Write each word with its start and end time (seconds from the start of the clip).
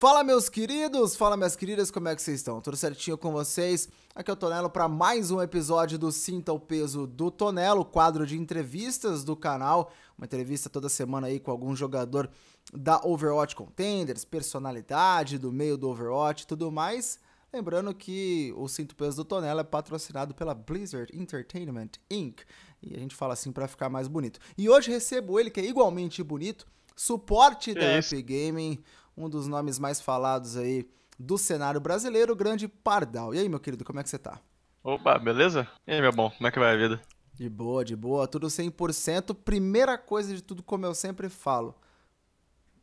Fala 0.00 0.24
meus 0.24 0.48
queridos, 0.48 1.14
fala 1.14 1.36
minhas 1.36 1.54
queridas, 1.54 1.90
como 1.90 2.08
é 2.08 2.16
que 2.16 2.22
vocês 2.22 2.40
estão? 2.40 2.58
Tudo 2.62 2.74
certinho 2.74 3.18
com 3.18 3.32
vocês? 3.32 3.86
Aqui 4.14 4.30
é 4.30 4.32
o 4.32 4.36
Tonelo 4.36 4.70
para 4.70 4.88
mais 4.88 5.30
um 5.30 5.42
episódio 5.42 5.98
do 5.98 6.10
Sinta 6.10 6.54
o 6.54 6.58
Peso 6.58 7.06
do 7.06 7.30
Tonelo, 7.30 7.84
quadro 7.84 8.26
de 8.26 8.38
entrevistas 8.38 9.24
do 9.24 9.36
canal, 9.36 9.92
uma 10.16 10.24
entrevista 10.24 10.70
toda 10.70 10.88
semana 10.88 11.26
aí 11.26 11.38
com 11.38 11.50
algum 11.50 11.76
jogador 11.76 12.30
da 12.72 12.98
Overwatch 13.04 13.54
Contenders, 13.54 14.24
personalidade 14.24 15.36
do 15.36 15.52
meio 15.52 15.76
do 15.76 15.90
Overwatch 15.90 16.44
e 16.44 16.46
tudo 16.46 16.72
mais. 16.72 17.18
Lembrando 17.52 17.92
que 17.92 18.54
o 18.56 18.68
Sinta 18.68 18.94
o 18.94 18.96
Peso 18.96 19.18
do 19.18 19.24
Tonelo 19.26 19.60
é 19.60 19.64
patrocinado 19.64 20.32
pela 20.34 20.54
Blizzard 20.54 21.14
Entertainment 21.14 21.90
Inc. 22.10 22.40
E 22.82 22.96
a 22.96 22.98
gente 22.98 23.14
fala 23.14 23.34
assim 23.34 23.52
para 23.52 23.68
ficar 23.68 23.90
mais 23.90 24.08
bonito. 24.08 24.40
E 24.56 24.66
hoje 24.66 24.90
recebo 24.90 25.38
ele 25.38 25.50
que 25.50 25.60
é 25.60 25.66
igualmente 25.66 26.22
bonito, 26.22 26.66
suporte 26.96 27.74
da 27.74 27.98
Epic 27.98 28.26
Gaming, 28.26 28.82
um 29.16 29.28
dos 29.28 29.46
nomes 29.46 29.78
mais 29.78 30.00
falados 30.00 30.56
aí 30.56 30.88
do 31.18 31.36
cenário 31.36 31.80
brasileiro, 31.80 32.32
o 32.32 32.36
grande 32.36 32.66
Pardal. 32.66 33.34
E 33.34 33.38
aí, 33.38 33.48
meu 33.48 33.60
querido, 33.60 33.84
como 33.84 34.00
é 34.00 34.02
que 34.02 34.08
você 34.08 34.18
tá? 34.18 34.40
Opa, 34.82 35.18
beleza? 35.18 35.68
E 35.86 35.92
aí, 35.92 36.00
meu 36.00 36.12
bom, 36.12 36.30
como 36.30 36.46
é 36.46 36.50
que 36.50 36.58
vai 36.58 36.72
a 36.74 36.76
vida? 36.76 37.00
De 37.34 37.48
boa, 37.48 37.84
de 37.84 37.94
boa, 37.94 38.26
tudo 38.26 38.46
100%. 38.48 39.34
Primeira 39.34 39.98
coisa 39.98 40.34
de 40.34 40.42
tudo, 40.42 40.62
como 40.62 40.86
eu 40.86 40.94
sempre 40.94 41.28
falo, 41.28 41.74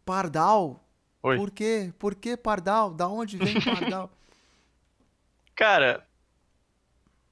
Pardal? 0.05 0.83
Oi. 1.23 1.37
Por 1.37 1.51
quê? 1.51 1.91
Por 1.97 2.15
que 2.15 2.37
Pardal? 2.37 2.93
Da 2.93 3.07
onde 3.07 3.37
vem 3.37 3.59
Pardal? 3.61 4.09
Cara, 5.55 6.05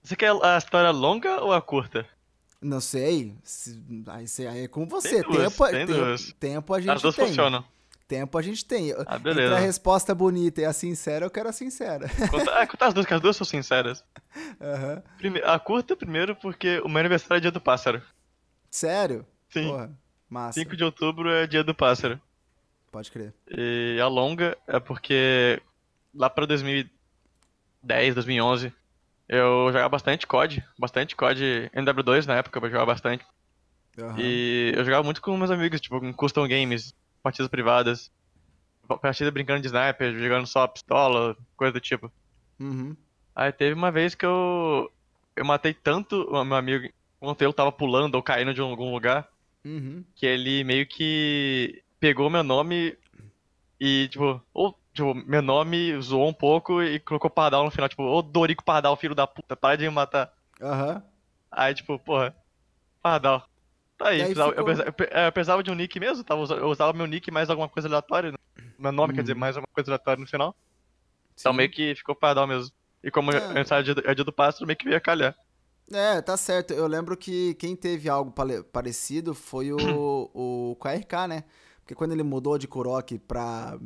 você 0.02 0.16
quer 0.16 0.32
a 0.44 0.58
história 0.58 0.90
longa 0.92 1.42
ou 1.44 1.54
a 1.54 1.62
curta? 1.62 2.08
Não 2.62 2.82
sei. 2.82 3.36
Aí, 4.08 4.26
aí 4.48 4.64
é 4.64 4.68
com 4.68 4.88
você. 4.88 5.22
Tem 5.22 5.32
duas, 5.32 5.54
tempo, 5.54 5.66
tem 5.70 5.86
tempo, 5.86 5.94
duas. 5.94 6.34
tempo 6.40 6.74
a 6.74 6.80
gente 6.82 6.90
As 6.92 7.02
duas 7.02 7.16
tem. 7.16 7.28
funcionam. 7.28 7.64
Tempo 8.08 8.38
a 8.38 8.42
gente 8.42 8.64
tem. 8.64 8.94
Ah, 9.08 9.18
beleza. 9.18 9.42
Entre 9.54 9.56
a 9.56 9.60
resposta 9.66 10.14
bonita 10.14 10.62
e 10.62 10.66
a 10.66 10.74
sincera, 10.74 11.26
eu 11.26 11.30
quero 11.32 11.50
a 11.50 11.52
sincera. 11.52 12.08
Conta, 12.30 12.52
ah, 12.60 12.68
conta 12.68 12.86
as 12.86 12.94
duas, 12.94 13.06
que 13.08 13.14
as 13.14 13.22
duas 13.22 13.36
são 13.36 13.46
sinceras. 13.46 14.04
Aham. 14.62 15.02
Prime- 15.18 15.42
a 15.44 15.58
curta, 15.58 15.96
primeiro, 15.96 16.36
porque 16.36 16.80
o 16.82 16.88
meu 16.88 17.00
aniversário 17.00 17.38
é 17.38 17.42
dia 17.42 17.52
do 17.52 17.60
pássaro. 17.60 18.02
Sério? 18.70 19.26
Sim. 19.50 19.70
Porra, 19.70 19.92
massa. 20.30 20.60
5 20.60 20.76
de 20.78 20.84
outubro 20.84 21.30
é 21.32 21.48
dia 21.48 21.64
do 21.64 21.74
pássaro. 21.74 22.22
Pode 22.92 23.10
crer. 23.12 23.34
E 23.50 23.98
a 24.00 24.08
longa 24.08 24.56
é 24.68 24.80
porque 24.80 25.60
lá 26.14 26.30
pra 26.30 26.46
2010, 26.46 28.14
2011, 28.16 28.72
eu 29.28 29.68
jogava 29.68 29.90
bastante 29.90 30.28
COD. 30.28 30.64
Bastante 30.78 31.16
COD 31.16 31.72
NW2 31.74 32.26
na 32.28 32.36
época, 32.36 32.60
eu 32.60 32.70
jogava 32.70 32.86
bastante. 32.86 33.26
Aham. 33.98 34.16
E 34.20 34.74
eu 34.76 34.84
jogava 34.86 35.04
muito 35.04 35.22
com 35.22 35.36
meus 35.38 35.50
amigos, 35.52 35.82
tipo, 35.82 36.00
com 36.00 36.14
custom 36.14 36.48
games, 36.48 36.94
partidas 37.26 37.50
privadas, 37.50 38.12
partida 39.02 39.32
brincando 39.32 39.62
de 39.62 39.68
sniper, 39.68 40.14
jogando 40.16 40.46
só 40.46 40.68
pistola, 40.68 41.36
coisa 41.58 41.74
do 41.74 41.80
tipo. 41.80 42.12
Uhum. 42.60 42.96
Aí 43.36 43.52
teve 43.52 43.74
uma 43.74 43.92
vez 43.92 44.14
que 44.14 44.26
eu 44.26 44.92
eu 45.36 45.44
matei 45.44 45.74
tanto 45.74 46.22
o 46.30 46.46
meu 46.46 46.56
amigo 46.56 46.88
enquanto 47.20 47.42
eu 47.42 47.52
tava 47.52 47.72
pulando 47.72 48.14
ou 48.16 48.22
caindo 48.24 48.54
de 48.54 48.62
algum 48.62 48.92
lugar, 48.94 49.28
Uhum. 49.66 50.06
que 50.16 50.26
ele 50.28 50.64
meio 50.64 50.86
que 50.88 51.82
pegou 52.00 52.30
meu 52.30 52.44
nome 52.44 52.96
e, 53.80 54.08
tipo, 54.10 54.40
ou, 54.54 54.80
tipo, 54.94 55.16
meu 55.16 55.42
nome 55.42 56.00
zoou 56.00 56.30
um 56.30 56.34
pouco 56.34 56.82
e 56.84 57.00
colocou 57.00 57.30
Pardal 57.30 57.66
no 57.66 57.72
final, 57.72 57.90
tipo, 57.90 58.04
ô 58.04 58.22
Dorico 58.22 58.64
Pardal, 58.64 58.96
filho 58.96 59.16
da 59.16 59.26
puta, 59.26 59.56
para 59.58 59.76
de 59.76 59.84
me 59.84 59.90
matar. 59.90 60.32
Aham. 60.62 61.04
Aí, 61.52 61.74
tipo, 61.74 61.98
porra, 61.98 62.36
Pardal. 63.02 63.50
Tá 63.98 64.10
aí, 64.10 64.20
precisava- 64.20 64.50
eu, 64.52 64.56
ficou- 64.56 64.66
precisava, 64.66 64.90
eu 64.90 64.94
pe- 64.94 65.10
é, 65.12 65.28
eu 65.28 65.32
precisava 65.32 65.64
de 65.64 65.72
um 65.72 65.76
nick 65.76 66.00
mesmo, 66.00 66.24
tava, 66.24 66.42
eu 66.56 66.68
usava 66.68 66.92
meu 66.94 67.06
nick 67.08 67.32
mais 67.32 67.50
alguma 67.50 67.70
coisa 67.70 67.88
aleatória. 67.88 68.32
né? 68.32 68.38
Meu 68.78 68.92
nome, 68.92 69.14
quer 69.14 69.22
dizer, 69.22 69.36
mais 69.36 69.56
alguma 69.56 69.72
coisa 69.74 69.90
aleatória 69.90 70.20
no 70.22 70.28
final. 70.28 70.56
Então 71.34 71.52
Sim. 71.54 71.58
meio 71.58 71.70
que 71.72 71.96
ficou 71.96 72.14
Pardal 72.16 72.46
mesmo. 72.48 72.74
E 73.04 73.10
como 73.12 73.32
É. 73.32 73.38
é 73.62 73.82
dia 73.84 73.96
do- 73.96 74.08
é 74.10 74.14
dia 74.16 74.24
do 74.26 74.34
pássaro, 74.34 74.66
meio 74.66 74.78
que 74.78 74.86
veio 74.86 74.98
a 74.98 75.02
calhar. 75.02 75.36
É, 75.92 76.20
tá 76.22 76.36
certo. 76.36 76.74
Eu 76.74 76.88
lembro 76.88 77.16
que 77.16 77.54
quem 77.56 77.76
teve 77.76 78.10
algo 78.10 78.34
parecido 78.72 79.34
foi 79.36 79.72
o, 79.72 79.78
o 80.34 80.76
KRK, 80.82 81.28
né? 81.28 81.44
Porque 81.82 81.94
quando 81.94 82.12
ele 82.14 82.24
mudou 82.24 82.58
de 82.58 82.68
Kurok 82.68 83.20
pra, 83.20 83.78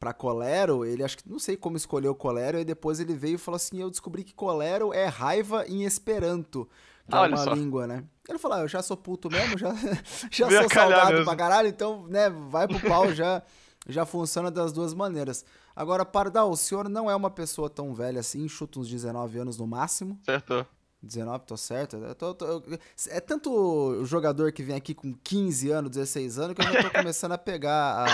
pra 0.00 0.12
Colero, 0.12 0.84
ele 0.84 1.04
acho 1.04 1.16
que 1.18 1.28
não 1.30 1.38
sei 1.38 1.56
como 1.56 1.76
escolheu 1.76 2.14
Colero, 2.14 2.58
e 2.58 2.64
depois 2.64 2.98
ele 2.98 3.14
veio 3.14 3.36
e 3.36 3.38
falou 3.38 3.56
assim: 3.56 3.80
Eu 3.80 3.88
descobri 3.90 4.24
que 4.24 4.34
Colero 4.34 4.92
é 4.92 5.06
raiva 5.06 5.64
em 5.68 5.84
Esperanto. 5.84 6.68
Que 7.08 7.14
é 7.14 7.18
Olha 7.18 7.36
uma 7.36 7.44
só. 7.44 7.52
língua, 7.54 7.86
né? 7.86 8.04
Ele 8.28 8.38
falou: 8.38 8.56
ah, 8.58 8.60
Eu 8.62 8.68
já 8.68 8.82
sou 8.82 8.96
puto 8.96 9.30
mesmo, 9.30 9.58
já, 9.58 9.74
já 10.32 10.48
sou 10.50 10.70
saudado 10.70 11.10
mesmo. 11.12 11.24
pra 11.24 11.36
caralho, 11.36 11.68
então, 11.68 12.06
né, 12.08 12.30
vai 12.30 12.66
pro 12.66 12.80
pau 12.80 13.12
já. 13.12 13.42
Já 13.86 14.06
funciona 14.06 14.50
das 14.50 14.72
duas 14.72 14.94
maneiras. 14.94 15.44
Agora, 15.76 16.06
Pardal, 16.06 16.50
o 16.50 16.56
senhor 16.56 16.88
não 16.88 17.10
é 17.10 17.14
uma 17.14 17.28
pessoa 17.30 17.68
tão 17.68 17.92
velha 17.92 18.20
assim, 18.20 18.48
chuta 18.48 18.80
uns 18.80 18.88
19 18.88 19.38
anos 19.38 19.58
no 19.58 19.66
máximo. 19.66 20.18
Certo? 20.24 20.64
19, 21.02 21.44
tô 21.44 21.54
certo. 21.54 21.98
Tô- 22.14 22.32
tô- 22.34 22.62
é 23.10 23.20
tanto 23.20 24.02
jogador 24.06 24.52
que 24.52 24.62
vem 24.62 24.74
aqui 24.74 24.94
com 24.94 25.12
15 25.22 25.70
anos, 25.70 25.90
16 25.90 26.38
anos, 26.38 26.54
que 26.56 26.62
eu 26.62 26.72
já 26.72 26.82
tô 26.84 26.90
começando 26.96 27.32
a 27.32 27.36
pegar 27.38 28.06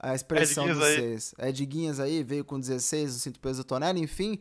a, 0.00 0.10
a 0.10 0.14
expressão 0.16 0.66
dos 0.66 0.82
aí. 0.82 0.96
seis. 0.96 1.34
É 1.38 1.52
Diguinhas 1.52 2.00
aí, 2.00 2.24
veio 2.24 2.44
com 2.44 2.58
16, 2.58 3.14
o 3.14 3.18
cinto 3.20 3.38
peso 3.38 3.62
do 3.62 3.84
enfim. 3.96 4.40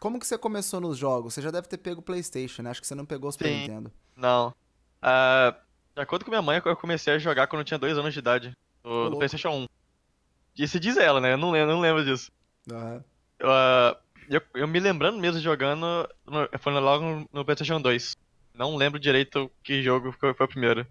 Como 0.00 0.18
que 0.18 0.26
você 0.26 0.36
começou 0.36 0.80
nos 0.80 0.98
jogos? 0.98 1.34
Você 1.34 1.42
já 1.42 1.50
deve 1.50 1.68
ter 1.68 1.78
pego 1.78 2.00
o 2.00 2.02
Playstation, 2.02 2.62
né? 2.62 2.70
Acho 2.70 2.80
que 2.80 2.86
você 2.86 2.94
não 2.94 3.06
pegou 3.06 3.28
o 3.28 3.32
Super 3.32 3.48
Sim. 3.48 3.60
Nintendo. 3.60 3.92
Não. 4.14 4.54
Ah, 5.00 5.54
de 5.94 6.02
acordo 6.02 6.24
com 6.24 6.30
minha 6.30 6.42
mãe, 6.42 6.60
eu 6.64 6.76
comecei 6.76 7.14
a 7.14 7.18
jogar 7.18 7.46
quando 7.46 7.60
eu 7.60 7.64
tinha 7.64 7.78
dois 7.78 7.96
anos 7.96 8.12
de 8.12 8.18
idade. 8.18 8.52
Louco. 8.84 9.10
no 9.10 9.16
PlayStation 9.16 9.50
1. 9.50 9.66
Isso 10.58 10.78
diz 10.78 10.96
ela, 10.96 11.20
né? 11.20 11.32
Eu 11.32 11.38
não 11.38 11.50
lembro, 11.50 11.74
não 11.74 11.80
lembro 11.80 12.04
disso. 12.04 12.30
Aham. 12.70 13.04
Ah, 13.42 13.96
eu, 14.28 14.40
eu 14.54 14.68
me 14.68 14.80
lembrando 14.80 15.18
mesmo 15.18 15.40
jogando, 15.40 16.08
no, 16.26 16.48
foi 16.58 16.72
logo 16.72 17.04
no, 17.04 17.28
no 17.32 17.44
PlayStation 17.44 17.80
2. 17.80 18.16
Não 18.54 18.76
lembro 18.76 18.98
direito 18.98 19.50
que 19.62 19.82
jogo 19.82 20.12
foi, 20.12 20.34
foi 20.34 20.46
o 20.46 20.48
primeiro. 20.48 20.86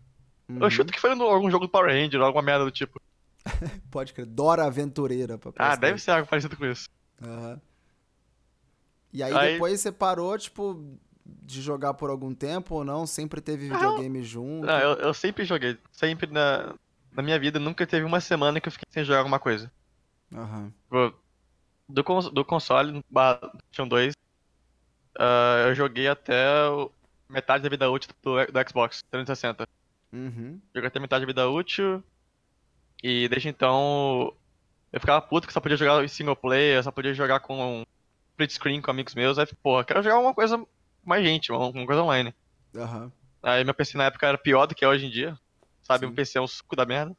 Uhum. 0.47 0.59
Eu 0.61 0.69
chuto 0.69 0.93
que 0.93 0.99
foi 0.99 1.15
no, 1.15 1.25
algum 1.25 1.49
jogo 1.49 1.65
do 1.65 1.71
Power 1.71 1.91
Ranger, 1.91 2.21
alguma 2.21 2.43
merda 2.43 2.65
do 2.65 2.71
tipo. 2.71 3.01
Pode 3.91 4.13
crer. 4.13 4.25
Dora 4.25 4.65
Aventureira 4.65 5.37
pra 5.37 5.51
Ah, 5.57 5.75
deve 5.75 5.99
ser 5.99 6.11
algo 6.11 6.27
parecido 6.27 6.55
com 6.55 6.65
isso. 6.65 6.87
Aham. 7.21 7.61
E 9.15 9.23
aí, 9.23 9.33
Aí- 9.33 9.53
depois 9.53 9.79
você 9.79 9.91
parou, 9.91 10.37
tipo, 10.37 10.97
de 11.25 11.61
jogar 11.61 11.93
por 11.93 12.09
algum 12.09 12.33
tempo 12.35 12.75
ou 12.75 12.83
não? 12.83 13.07
Sempre 13.07 13.39
teve 13.39 13.69
Ah, 13.71 13.73
videogame 13.77 14.21
junto? 14.23 14.65
Não, 14.67 14.77
eu, 14.79 14.93
eu 14.97 15.13
sempre 15.13 15.45
joguei. 15.45 15.77
Sempre 15.91 16.29
na, 16.31 16.73
na 17.13 17.23
minha 17.23 17.39
vida, 17.39 17.57
nunca 17.59 17.87
teve 17.87 18.05
uma 18.05 18.19
semana 18.19 18.59
que 18.59 18.67
eu 18.67 18.71
fiquei 18.71 18.85
sem 18.91 19.05
jogar 19.05 19.19
alguma 19.19 19.39
coisa. 19.39 19.71
Aham. 20.33 20.71
Tipo, 20.83 21.15
Do, 21.87 22.03
cons- 22.03 22.29
do 22.29 22.43
console, 22.43 23.01
PlayStation 23.11 23.87
2, 23.87 24.13
ah, 25.17 25.65
eu 25.67 25.75
joguei 25.75 26.07
até 26.07 26.67
o- 26.69 26.91
metade 27.29 27.63
da 27.63 27.69
vida 27.69 27.89
útil 27.89 28.09
do, 28.21 28.35
do 28.45 28.69
Xbox 28.69 29.01
360. 29.09 29.67
Uhum. 30.11 30.59
Joguei 30.73 30.87
até 30.87 30.99
metade 30.99 31.21
da 31.21 31.27
vida 31.27 31.49
útil. 31.49 32.03
E 33.03 33.27
desde 33.29 33.49
então 33.49 34.33
eu 34.91 34.99
ficava 34.99 35.21
puto 35.21 35.47
que 35.47 35.53
só 35.53 35.59
podia 35.59 35.77
jogar 35.77 36.03
em 36.03 36.07
single 36.07 36.35
player, 36.35 36.83
só 36.83 36.91
podia 36.91 37.13
jogar 37.13 37.39
com 37.39 37.83
split 38.35 38.51
screen 38.51 38.81
com 38.81 38.91
amigos 38.91 39.15
meus. 39.15 39.39
Aí, 39.39 39.45
porra, 39.63 39.83
quero 39.85 40.03
jogar 40.03 40.19
uma 40.19 40.33
coisa 40.33 40.57
com 40.57 40.67
mais 41.03 41.23
gente, 41.23 41.51
uma, 41.51 41.67
uma 41.69 41.85
coisa 41.85 42.01
online. 42.03 42.33
Aham. 42.75 43.11
Aí 43.41 43.63
meu 43.63 43.73
PC 43.73 43.97
na 43.97 44.05
época 44.05 44.27
era 44.27 44.37
pior 44.37 44.65
do 44.65 44.75
que 44.75 44.83
é 44.83 44.87
hoje 44.87 45.05
em 45.05 45.09
dia. 45.09 45.37
Sabe, 45.83 46.05
Sim. 46.05 46.11
um 46.11 46.15
PC 46.15 46.37
é 46.37 46.41
um 46.41 46.47
suco 46.47 46.75
da 46.75 46.85
merda. 46.85 47.15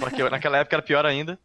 Só 0.00 0.08
que 0.10 0.22
eu- 0.22 0.30
naquela 0.30 0.58
época 0.58 0.76
era 0.76 0.82
pior 0.82 1.04
ainda. 1.04 1.38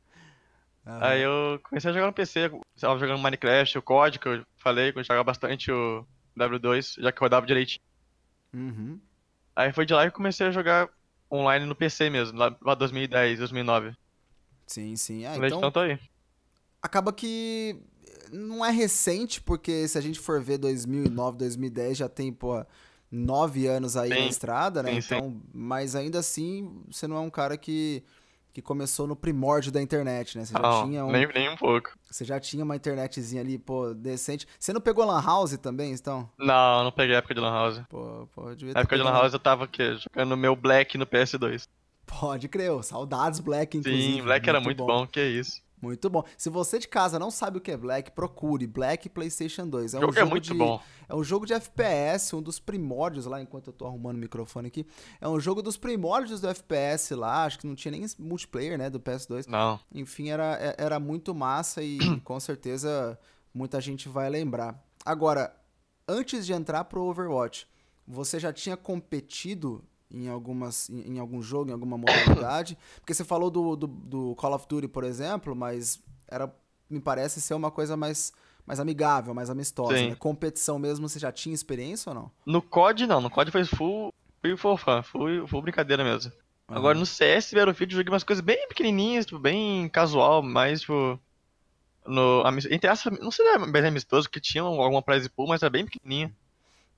aham. 0.86 1.00
Aí 1.06 1.22
eu 1.22 1.60
comecei 1.64 1.90
a 1.92 1.94
jogar 1.94 2.08
no 2.08 2.14
PC, 2.14 2.52
estava 2.76 2.98
jogando 3.00 3.20
Minecraft, 3.22 3.78
o 3.78 3.82
COD, 3.82 4.20
que 4.20 4.28
eu 4.28 4.46
falei, 4.58 4.92
que 4.94 5.00
eu 5.00 5.04
jogava 5.04 5.24
bastante 5.24 5.72
o 5.72 6.06
W2, 6.38 6.96
já 7.00 7.12
que 7.12 7.20
rodava 7.20 7.46
direitinho. 7.46 7.82
Uhum. 8.54 9.00
Aí 9.56 9.74
foi 9.74 9.86
de 9.86 9.94
lá 9.94 10.02
que 10.04 10.08
eu 10.10 10.12
comecei 10.14 10.48
a 10.48 10.52
jogar 10.52 10.90
online 11.32 11.66
no 11.66 11.76
PC 11.76 12.10
mesmo, 12.10 12.38
lá, 12.38 12.56
lá 12.62 12.76
2010, 12.76 13.40
2009. 13.40 13.94
Sim, 14.68 14.96
sim. 14.96 15.26
Ah, 15.26 15.36
então 15.36 15.58
então 15.58 15.72
tô 15.72 15.80
aí. 15.82 16.00
acaba 16.82 17.12
que 17.14 17.80
não 18.32 18.66
é 18.66 18.72
recente, 18.72 19.42
porque 19.42 19.88
se 19.88 19.98
a 19.98 20.02
gente 20.02 20.20
for 20.20 20.42
ver 20.42 20.58
2009, 20.58 21.38
2010, 21.38 21.98
já 21.98 22.10
tem, 22.10 22.32
pô, 22.32 22.66
nove 23.12 23.68
anos 23.68 23.96
aí 23.96 24.10
na 24.10 24.16
Sim. 24.16 24.28
estrada, 24.28 24.82
né? 24.84 24.94
Sim, 24.96 25.02
sim. 25.02 25.16
então, 25.16 25.42
mas 25.54 25.96
ainda 25.96 26.20
assim, 26.20 26.82
você 26.90 27.08
não 27.08 27.16
é 27.18 27.20
um 27.20 27.30
cara 27.30 27.58
que, 27.58 28.04
que 28.54 28.62
começou 28.62 29.06
no 29.06 29.16
primórdio 29.16 29.72
da 29.72 29.82
internet, 29.82 30.38
né? 30.38 30.46
Você 30.46 30.54
já, 30.54 30.60
Não, 30.60 30.84
tinha 30.86 31.06
um, 31.06 31.12
nem, 31.12 31.28
nem 31.28 31.50
um 31.50 31.56
pouco. 31.56 31.92
você 32.10 32.26
já 32.26 32.40
tinha 32.40 32.64
uma 32.64 32.76
internetzinha 32.76 33.42
ali, 33.42 33.58
pô, 33.58 33.94
decente. 33.94 34.48
Você 34.60 34.74
não 34.74 34.82
pegou 34.82 35.06
Lan 35.06 35.22
House 35.22 35.58
também, 35.58 35.92
então? 35.94 36.30
Não, 36.40 36.84
não 36.86 36.92
peguei 36.92 37.16
a 37.16 37.20
época 37.20 37.34
de 37.36 37.40
Lan 37.40 37.52
House. 37.52 37.82
Pô, 37.90 38.28
pô, 38.34 38.50
devia 38.56 38.70
Na 38.70 38.74
ter 38.74 38.80
época 38.82 38.98
de 38.98 39.04
Lan 39.04 39.12
House 39.12 39.34
eu 39.34 39.40
tava 39.40 39.66
o 39.66 39.68
quê? 39.68 39.96
Jogando 39.96 40.36
meu 40.38 40.56
Black 40.56 40.98
no 40.98 41.06
PS2. 41.06 41.68
Pode 42.06 42.48
crer, 42.50 42.72
saudades 42.84 43.40
Black, 43.40 43.78
inclusive. 43.78 44.16
Sim, 44.18 44.22
Black 44.24 44.48
era 44.48 44.60
muito 44.60 44.86
bom. 44.86 45.08
que 45.08 45.22
isso. 45.24 45.62
Muito 45.84 46.10
bom. 46.10 46.24
Se 46.38 46.50
você 46.50 46.80
de 46.80 46.88
casa 46.88 47.20
não 47.20 47.30
sabe 47.30 47.58
o 47.58 47.62
que 47.62 47.70
é 47.70 47.76
Black, 47.76 48.12
procure 48.12 48.66
Black 48.66 49.10
PlayStation 49.10 49.68
2. 49.68 49.94
É 49.94 49.98
um 49.98 50.02
jogo, 50.02 50.14
é 50.14 50.16
jogo 50.16 50.28
é 50.28 50.32
muito 50.32 50.46
de, 50.46 50.54
bom. 50.54 50.82
É 51.10 51.14
um 51.14 51.24
jogo 51.24 51.46
de 51.46 51.54
FPS, 51.54 52.34
um 52.34 52.42
dos 52.42 52.58
primórdios 52.58 53.26
lá, 53.26 53.42
enquanto 53.42 53.68
eu 53.68 53.74
tô 53.74 53.86
arrumando 53.86 54.16
o 54.16 54.20
microfone 54.20 54.70
aqui. 54.70 54.88
É 55.20 55.28
um 55.28 55.42
jogo 55.42 55.62
dos 55.62 55.76
primórdios 55.76 56.40
do 56.40 56.48
FPS 56.48 57.14
lá, 57.14 57.44
acho 57.44 57.60
que 57.60 57.68
não 57.68 57.76
tinha 57.76 57.92
nem 57.92 58.06
multiplayer, 58.18 58.78
né, 58.78 58.90
do 58.90 58.98
PS2. 58.98 59.46
Não. 59.46 59.78
Enfim, 59.94 60.30
era, 60.30 60.58
é, 60.58 60.76
era 60.78 61.02
muito 61.02 61.36
massa 61.36 61.84
e 61.84 62.00
com 62.24 62.40
certeza 62.40 63.20
muita 63.54 63.82
gente 63.82 64.08
vai 64.08 64.30
lembrar. 64.30 64.82
Agora, 65.06 65.54
antes 66.08 66.46
de 66.46 66.54
entrar 66.54 66.86
pro 66.86 67.04
Overwatch, 67.04 67.68
você 68.08 68.40
já 68.40 68.54
tinha 68.54 68.78
competido 68.78 69.84
em, 70.14 70.30
algumas, 70.30 70.90
em, 70.90 71.14
em, 71.14 71.20
algum 71.20 71.42
jogo, 71.42 71.70
em 71.70 71.74
alguma 71.74 71.98
modalidade? 71.98 72.78
Porque 73.02 73.14
você 73.14 73.24
falou 73.24 73.50
do, 73.50 73.76
do, 73.76 73.88
do, 73.88 74.36
Call 74.36 74.54
of 74.54 74.68
Duty, 74.68 74.88
por 74.88 75.04
exemplo, 75.04 75.56
mas 75.56 76.02
era, 76.28 76.54
me 76.90 77.00
parece 77.00 77.42
ser 77.42 77.56
uma 77.56 77.72
coisa 77.72 77.98
mais, 77.98 78.32
mais 78.66 78.80
amigável, 78.80 79.34
mais 79.34 79.50
amistosa. 79.50 79.94
Né? 79.94 80.16
Competição 80.16 80.78
mesmo, 80.78 81.10
você 81.10 81.20
já 81.20 81.32
tinha 81.32 81.56
experiência 81.56 82.12
ou 82.12 82.16
não? 82.16 82.32
No 82.46 82.62
COD, 82.62 83.08
não. 83.08 83.20
No 83.20 83.30
COD 83.30 83.52
foi 83.52 83.66
full, 83.66 84.14
full, 84.42 84.58
full 84.58 84.78
fã, 84.78 85.02
full, 85.02 85.48
full 85.48 85.62
brincadeira 85.62 86.04
mesmo. 86.04 86.32
Uhum. 86.70 86.78
Agora 86.78 86.98
no 86.98 87.06
CS 87.06 87.54
Battlefield 87.54 87.94
eu 87.94 87.98
joguei 87.98 88.14
umas 88.14 88.24
coisas 88.24 88.44
bem 88.44 88.68
pequenininhas, 88.68 89.26
tipo, 89.26 89.40
bem 89.40 89.90
casual, 89.90 90.42
mais 90.42 90.82
tipo. 90.82 91.20
No, 92.06 92.44
entre 92.70 92.90
essa, 92.90 93.10
não 93.10 93.32
sei 93.32 93.46
se 93.46 93.52
era 93.54 93.66
bem 93.66 93.86
amistoso, 93.86 94.30
que 94.30 94.40
tinha 94.40 94.62
alguma 94.62 95.02
prize 95.02 95.30
pool, 95.30 95.48
mas 95.48 95.64
era 95.64 95.70
bem 95.70 95.86
pequenininha. 95.86 96.34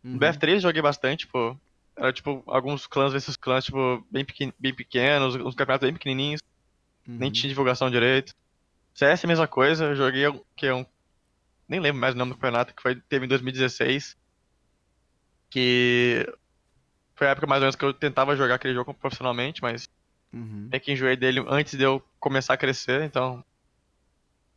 Uhum. 0.03 0.13
No 0.13 0.19
BF3 0.19 0.59
joguei 0.59 0.81
bastante, 0.81 1.27
pô. 1.27 1.55
Era 1.95 2.11
tipo 2.11 2.43
alguns 2.47 2.87
clãs 2.87 3.11
versus 3.11 3.37
clãs, 3.37 3.65
tipo, 3.65 4.05
bem, 4.11 4.25
pequen 4.25 4.53
bem 4.59 4.73
pequenos, 4.73 5.35
uns 5.35 5.55
campeonatos 5.55 5.87
bem 5.87 5.93
pequenininhos. 5.93 6.41
Uhum. 7.07 7.17
Nem 7.17 7.31
tinha 7.31 7.49
divulgação 7.49 7.89
direito. 7.89 8.35
CS 8.93 9.23
é 9.23 9.27
a 9.27 9.29
mesma 9.29 9.47
coisa, 9.47 9.85
eu 9.85 9.95
joguei 9.95 10.23
que 10.55 10.67
é 10.67 10.73
um. 10.73 10.85
Nem 11.67 11.79
lembro 11.79 11.99
mais 11.99 12.13
o 12.13 12.17
nome 12.17 12.31
do 12.31 12.35
campeonato, 12.35 12.73
que 12.73 12.81
foi, 12.81 12.95
teve 12.95 13.25
em 13.25 13.29
2016. 13.29 14.17
Que 15.49 16.27
foi 17.15 17.27
a 17.27 17.31
época 17.31 17.47
mais 17.47 17.61
ou 17.61 17.65
menos 17.65 17.75
que 17.75 17.85
eu 17.85 17.93
tentava 17.93 18.35
jogar 18.35 18.55
aquele 18.55 18.73
jogo 18.73 18.93
profissionalmente, 18.93 19.61
mas 19.61 19.89
uhum. 20.33 20.69
é 20.71 20.79
que 20.79 20.91
enjoei 20.91 21.15
dele 21.15 21.43
antes 21.47 21.77
de 21.77 21.83
eu 21.83 22.03
começar 22.19 22.53
a 22.53 22.57
crescer, 22.57 23.03
então. 23.03 23.43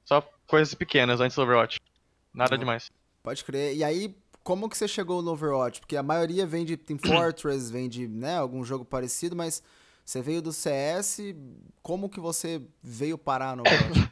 Só 0.05 0.20
coisas 0.46 0.75
pequenas 0.75 1.20
antes 1.20 1.37
do 1.37 1.43
Overwatch. 1.43 1.81
Nada 2.32 2.56
demais. 2.56 2.90
Pode 3.23 3.44
crer. 3.44 3.76
E 3.76 3.85
aí, 3.85 4.14
como 4.43 4.69
que 4.69 4.76
você 4.76 4.88
chegou 4.88 5.23
no 5.23 5.32
Overwatch? 5.32 5.81
Porque 5.81 5.96
a 5.96 6.02
maioria 6.02 6.46
vem 6.46 6.64
de 6.64 6.76
Team 6.76 6.99
Fortress, 6.99 7.70
vem 7.70 7.88
de 7.88 8.08
né, 8.08 8.37
algum 8.37 8.64
jogo 8.64 8.85
parecido, 8.85 9.37
mas 9.37 9.62
você 10.05 10.23
veio 10.23 10.40
do 10.40 10.52
CS, 10.52 11.19
como 11.82 12.08
que 12.08 12.20
você 12.20 12.62
veio 12.82 13.19
parar 13.19 13.56
no 13.56 13.62
Overwatch? 13.62 14.11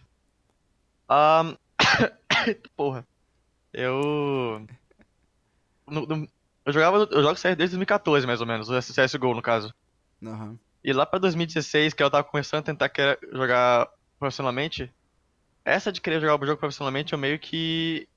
Um... 1.11 1.57
Porra. 2.77 3.07
Eu... 3.73 4.67
No, 5.87 6.07
no... 6.07 6.29
Eu 6.65 6.73
jogava, 6.73 7.09
eu 7.11 7.23
jogo 7.23 7.37
CS 7.37 7.57
desde 7.57 7.77
2014, 7.77 8.27
mais 8.27 8.41
ou 8.41 8.47
menos, 8.47 8.69
o 8.69 8.79
CSGO, 8.79 9.35
no 9.35 9.43
caso. 9.43 9.73
Uhum. 10.21 10.59
E 10.83 10.93
lá 10.93 11.07
pra 11.07 11.19
2016, 11.19 11.95
que 11.95 12.03
eu 12.03 12.11
tava 12.11 12.25
começando 12.25 12.61
a 12.61 12.63
tentar 12.63 12.91
jogar 13.33 13.89
profissionalmente, 14.19 14.93
essa 15.65 15.93
de 15.93 16.01
querer 16.01 16.21
jogar 16.21 16.41
o 16.41 16.47
jogo 16.47 16.59
profissionalmente, 16.59 17.13
eu 17.13 17.19
meio 17.19 17.39
que 17.39 18.09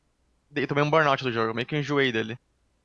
dei 0.49 0.67
também 0.67 0.83
um 0.83 0.89
burnout 0.89 1.23
do 1.23 1.31
jogo, 1.31 1.53
meio 1.53 1.65
que 1.65 1.77
enjoei 1.77 2.11
dele. 2.11 2.37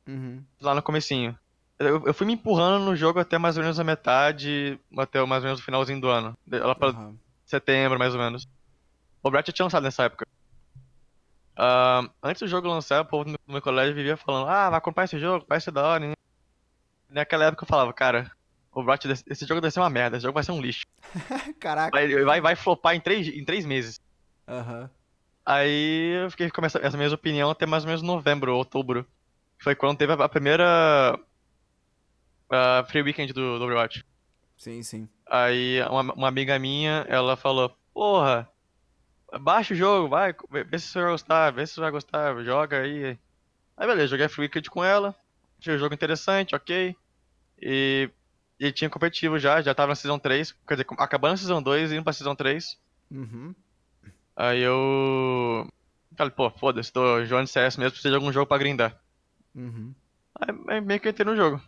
Uhum. 0.06 0.42
Lá 0.60 0.74
no 0.74 0.82
comecinho. 0.82 1.38
Eu, 1.78 2.04
eu, 2.06 2.14
fui 2.14 2.26
me 2.26 2.34
empurrando 2.34 2.84
no 2.84 2.94
jogo 2.94 3.18
até 3.18 3.36
mais 3.36 3.56
ou 3.56 3.62
menos 3.62 3.80
a 3.80 3.84
metade, 3.84 4.78
até 4.96 5.24
mais 5.24 5.42
ou 5.42 5.48
menos 5.48 5.60
o 5.60 5.64
finalzinho 5.64 6.00
do 6.00 6.08
ano. 6.08 6.36
Lá 6.46 6.74
pra 6.74 6.90
uhum. 6.90 7.16
setembro, 7.44 7.98
mais 7.98 8.14
ou 8.14 8.20
menos. 8.20 8.46
O 9.22 9.30
Brett 9.30 9.48
já 9.48 9.52
tinha 9.52 9.64
lançado 9.64 9.82
nessa 9.82 10.04
época. 10.04 10.26
Uh, 11.56 12.10
antes 12.22 12.40
do 12.40 12.48
jogo 12.48 12.68
lançar, 12.68 13.00
o 13.00 13.04
povo 13.04 13.24
do 13.24 13.38
meu 13.46 13.62
colégio 13.62 13.94
vivia 13.94 14.16
falando, 14.16 14.48
ah, 14.48 14.70
vai 14.70 14.80
comprar 14.80 15.04
esse 15.04 15.18
jogo, 15.18 15.46
vai 15.48 15.60
ser 15.60 15.70
da 15.70 15.86
hora. 15.86 16.12
Naquela 17.08 17.46
época 17.46 17.64
eu 17.64 17.68
falava, 17.68 17.92
cara, 17.92 18.30
o 18.72 18.82
Brett, 18.82 19.08
esse 19.08 19.46
jogo 19.46 19.60
deve 19.60 19.70
ser 19.72 19.80
uma 19.80 19.90
merda, 19.90 20.16
esse 20.16 20.24
jogo 20.24 20.34
vai 20.34 20.44
ser 20.44 20.52
um 20.52 20.60
lixo. 20.60 20.84
Caraca. 21.58 21.96
Vai, 21.96 22.24
vai, 22.24 22.40
vai 22.40 22.56
flopar 22.56 22.94
em 22.94 23.00
três, 23.00 23.28
em 23.28 23.44
três 23.44 23.64
meses. 23.64 24.00
Aham. 24.46 24.82
Uhum. 24.82 24.88
Aí 25.44 26.22
eu 26.22 26.30
fiquei 26.30 26.50
com 26.50 26.64
essa, 26.64 26.78
essa 26.78 26.96
mesma 26.96 27.16
opinião 27.16 27.50
até 27.50 27.66
mais 27.66 27.84
ou 27.84 27.88
menos 27.88 28.02
novembro, 28.02 28.56
outubro. 28.56 29.06
Foi 29.58 29.74
quando 29.74 29.98
teve 29.98 30.12
a, 30.12 30.28
primeira 30.28 31.18
uh, 32.50 32.84
free 32.88 33.02
weekend 33.02 33.32
do, 33.32 33.58
do 33.58 33.64
Overwatch. 33.64 34.04
Sim, 34.56 34.82
sim. 34.82 35.08
Aí 35.26 35.82
uma, 35.82 36.14
uma, 36.14 36.28
amiga 36.28 36.58
minha, 36.58 37.04
ela 37.08 37.36
falou, 37.36 37.76
porra, 37.92 38.48
baixa 39.40 39.74
o 39.74 39.76
jogo, 39.76 40.08
vai, 40.08 40.34
vê 40.50 40.78
se 40.78 40.88
você 40.88 41.00
vai 41.00 41.10
gostar, 41.10 41.50
vê 41.50 41.66
se 41.66 41.74
você 41.74 41.80
vai 41.80 41.90
gostar, 41.90 42.42
joga 42.42 42.80
aí. 42.80 43.18
Aí 43.76 43.86
beleza, 43.86 44.08
joguei 44.08 44.26
a 44.26 44.28
free 44.28 44.42
weekend 44.42 44.70
com 44.70 44.82
ela, 44.82 45.14
achei 45.58 45.74
o 45.74 45.78
jogo 45.78 45.94
interessante, 45.94 46.54
ok. 46.54 46.96
E, 47.60 48.10
e 48.58 48.72
tinha 48.72 48.88
competitivo 48.88 49.38
já, 49.38 49.60
já 49.60 49.74
tava 49.74 49.88
na 49.88 49.94
Season 49.94 50.18
3, 50.18 50.52
quer 50.66 50.74
dizer, 50.74 50.86
acabando 50.98 51.34
a 51.34 51.36
Season 51.36 51.62
2 51.62 51.92
e 51.92 51.96
indo 51.96 52.04
pra 52.04 52.12
Season 52.12 52.34
3. 52.34 52.78
Uhum. 53.10 53.54
Aí 54.36 54.60
eu. 54.60 55.68
Falei, 56.16 56.32
pô, 56.32 56.50
foda-se, 56.50 56.92
tô 56.92 57.24
jogando 57.24 57.46
CS 57.46 57.76
mesmo, 57.76 57.92
preciso 57.92 58.10
de 58.10 58.16
algum 58.16 58.32
jogo 58.32 58.46
pra 58.46 58.58
grindar. 58.58 59.00
Uhum. 59.54 59.92
Aí 60.68 60.80
meio 60.80 61.00
que 61.00 61.08
eu 61.08 61.10
entrei 61.10 61.26
no 61.26 61.36
jogo. 61.36 61.60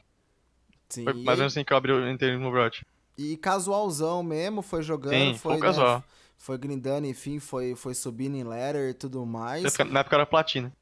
Sim. 0.89 1.05
Foi 1.05 1.13
mais 1.13 1.39
ou 1.39 1.43
menos 1.43 1.53
assim 1.53 1.65
que 1.65 1.73
eu 1.73 1.77
abri 1.77 1.93
o 1.93 2.09
entrei 2.09 2.37
no 2.37 2.49
Overwatch. 2.49 2.85
E 3.19 3.37
casualzão 3.37 4.23
mesmo, 4.23 4.63
foi 4.63 4.83
jogando, 4.83 5.15
Sim, 5.15 5.35
foi. 5.35 5.55
Né, 5.55 5.61
casual. 5.61 6.05
Foi 6.39 6.59
grindando, 6.59 7.07
enfim, 7.07 7.39
foi, 7.39 7.75
foi 7.75 7.95
subindo 7.95 8.37
em 8.37 8.45
ladder 8.45 8.91
e 8.91 8.95
tudo 8.95 9.25
mais. 9.25 9.63
Na 9.79 10.01
época 10.01 10.17
era 10.17 10.27
platina. 10.27 10.73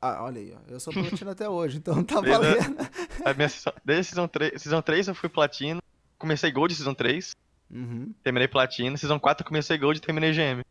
Ah, 0.00 0.24
olha 0.24 0.40
aí, 0.40 0.54
ó. 0.54 0.72
Eu 0.72 0.80
sou 0.80 0.92
platina 0.92 1.30
até 1.32 1.48
hoje, 1.48 1.78
então 1.78 2.02
tá 2.02 2.20
valendo. 2.20 2.76
A 3.24 3.32
minha 3.32 3.48
desde 3.84 4.12
Season 4.12 4.28
3, 4.28 4.60
Season 4.60 4.82
3 4.82 5.08
eu 5.08 5.14
fui 5.14 5.28
platina. 5.28 5.80
Comecei 6.18 6.50
Gold 6.50 6.74
Season 6.74 6.94
3. 6.94 7.34
Uhum. 7.70 8.12
Terminei 8.22 8.48
platina. 8.48 8.96
Season 8.96 9.18
4 9.18 9.44
eu 9.44 9.48
comecei 9.48 9.78
Gold 9.78 9.98
e 9.98 10.02
terminei 10.02 10.32
GM. 10.32 10.64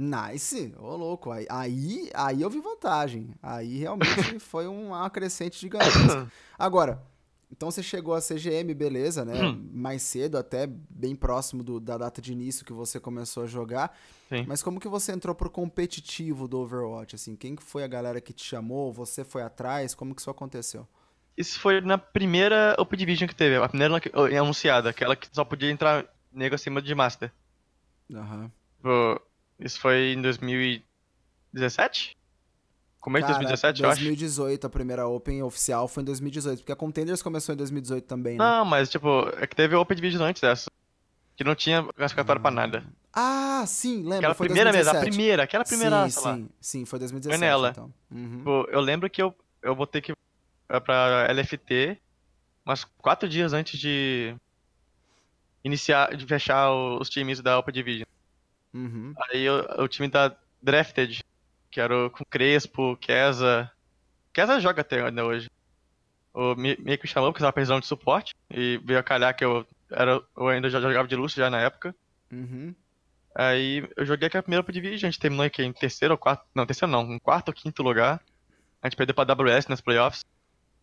Nice, 0.00 0.72
ô 0.78 0.94
louco. 0.94 1.32
Aí, 1.32 1.44
aí, 1.50 2.08
aí 2.14 2.40
eu 2.40 2.48
vi 2.48 2.60
vantagem. 2.60 3.34
Aí 3.42 3.78
realmente 3.78 4.38
foi 4.38 4.68
um 4.68 4.94
acrescente 4.94 5.58
gigantesco. 5.58 6.30
Agora, 6.56 7.02
então 7.50 7.68
você 7.68 7.82
chegou 7.82 8.14
a 8.14 8.20
CGM, 8.20 8.72
beleza, 8.74 9.24
né? 9.24 9.42
Hum. 9.42 9.68
Mais 9.72 10.02
cedo, 10.02 10.38
até 10.38 10.68
bem 10.68 11.16
próximo 11.16 11.64
do, 11.64 11.80
da 11.80 11.98
data 11.98 12.22
de 12.22 12.32
início 12.32 12.64
que 12.64 12.72
você 12.72 13.00
começou 13.00 13.42
a 13.42 13.46
jogar. 13.48 13.98
Sim. 14.28 14.44
Mas 14.46 14.62
como 14.62 14.78
que 14.78 14.86
você 14.86 15.10
entrou 15.10 15.34
pro 15.34 15.50
competitivo 15.50 16.46
do 16.46 16.60
Overwatch? 16.60 17.16
Assim, 17.16 17.34
quem 17.34 17.56
que 17.56 17.62
foi 17.64 17.82
a 17.82 17.88
galera 17.88 18.20
que 18.20 18.32
te 18.32 18.44
chamou? 18.44 18.92
Você 18.92 19.24
foi 19.24 19.42
atrás? 19.42 19.96
Como 19.96 20.14
que 20.14 20.20
isso 20.20 20.30
aconteceu? 20.30 20.86
Isso 21.36 21.58
foi 21.58 21.80
na 21.80 21.98
primeira 21.98 22.76
Open 22.78 22.96
Division 22.96 23.28
que 23.28 23.34
teve, 23.34 23.56
a 23.56 23.68
primeira 23.68 24.00
anunciada, 24.40 24.90
aquela 24.90 25.16
que 25.16 25.28
só 25.32 25.44
podia 25.44 25.70
entrar 25.72 26.06
nego 26.32 26.54
acima 26.54 26.80
de 26.80 26.94
Master. 26.94 27.32
Aham. 28.14 28.50
Uhum. 28.84 29.27
Isso 29.58 29.80
foi 29.80 30.12
em 30.12 30.22
2017? 30.22 32.16
Começo 33.00 33.26
de 33.26 33.32
2017, 33.32 33.82
2018, 33.82 33.84
eu 33.84 33.90
acho. 33.90 34.00
2018, 34.00 34.66
a 34.66 34.70
primeira 34.70 35.06
Open 35.06 35.42
oficial 35.42 35.88
foi 35.88 36.02
em 36.02 36.06
2018, 36.06 36.58
porque 36.58 36.72
a 36.72 36.76
Contenders 36.76 37.22
começou 37.22 37.54
em 37.54 37.56
2018 37.56 38.04
também, 38.04 38.36
né? 38.36 38.44
Não, 38.44 38.64
mas 38.64 38.90
tipo, 38.90 39.28
é 39.40 39.46
que 39.46 39.54
teve 39.54 39.74
Open 39.76 39.94
Division 39.94 40.22
antes 40.22 40.42
dessa. 40.42 40.70
Que 41.36 41.44
não 41.44 41.54
tinha 41.54 41.84
classificatório 41.84 42.40
ah. 42.40 42.42
pra 42.42 42.50
nada. 42.50 42.84
Ah, 43.14 43.64
sim, 43.66 44.02
lembro. 44.02 44.16
Aquela 44.16 44.34
foi 44.34 44.46
primeira 44.48 44.72
2017. 44.72 44.94
mesmo, 44.94 44.98
a 44.98 45.10
primeira, 45.10 45.42
aquela 45.44 45.64
primeira 45.64 46.10
sim. 46.10 46.20
Sim, 46.20 46.48
sim, 46.60 46.84
foi 46.84 46.98
2017. 46.98 47.38
Foi 47.38 47.46
nela. 47.46 47.70
Então. 47.70 47.94
Uhum. 48.10 48.38
Tipo, 48.38 48.68
eu 48.70 48.80
lembro 48.80 49.08
que 49.08 49.22
eu, 49.22 49.34
eu 49.62 49.74
vou 49.74 49.86
ter 49.86 50.00
que 50.00 50.12
ir 50.12 50.16
pra 50.80 51.28
LFT 51.32 51.98
umas 52.66 52.84
quatro 52.84 53.28
dias 53.28 53.52
antes 53.52 53.78
de 53.78 54.34
iniciar, 55.64 56.14
de 56.14 56.26
fechar 56.26 56.70
os 56.72 57.08
times 57.08 57.40
da 57.40 57.58
Open 57.58 57.72
Division. 57.72 58.06
Uhum. 58.72 59.14
Aí 59.30 59.48
o, 59.48 59.82
o, 59.82 59.88
time 59.88 60.08
da 60.08 60.36
Drafted, 60.62 61.24
que 61.70 61.80
era 61.80 62.06
o, 62.06 62.10
com 62.10 62.24
Crespo, 62.24 62.96
Kesa. 62.96 63.70
Kesa 64.32 64.60
joga 64.60 64.82
até 64.82 65.04
ainda 65.04 65.24
hoje. 65.24 65.50
O, 66.34 66.54
me, 66.54 66.76
meio 66.78 66.98
que 66.98 67.04
me 67.04 67.08
chamou 67.08 67.30
porque 67.30 67.38
estava 67.38 67.52
precisando 67.52 67.80
de 67.80 67.86
suporte. 67.86 68.34
E 68.50 68.78
veio 68.84 69.00
a 69.00 69.02
calhar 69.02 69.34
que 69.36 69.44
eu, 69.44 69.66
era, 69.90 70.22
eu 70.36 70.48
ainda 70.48 70.68
já 70.70 70.80
jogava 70.80 71.08
de 71.08 71.16
Lúcio 71.16 71.38
já 71.38 71.50
na 71.50 71.60
época. 71.60 71.94
Uhum. 72.30 72.74
Aí 73.34 73.88
eu 73.96 74.04
joguei 74.04 74.26
aquela 74.26 74.42
primeira 74.42 74.72
Division, 74.72 75.08
a 75.08 75.10
gente 75.10 75.20
terminou 75.20 75.46
aqui 75.46 75.62
em 75.62 75.72
terceiro 75.72 76.14
ou 76.14 76.18
quarto. 76.18 76.44
Não, 76.54 76.66
terceiro 76.66 76.90
não, 76.90 77.12
em 77.12 77.18
quarto 77.18 77.48
ou 77.48 77.54
quinto 77.54 77.82
lugar. 77.82 78.20
A 78.82 78.88
gente 78.88 78.96
perdeu 78.96 79.14
pra 79.14 79.24
WS 79.24 79.68
nas 79.68 79.80
playoffs. 79.80 80.24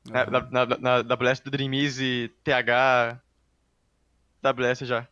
Uhum. 0.08 0.14
Na, 0.14 0.66
na, 0.66 1.02
na, 1.02 1.16
WS 1.16 1.40
do 1.40 1.52
Dream 1.52 1.74
Easy, 1.74 2.32
TH. 2.44 3.20
WS 4.42 4.80
já. 4.88 5.08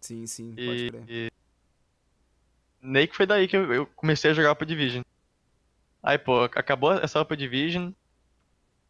Sim, 0.00 0.26
sim, 0.26 0.54
e, 0.56 0.66
pode 0.66 0.90
crer. 0.90 1.04
E, 1.08 1.30
nem 2.82 3.06
que 3.06 3.16
foi 3.16 3.26
daí 3.26 3.46
que 3.46 3.56
eu, 3.56 3.86
comecei 3.86 4.30
a 4.30 4.34
jogar 4.34 4.52
Upper 4.52 4.66
Division. 4.66 5.02
Aí, 6.02 6.18
pô, 6.18 6.44
acabou 6.44 6.94
essa 6.94 7.20
Upper 7.20 7.36
Division. 7.36 7.92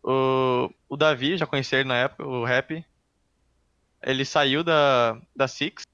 O, 0.02 0.72
o 0.88 0.96
Davi, 0.96 1.36
já 1.36 1.46
conheci 1.46 1.76
ele 1.76 1.88
na 1.88 1.96
época, 1.96 2.24
o 2.24 2.44
Rap. 2.44 2.84
Ele 4.02 4.24
saiu 4.24 4.64
da, 4.64 5.20
da 5.34 5.46
Six. 5.46 5.84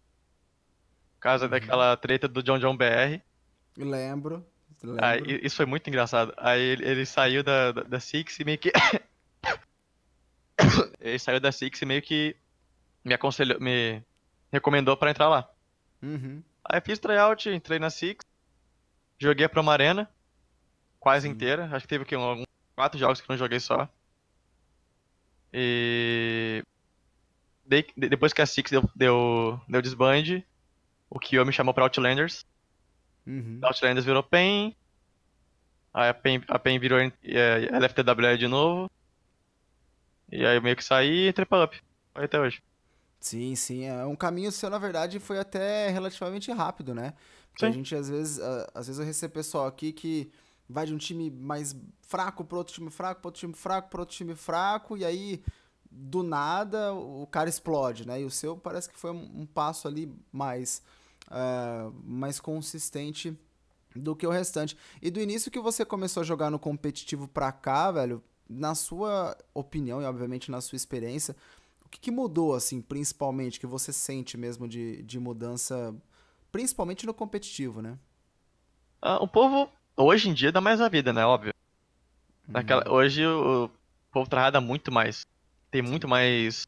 causa 1.19 1.47
Uhum. 1.47 1.51
daquela 1.51 1.97
treta 1.97 2.29
do 2.29 2.43
John 2.43 2.59
John 2.59 2.77
BR. 2.77 3.21
Lembro. 3.77 4.47
lembro. 4.83 5.05
Aí, 5.05 5.41
isso 5.43 5.57
foi 5.57 5.67
muito 5.67 5.89
engraçado. 5.89 6.33
Aí 6.37 6.61
ele, 6.61 6.85
ele 6.85 7.07
saiu 7.07 7.43
da, 7.43 7.73
da, 7.73 7.83
da 7.83 8.01
Six 8.01 8.39
e 8.39 8.45
meio 8.45 8.59
que. 8.59 8.71
ele 11.01 11.19
saiu 11.19 11.41
da 11.41 11.51
Six 11.51 11.83
e 11.83 11.87
meio 11.87 12.03
que 12.03 12.37
me 13.05 13.15
aconselhou, 13.15 13.61
me 13.61 14.03
recomendou 14.53 14.97
pra 14.97 15.11
entrar 15.11 15.29
lá. 15.29 15.51
Uhum. 16.03 16.43
Aí 16.69 16.81
fiz 16.81 16.99
tryout, 16.99 17.49
entrei 17.49 17.79
na 17.79 17.91
Six, 17.91 18.25
joguei 19.19 19.47
a 19.47 19.49
Promo 19.49 19.71
Arena, 19.71 20.09
quase 20.99 21.27
Sim. 21.27 21.33
inteira. 21.35 21.65
Acho 21.73 21.83
que 21.83 21.89
teve 21.89 22.05
o 22.05 22.07
quê? 22.07 22.17
Uns 22.17 22.45
quatro 22.75 22.99
jogos 22.99 23.21
que 23.21 23.29
não 23.29 23.37
joguei 23.37 23.61
só. 23.61 23.89
E. 25.53 26.63
de- 27.65 28.09
depois 28.09 28.33
que 28.33 28.43
a 28.43 28.47
Six 28.47 28.71
deu, 28.71 28.89
deu, 28.95 29.61
deu 29.69 29.83
desband, 29.83 30.43
o 31.09 31.19
Kyo 31.19 31.45
me 31.47 31.53
chamou 31.53 31.73
pra 31.75 31.85
Outlanders. 31.85 32.45
Uhum. 33.27 33.61
Outlanders 33.63 34.05
virou 34.05 34.23
PEN. 34.23 34.75
Aí 35.95 36.09
a 36.11 36.15
PEN, 36.15 36.43
a 36.49 36.59
PEN 36.59 36.79
virou 36.79 36.99
é, 37.01 37.11
LFTWE 37.73 38.37
de 38.39 38.47
novo. 38.49 38.91
E 40.31 40.45
aí 40.45 40.57
eu 40.57 40.63
meio 40.63 40.77
que 40.77 40.85
saí 40.85 41.27
e 41.27 41.29
entrei 41.29 41.47
pra 41.47 41.65
Up. 41.65 41.81
Foi 42.13 42.25
até 42.25 42.39
hoje. 42.39 42.63
Sim, 43.21 43.55
sim. 43.57 43.85
É 43.85 44.05
um 44.07 44.17
caminho 44.17 44.53
seu, 44.53 44.71
na 44.71 44.79
verdade, 44.79 45.19
foi 45.19 45.39
até 45.39 45.89
relativamente 45.89 46.51
rápido, 46.53 46.95
né? 46.95 47.15
Porque 47.51 47.65
a 47.65 47.71
Sim. 47.71 47.75
gente, 47.79 47.95
às 47.95 48.09
vezes, 48.09 48.39
ah, 48.39 48.71
às 48.75 48.87
vezes 48.87 49.01
eu 49.01 49.07
recebo 49.07 49.35
pessoal 49.35 49.67
aqui 49.67 49.93
que 49.93 50.31
vai 50.69 50.87
de 50.87 50.95
um 50.95 50.99
time 50.99 51.31
mais 51.31 51.75
fraco 52.03 52.45
para 52.45 52.59
outro 52.59 52.75
time 52.75 52.91
fraco, 52.91 53.21
para 53.21 53.29
outro 53.29 53.41
time 53.41 53.55
fraco, 53.55 53.89
para 53.89 54.01
outro 54.01 54.15
time 54.15 54.35
fraco, 54.35 54.97
e 54.97 55.05
aí, 55.05 55.43
do 55.91 56.23
nada, 56.23 56.93
o 56.93 57.27
cara 57.27 57.49
explode, 57.49 58.07
né? 58.07 58.21
E 58.21 58.25
o 58.25 58.31
seu 58.31 58.57
parece 58.57 58.89
que 58.89 58.99
foi 58.99 59.11
um, 59.11 59.47
passo 59.47 59.89
ali 59.89 60.13
mais, 60.33 60.83
ah, 61.29 61.91
mais 62.05 62.39
consistente 62.41 63.37
do 63.95 64.15
que 64.15 64.27
o 64.27 64.31
restante. 64.31 64.77
E 65.01 65.11
do 65.11 65.21
início 65.21 65.51
que 65.51 65.59
você 65.59 65.85
começou 65.85 66.21
a 66.21 66.25
jogar 66.25 66.51
no 66.51 66.59
competitivo 66.59 67.27
pra 67.27 67.51
cá, 67.51 67.91
velho, 67.91 68.23
na 68.49 68.75
sua 68.75 69.37
opinião 69.55 70.03
e 70.03 70.05
obviamente 70.05 70.51
na 70.51 70.61
sua 70.61 70.77
experiência, 70.77 71.35
o 71.87 71.89
que, 71.89 72.01
que 72.01 72.11
mudou, 72.11 72.53
assim, 72.53 72.83
principalmente, 72.83 73.61
que 73.61 73.67
você 73.67 73.93
sente 73.93 74.37
mesmo 74.37 74.67
de, 74.67 75.03
de 75.05 75.21
mudança, 75.21 75.95
principalmente 76.51 77.07
no 77.07 77.15
competitivo, 77.15 77.81
né? 77.81 77.97
Ah, 79.01 79.23
o 79.23 79.29
povo, 79.29 79.71
hoje 79.97 80.29
em 80.29 80.35
dia, 80.35 80.51
dá 80.51 80.61
mais 80.61 80.81
a 80.81 80.89
vida, 80.89 81.13
né? 81.13 81.25
Óbvio. 81.25 81.55
Uhum. 82.49 82.55
Naquela, 82.55 82.91
hoje 82.91 83.25
o 83.25 83.71
povo 84.11 84.29
trabalha 84.29 84.61
muito 84.61 84.91
mais. 84.91 85.25
Tem 85.71 85.81
muito 85.81 86.09
mais 86.09 86.67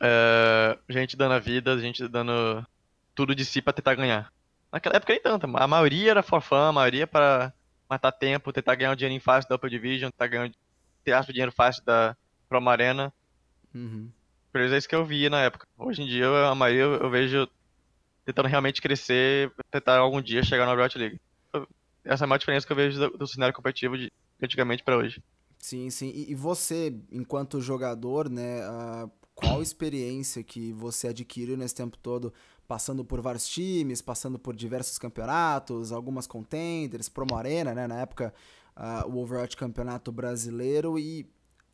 é, 0.00 0.78
gente 0.88 1.16
dando 1.16 1.32
a 1.32 1.40
vida, 1.40 1.76
gente 1.78 2.06
dando 2.06 2.64
tudo 3.16 3.34
de 3.34 3.44
si 3.44 3.60
pra 3.60 3.72
tentar 3.72 3.96
ganhar. 3.96 4.32
Naquela 4.70 4.96
época 4.96 5.12
nem 5.12 5.22
tanto. 5.22 5.48
A 5.56 5.66
maioria 5.66 6.12
era 6.12 6.22
for 6.22 6.40
fun, 6.40 6.56
a 6.56 6.72
maioria 6.72 7.06
para 7.06 7.52
matar 7.90 8.12
tempo, 8.12 8.52
tentar 8.52 8.76
ganhar 8.76 8.92
um 8.92 8.96
dinheirinho 8.96 9.20
fácil 9.20 9.48
da 9.48 9.56
Upper 9.56 9.70
Division, 9.70 10.10
tentar 10.10 10.28
ganhar 10.28 10.52
ter 11.02 11.18
o 11.18 11.32
dinheiro 11.32 11.52
fácil 11.52 11.84
da 11.84 12.16
Promo 12.48 12.70
Arena. 12.70 13.12
Uhum. 13.76 14.10
Pelo 14.52 14.62
menos 14.62 14.74
é 14.74 14.78
isso 14.78 14.88
que 14.88 14.94
eu 14.94 15.04
via 15.04 15.28
na 15.28 15.42
época. 15.42 15.66
Hoje 15.76 16.02
em 16.02 16.06
dia, 16.06 16.26
a 16.46 16.54
maioria 16.54 16.82
eu 16.82 16.94
eu 16.94 17.10
vejo 17.10 17.48
tentando 18.24 18.48
realmente 18.48 18.80
crescer, 18.80 19.52
tentar 19.70 19.98
algum 19.98 20.20
dia 20.20 20.42
chegar 20.42 20.66
na 20.66 20.74
Riot 20.74 20.98
League. 20.98 21.20
Essa 22.04 22.24
é 22.24 22.26
a 22.26 22.28
maior 22.28 22.38
diferença 22.38 22.66
que 22.66 22.72
eu 22.72 22.76
vejo 22.76 22.98
do, 22.98 23.18
do 23.18 23.26
cenário 23.26 23.54
competitivo 23.54 23.98
de 23.98 24.12
antigamente 24.42 24.82
pra 24.82 24.96
hoje. 24.96 25.22
Sim, 25.58 25.90
sim. 25.90 26.10
E, 26.14 26.30
e 26.30 26.34
você, 26.34 26.94
enquanto 27.10 27.60
jogador, 27.60 28.30
né, 28.30 28.62
ah, 28.62 29.08
qual 29.34 29.60
experiência 29.60 30.42
que 30.42 30.72
você 30.72 31.08
adquiriu 31.08 31.56
nesse 31.56 31.74
tempo 31.74 31.98
todo, 31.98 32.32
passando 32.66 33.04
por 33.04 33.20
vários 33.20 33.46
times, 33.46 34.00
passando 34.00 34.38
por 34.38 34.56
diversos 34.56 34.98
campeonatos, 34.98 35.92
algumas 35.92 36.26
contenders, 36.26 37.08
Promo 37.08 37.36
Arena, 37.36 37.74
né, 37.74 37.86
na 37.86 38.00
época 38.00 38.32
ah, 38.74 39.04
o 39.06 39.18
Overwatch 39.18 39.56
Campeonato 39.56 40.10
Brasileiro, 40.10 40.98
e 40.98 41.26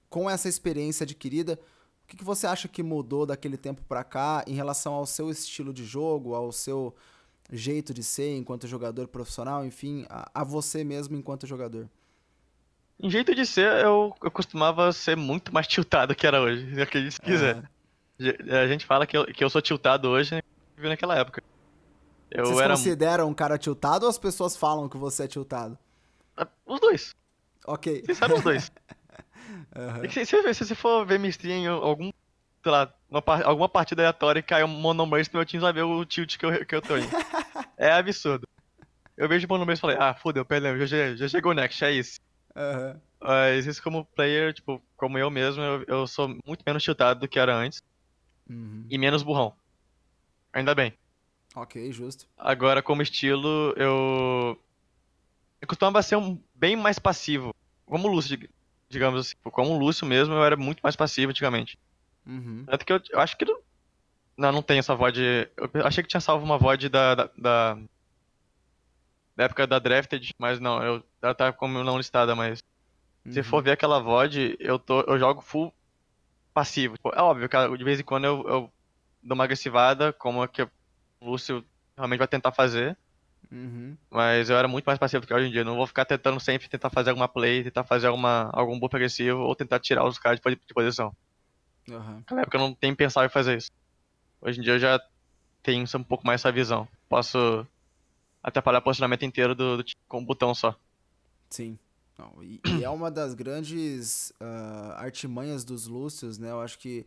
com 0.09 0.28
essa 0.28 0.49
experiência 0.49 1.04
adquirida, 1.04 1.59
o 2.04 2.09
que, 2.09 2.16
que 2.16 2.25
você 2.25 2.47
acha 2.47 2.68
que 2.68 2.82
mudou 2.82 3.25
daquele 3.26 3.56
tempo 3.56 3.82
pra 3.88 4.04
cá 4.04 4.44
em 4.47 4.54
relação 4.54 4.92
ao 4.94 5.06
seu 5.06 5.30
estilo 5.30 5.73
de 5.73 5.85
jogo, 5.85 6.35
ao 6.35 6.52
seu 6.52 6.94
jeito 7.50 7.92
de 7.94 8.02
ser 8.02 8.37
enquanto 8.37 8.66
jogador 8.66 9.09
profissional, 9.09 9.64
enfim, 9.64 10.06
a, 10.09 10.30
a 10.35 10.44
você 10.44 10.85
mesmo 10.85 11.16
enquanto 11.16 11.47
jogador? 11.47 11.88
Em 13.00 13.11
jeito 13.11 13.35
de 13.35 13.44
ser, 13.44 13.85
eu, 13.85 14.14
eu 14.23 14.30
costumava 14.30 14.92
ser 14.92 15.16
muito 15.16 15.52
mais 15.52 15.66
tiltado 15.66 16.14
que 16.14 16.26
era 16.26 16.40
hoje, 16.40 16.80
acredite 16.80 17.14
se 17.14 17.21
quiser. 17.21 17.62
Ge- 18.18 18.38
A 18.50 18.68
gente 18.68 18.87
fala 18.87 19.06
que 19.06 19.16
eu, 19.16 19.26
que 19.26 19.42
eu 19.42 19.50
sou 19.50 19.61
tiltado 19.61 20.09
hoje, 20.09 20.35
né, 20.35 20.42
que 20.76 20.82
naquela 20.88 21.16
época. 21.18 21.42
Eu 22.30 22.44
Vocês 22.47 22.61
era 22.61 22.75
consideram 22.75 23.28
um 23.28 23.35
cara 23.35 23.59
tiltado 23.59 24.04
ou 24.04 24.11
as 24.11 24.18
pessoas 24.18 24.56
falam 24.56 24.88
que 24.88 24.97
você 24.97 25.25
é 25.25 25.28
tiltado? 25.28 25.76
os 26.64 26.80
dois, 26.80 27.14
Ok. 27.66 28.02
sincero 28.06 28.37
os 28.37 28.42
dois. 28.42 28.71
Aham. 29.75 30.05
É 30.05 30.09
que 30.09 30.25
se, 30.25 30.55
se, 30.55 30.75
for 30.75 31.07
ver 31.07 31.19
minha 31.19 31.31
stream 31.31 31.59
em 31.59 31.67
algum, 31.67 32.11
sei 32.62 32.73
lá, 32.73 32.93
uma, 33.09 33.23
alguma 33.45 33.69
partida 33.69 34.02
aleatória 34.02 34.41
e 34.41 34.43
cai 34.43 34.62
um 34.62 34.69
monomerce 34.69 35.33
no 35.33 35.38
meu 35.38 35.47
time, 35.47 35.62
vai 35.62 35.73
ver 35.73 35.83
o 35.83 36.05
tilt 36.05 36.37
que 36.37 36.45
eu, 36.45 36.67
que 36.67 36.75
eu 36.75 36.83
tô 36.83 36.97
indo. 36.97 37.09
É 37.79 37.91
absurdo. 37.91 38.47
Eu 39.17 39.29
vejo 39.29 39.47
o 39.47 39.49
monomerce 39.49 39.81
e 39.81 39.83
falei, 39.83 39.97
ah, 39.99 40.14
fodeu, 40.14 40.45
perdão, 40.45 40.79
já, 40.87 41.17
já, 41.17 41.29
chegou 41.29 41.50
o 41.50 41.55
next, 41.55 41.85
é 41.85 41.91
isso. 41.91 42.21
Aham. 42.55 43.00
Mas 43.21 43.67
isso 43.67 43.83
como 43.83 44.05
player, 44.05 44.52
tipo, 44.52 44.81
como 44.97 45.19
eu 45.19 45.31
mesmo, 45.31 45.62
eu, 45.62 45.85
eu 45.88 46.07
sou 46.07 46.29
muito 46.47 46.62
menos 46.64 46.83
tiltado 46.83 47.21
do 47.21 47.29
que 47.29 47.38
era 47.38 47.57
antes 47.57 47.81
Uhum. 48.49 48.87
e 48.91 48.99
menos 48.99 49.23
burrão. 49.23 49.57
Ainda 50.52 50.75
bem. 50.75 50.93
Ok, 51.55 51.93
justo. 51.93 52.26
Agora, 52.37 52.83
como 52.83 53.02
estilo, 53.02 53.73
eu. 53.76 54.59
Eu 55.61 55.69
costumava 55.69 56.02
ser 56.02 56.17
um 56.17 56.43
bem 56.55 56.76
mais 56.76 56.99
passivo. 56.99 57.55
Como 57.87 58.09
o 58.09 58.11
Lúcio, 58.11 58.38
digamos 58.93 59.21
assim. 59.21 59.35
Como 59.43 59.71
o 59.73 59.79
Lúcio 59.79 60.07
mesmo, 60.07 60.35
eu 60.35 60.45
era 60.45 60.57
muito 60.57 60.81
mais 60.83 60.95
passivo 60.95 61.31
antigamente. 61.31 61.79
Uhum. 62.27 62.65
Tanto 62.67 62.85
que 62.85 62.93
eu, 62.93 63.01
eu 63.11 63.21
acho 63.21 63.37
que. 63.37 63.45
Não, 63.45 63.59
não, 64.37 64.53
não 64.53 64.63
tem 64.63 64.79
essa 64.79 64.95
VOD. 64.95 65.49
Eu 65.75 65.87
achei 65.87 66.03
que 66.03 66.09
tinha 66.09 66.21
salvo 66.21 66.45
uma 66.45 66.59
VOD 66.59 66.89
da. 66.89 67.15
da, 67.15 67.31
da, 67.37 67.79
da 69.37 69.45
época 69.45 69.67
da 69.67 69.79
Drafted, 69.79 70.35
mas 70.39 70.61
não, 70.61 70.83
eu, 70.83 71.03
ela 71.21 71.35
tá 71.35 71.53
como 71.53 71.83
não 71.83 71.97
listada, 71.99 72.35
mas. 72.35 72.63
Se 73.31 73.39
Uhum. 73.39 73.45
for 73.45 73.63
ver 73.63 73.73
aquela 73.73 74.01
VOD, 74.01 74.57
eu, 74.59 74.81
tô, 74.81 75.01
eu 75.03 75.17
jogo 75.19 75.41
full 75.41 75.73
passivo. 76.53 76.97
Tipo, 76.97 77.11
é 77.15 77.23
óbvio, 77.23 77.49
cara, 77.49 77.77
de 77.77 77.85
vez 77.85 78.01
em 78.01 78.05
quando 78.05 78.25
eu, 78.25 78.49
eu 78.49 78.73
dou 79.23 79.35
uma 79.37 79.45
agressivada, 79.45 80.13
como 80.13 80.43
é 80.43 80.49
que 80.49 80.63
o 80.63 80.71
Lúcio 81.21 81.65
realmente 81.97 82.19
vai 82.19 82.29
tentar 82.29 82.51
fazer. 82.53 82.97
Uhum. 83.52 83.97
Mas 84.11 84.49
eu 84.49 84.56
era 84.56 84.66
muito 84.66 84.87
mais 84.87 84.99
passivo 84.99 85.21
do 85.21 85.26
que 85.26 85.35
hoje 85.35 85.49
em 85.49 85.50
dia. 85.50 85.61
Eu 85.61 85.64
não 85.66 85.76
vou 85.76 85.87
ficar 85.87 86.06
tentando 86.06 86.40
sempre 86.40 86.68
tentar 86.68 86.88
fazer 86.88 87.11
alguma 87.11 87.28
play, 87.28 87.62
tentar 87.62 87.85
fazer 87.85 88.06
alguma, 88.06 88.50
algum 88.52 88.78
buff 88.80 88.97
agressivo 88.97 89.40
ou 89.40 89.54
tentar 89.54 89.78
tirar 89.78 90.06
os 90.06 90.18
caras 90.18 90.40
de 90.40 90.56
de 90.56 90.75
posição. 90.75 91.14
Aham. 91.90 92.16
Naquela 92.18 92.40
época 92.40 92.56
eu 92.56 92.61
não 92.61 92.75
tenho 92.75 92.97
pensado 92.97 93.26
em 93.26 93.30
fazer 93.30 93.59
isso. 93.59 93.71
Hoje 94.40 94.59
em 94.59 94.62
dia 94.62 94.73
eu 94.73 94.78
já 94.78 95.00
tenho 95.62 95.85
um 95.97 96.02
pouco 96.02 96.26
mais 96.26 96.40
essa 96.40 96.50
visão. 96.50 96.88
Posso 97.09 97.66
atrapalhar 98.42 98.78
o 98.78 98.82
posicionamento 98.82 99.25
inteiro 99.25 99.54
do, 99.54 99.76
do 99.76 99.85
com 100.09 100.18
um 100.18 100.25
botão 100.25 100.54
só. 100.54 100.75
Sim. 101.50 101.78
Não, 102.18 102.42
e, 102.42 102.61
e 102.78 102.85
é 102.85 102.88
uma 102.88 103.11
das 103.11 103.35
grandes 103.35 104.32
ah, 104.40 104.97
artimanhas 104.99 105.64
dos 105.64 105.87
Lúcios, 105.87 106.38
né? 106.38 106.50
Eu 106.50 106.61
acho 106.61 106.78
que 106.78 107.06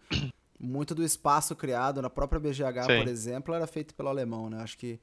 muito 0.59 0.95
do 0.95 1.03
espaço 1.03 1.55
criado 1.55 2.01
na 2.01 2.09
própria 2.09 2.39
BGH, 2.39 2.83
Sim. 2.83 2.97
por 2.97 3.07
exemplo, 3.07 3.53
era 3.53 3.67
feito 3.67 3.93
pelo 3.93 4.09
alemão, 4.09 4.49
né? 4.49 4.61
Acho 4.61 4.77
que 4.77 4.99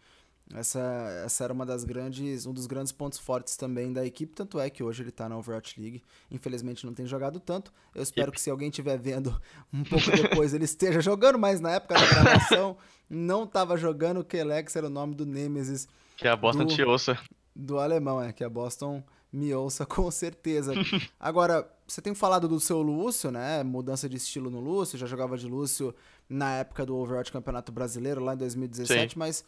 essa, 0.54 1.22
essa 1.24 1.44
era 1.44 1.52
uma 1.52 1.64
das 1.64 1.82
grandes, 1.84 2.44
um 2.46 2.52
dos 2.52 2.66
grandes 2.66 2.92
pontos 2.92 3.18
fortes 3.18 3.56
também 3.56 3.92
da 3.92 4.04
equipe, 4.04 4.34
tanto 4.34 4.60
é 4.60 4.68
que 4.68 4.82
hoje 4.82 5.02
ele 5.02 5.10
tá 5.10 5.28
na 5.28 5.36
Overwatch 5.38 5.80
League. 5.80 6.02
Infelizmente 6.30 6.84
não 6.84 6.92
tem 6.92 7.06
jogado 7.06 7.40
tanto. 7.40 7.72
Eu 7.94 8.02
espero 8.02 8.30
que 8.30 8.40
se 8.40 8.50
alguém 8.50 8.68
estiver 8.68 8.98
vendo 8.98 9.40
um 9.72 9.82
pouco 9.84 10.10
depois 10.10 10.52
ele 10.52 10.64
esteja 10.64 11.00
jogando, 11.00 11.38
mas 11.38 11.60
na 11.60 11.70
época 11.72 11.94
da 11.94 12.06
gravação 12.06 12.76
não 13.08 13.46
tava 13.46 13.76
jogando, 13.76 14.20
o 14.20 14.24
Kelex 14.24 14.76
era 14.76 14.86
o 14.86 14.90
nome 14.90 15.14
do 15.14 15.24
Nemesis 15.24 15.88
Que 16.16 16.28
a 16.28 16.36
Boston 16.36 16.64
Do- 16.66 16.74
te 16.74 16.82
ouça. 16.82 17.18
do 17.56 17.78
alemão, 17.78 18.22
é, 18.22 18.32
que 18.32 18.44
a 18.44 18.48
Boston 18.50 19.02
me 19.32 19.54
ouça 19.54 19.84
com 19.86 20.10
certeza. 20.10 20.74
Agora, 21.18 21.66
você 21.86 22.02
tem 22.02 22.14
falado 22.14 22.46
do 22.46 22.60
seu 22.60 22.82
Lúcio, 22.82 23.30
né? 23.30 23.62
Mudança 23.62 24.06
de 24.06 24.18
estilo 24.18 24.50
no 24.50 24.60
Lúcio, 24.60 24.98
já 24.98 25.06
jogava 25.06 25.38
de 25.38 25.46
Lúcio 25.46 25.94
na 26.28 26.56
época 26.56 26.84
do 26.84 26.94
Overwatch 26.96 27.32
Campeonato 27.32 27.72
Brasileiro, 27.72 28.22
lá 28.22 28.34
em 28.34 28.36
2017, 28.36 29.14
Sim. 29.14 29.18
mas 29.18 29.42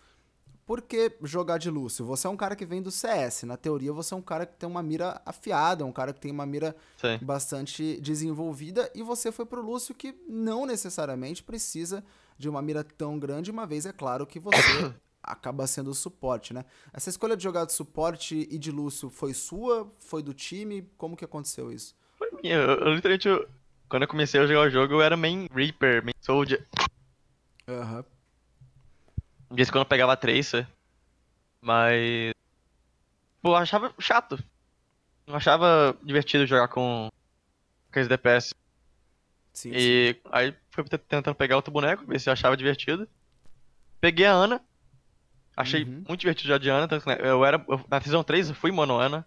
por 0.66 0.82
que 0.82 1.12
jogar 1.22 1.58
de 1.58 1.70
Lúcio? 1.70 2.04
Você 2.06 2.26
é 2.26 2.30
um 2.30 2.36
cara 2.36 2.56
que 2.56 2.64
vem 2.66 2.82
do 2.82 2.90
CS, 2.90 3.46
na 3.46 3.56
teoria 3.56 3.92
você 3.92 4.14
é 4.14 4.16
um 4.16 4.22
cara 4.22 4.46
que 4.46 4.56
tem 4.56 4.68
uma 4.68 4.82
mira 4.82 5.20
afiada, 5.26 5.84
um 5.84 5.92
cara 5.92 6.12
que 6.12 6.20
tem 6.20 6.32
uma 6.32 6.46
mira 6.46 6.74
Sim. 6.96 7.20
bastante 7.20 8.00
desenvolvida 8.00 8.90
e 8.94 9.02
você 9.02 9.30
foi 9.32 9.46
pro 9.46 9.62
Lúcio 9.62 9.94
que 9.94 10.14
não 10.28 10.66
necessariamente 10.66 11.42
precisa 11.42 12.04
de 12.38 12.48
uma 12.48 12.60
mira 12.62 12.82
tão 12.84 13.18
grande, 13.18 13.50
uma 13.50 13.66
vez 13.66 13.86
é 13.86 13.92
claro 13.92 14.26
que 14.26 14.40
você 14.40 14.86
acaba 15.22 15.66
sendo 15.66 15.90
o 15.90 15.94
suporte, 15.94 16.52
né? 16.52 16.64
Essa 16.92 17.08
escolha 17.10 17.36
de 17.36 17.42
jogar 17.42 17.64
de 17.64 17.72
suporte 17.72 18.46
e 18.50 18.58
de 18.58 18.70
Lúcio 18.70 19.08
foi 19.08 19.32
sua? 19.32 19.90
Foi 20.00 20.22
do 20.22 20.34
time? 20.34 20.82
Como 20.98 21.16
que 21.16 21.24
aconteceu 21.24 21.72
isso? 21.72 21.94
Foi 22.18 22.30
minha. 22.42 22.56
Eu, 22.56 22.78
eu 22.80 22.94
literalmente, 22.94 23.28
eu- 23.28 23.48
quando 23.88 24.02
eu 24.02 24.08
comecei 24.08 24.40
a 24.40 24.46
jogar 24.46 24.62
o 24.66 24.70
jogo, 24.70 24.94
eu 24.94 25.02
era 25.02 25.16
main 25.16 25.46
Reaper, 25.52 26.04
main 26.04 26.14
Soldier. 26.20 26.66
Aham. 27.68 28.04
De 29.54 29.56
vez 29.56 29.68
em 29.68 29.72
quando 29.72 29.82
eu 29.82 29.88
pegava 29.88 30.12
a 30.12 30.16
Tracer. 30.16 30.66
Mas. 31.60 32.32
Pô, 33.40 33.50
eu 33.50 33.56
achava 33.56 33.92
chato. 33.98 34.42
Não 35.26 35.36
achava 35.36 35.96
divertido 36.02 36.46
jogar 36.46 36.68
com 36.68 37.08
aqueles 37.90 38.08
DPS. 38.08 38.54
Sim, 39.52 39.70
sim. 39.70 39.76
E 39.76 40.20
aí 40.32 40.54
fui 40.70 40.84
tentando 40.84 41.34
pegar 41.34 41.56
outro 41.56 41.72
boneco, 41.72 42.04
ver 42.06 42.18
se 42.20 42.28
eu 42.28 42.32
achava 42.32 42.56
divertido. 42.56 43.08
Peguei 44.00 44.26
a 44.26 44.32
Ana. 44.32 44.60
Achei 45.56 45.84
Uhum. 45.84 46.04
muito 46.08 46.16
divertido 46.20 46.48
já 46.48 46.58
de 46.58 46.68
Ana. 46.68 46.88
Tanto 46.88 47.04
que 47.04 47.08
né, 47.08 47.16
eu 47.20 47.44
era. 47.44 47.64
eu- 47.68 47.84
na 47.88 48.00
Season 48.00 48.22
3 48.22 48.48
eu 48.48 48.54
fui 48.54 48.72
mono 48.72 48.98
Ana. 48.98 49.26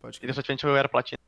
Pode 0.00 0.18
E 0.18 0.20
crer. 0.20 0.28
recentemente 0.30 0.64
eu 0.64 0.76
era 0.76 0.88
platina. 0.88 1.18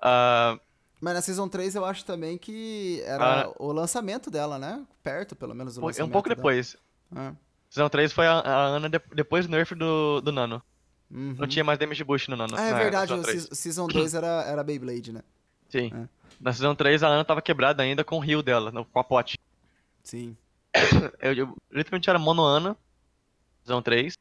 Ah, 0.00 0.58
Mas 1.00 1.14
na 1.14 1.22
Season 1.22 1.48
3 1.48 1.74
eu 1.76 1.84
acho 1.84 2.04
também 2.04 2.36
que 2.38 3.00
era 3.04 3.42
Ah. 3.44 3.52
o 3.58 3.70
lançamento 3.70 4.30
dela, 4.30 4.58
né? 4.58 4.84
Perto, 5.02 5.36
pelo 5.36 5.54
menos, 5.54 5.74
do 5.76 5.82
um 5.82 5.86
lançamento 5.86 6.10
pouco 6.12 6.28
dela. 6.28 6.36
depois. 6.36 6.76
Ah. 7.14 7.32
Season 7.70 7.88
3 7.88 8.12
foi 8.12 8.26
a, 8.26 8.32
a 8.40 8.64
Ana 8.66 8.88
de- 8.88 9.00
depois 9.14 9.46
do 9.46 9.50
nerf 9.50 9.74
do, 9.74 10.20
do 10.20 10.32
Nano. 10.32 10.62
Uhum. 11.10 11.34
Não 11.38 11.46
tinha 11.46 11.64
mais 11.64 11.78
damage 11.78 12.04
boost 12.04 12.30
no 12.30 12.36
Nano. 12.36 12.54
Ah, 12.56 12.62
é 12.68 12.74
verdade, 12.74 13.08
Season 13.08 13.20
o 13.20 13.24
3. 13.24 13.42
Season- 13.42 13.54
Season 13.54 13.86
2 13.88 14.14
era, 14.14 14.42
era 14.44 14.62
Beyblade, 14.64 15.12
né? 15.12 15.22
Sim. 15.68 15.90
É. 15.94 16.08
Na 16.40 16.52
Season 16.52 16.74
3 16.74 17.02
a 17.02 17.08
Ana 17.08 17.24
tava 17.24 17.42
quebrada 17.42 17.82
ainda 17.82 18.04
com 18.04 18.18
o 18.18 18.24
heal 18.24 18.42
dela, 18.42 18.70
no- 18.70 18.84
com 18.84 18.98
a 18.98 19.04
pote. 19.04 19.38
Sim. 20.02 20.36
Eu, 21.20 21.32
eu 21.34 21.56
literalmente 21.70 22.08
era 22.10 22.18
mono 22.18 22.42
Ana. 22.44 22.76
Season 23.64 23.82
3. 23.82 24.14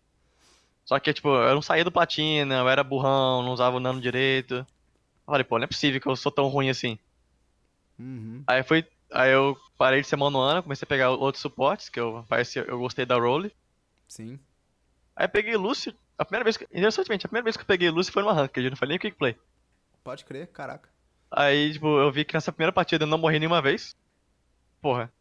Só 0.85 0.97
que, 0.99 1.13
tipo, 1.13 1.27
eu 1.27 1.53
não 1.53 1.61
saía 1.61 1.83
do 1.83 1.91
platina, 1.91 2.55
eu 2.59 2.69
era 2.69 2.81
burrão, 2.83 3.43
não 3.43 3.51
usava 3.51 3.75
o 3.75 3.79
Nano 3.79 3.99
direito. 3.99 4.55
Eu 4.55 4.65
falei, 5.25 5.43
pô, 5.43 5.57
não 5.57 5.65
é 5.65 5.67
possível 5.67 5.99
que 5.99 6.07
eu 6.07 6.15
sou 6.15 6.31
tão 6.31 6.47
ruim 6.47 6.69
assim. 6.69 6.97
Uhum. 7.99 8.41
Aí 8.47 8.63
foi. 8.63 8.85
Aí 9.11 9.31
eu 9.31 9.57
parei 9.77 10.01
de 10.01 10.07
ser 10.07 10.15
mono 10.15 10.39
Ana, 10.39 10.61
comecei 10.61 10.85
a 10.85 10.87
pegar 10.87 11.11
outros 11.11 11.41
suportes, 11.41 11.89
que 11.89 11.99
eu 11.99 12.25
parece 12.27 12.59
eu 12.59 12.77
gostei 12.79 13.05
da 13.05 13.15
role. 13.17 13.53
Sim. 14.07 14.39
Aí 15.15 15.25
eu 15.25 15.29
peguei 15.29 15.55
Lúcio. 15.55 15.93
A 16.17 16.25
primeira 16.25 16.43
vez 16.43 16.57
que. 16.57 16.65
Interessantemente, 16.65 17.25
a 17.25 17.29
primeira 17.29 17.43
vez 17.43 17.55
que 17.55 17.63
eu 17.63 17.67
peguei 17.67 17.89
Lúcio 17.89 18.11
foi 18.11 18.21
numa 18.23 18.33
ranked, 18.33 18.69
não 18.69 18.77
foi 18.77 18.87
nem 18.87 18.99
quick 18.99 19.17
play. 19.17 19.35
Pode 20.03 20.25
crer, 20.25 20.47
caraca. 20.47 20.89
Aí, 21.29 21.73
tipo, 21.73 21.99
eu 21.99 22.11
vi 22.11 22.23
que 22.25 22.33
nessa 22.33 22.51
primeira 22.51 22.71
partida 22.71 23.03
eu 23.03 23.07
não 23.07 23.17
morri 23.17 23.39
nenhuma 23.39 23.61
vez. 23.61 23.95
Porra. 24.81 25.11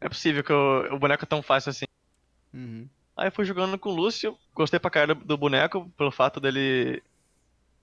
Não 0.00 0.06
é 0.06 0.08
possível 0.08 0.42
que 0.42 0.52
eu- 0.52 0.94
o 0.94 0.98
boneco 0.98 1.24
é 1.24 1.26
tão 1.26 1.42
fácil 1.42 1.70
assim. 1.70 1.84
Uhum. 2.52 2.88
Aí 3.16 3.28
eu 3.28 3.32
fui 3.32 3.44
jogando 3.44 3.78
com 3.78 3.90
o 3.90 3.94
Lúcio, 3.94 4.36
gostei 4.54 4.80
pra 4.80 4.90
caralho 4.90 5.14
do 5.14 5.36
boneco, 5.36 5.90
pelo 5.96 6.10
fato 6.10 6.40
dele 6.40 7.02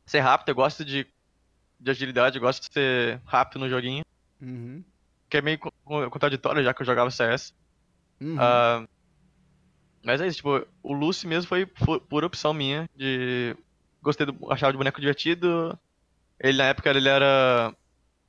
ser 0.05 0.19
rápido, 0.19 0.49
eu 0.49 0.55
gosto 0.55 0.83
de, 0.83 1.05
de 1.79 1.91
agilidade, 1.91 2.37
eu 2.37 2.41
gosto 2.41 2.67
de 2.67 2.73
ser 2.73 3.21
rápido 3.25 3.59
no 3.59 3.69
joguinho. 3.69 4.03
Uhum. 4.41 4.83
Que 5.29 5.38
é 5.38 5.41
meio 5.41 5.60
co- 5.60 5.72
co- 5.84 6.10
contraditório 6.10 6.63
já 6.63 6.74
que 6.74 6.81
eu 6.81 6.86
jogava 6.86 7.12
CS. 7.12 7.53
Uhum. 8.22 8.38
Ah, 8.39 8.86
mas 10.03 10.22
é 10.22 10.27
isso, 10.27 10.38
tipo, 10.38 10.65
o 10.84 10.93
Lúcio 10.93 11.27
mesmo 11.27 11.48
foi 11.50 11.65
pu- 11.65 12.00
pura 12.01 12.25
opção 12.25 12.53
minha 12.53 12.86
de. 12.96 13.55
Gostei 14.01 14.25
do. 14.25 14.51
achava 14.51 14.74
o 14.74 14.77
boneco 14.77 15.01
divertido. 15.01 15.77
Ele 16.39 16.57
na 16.57 16.65
época 16.65 16.89
ele 16.89 17.07
era. 17.10 17.75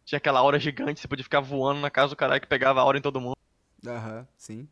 Tinha 0.05 0.19
aquela 0.19 0.41
aura 0.41 0.59
gigante, 0.59 1.01
você 1.01 1.09
podia 1.09 1.25
ficar 1.25 1.41
voando 1.41 1.81
na 1.81 1.91
casa 1.91 2.11
do 2.11 2.17
caralho 2.17 2.41
que 2.41 2.47
pegava 2.49 2.81
a 2.81 2.83
aura 2.83 2.99
em 2.99 3.03
todo 3.03 3.21
mundo. 3.21 3.37
Aham, 3.87 4.27
sim. 4.37 4.69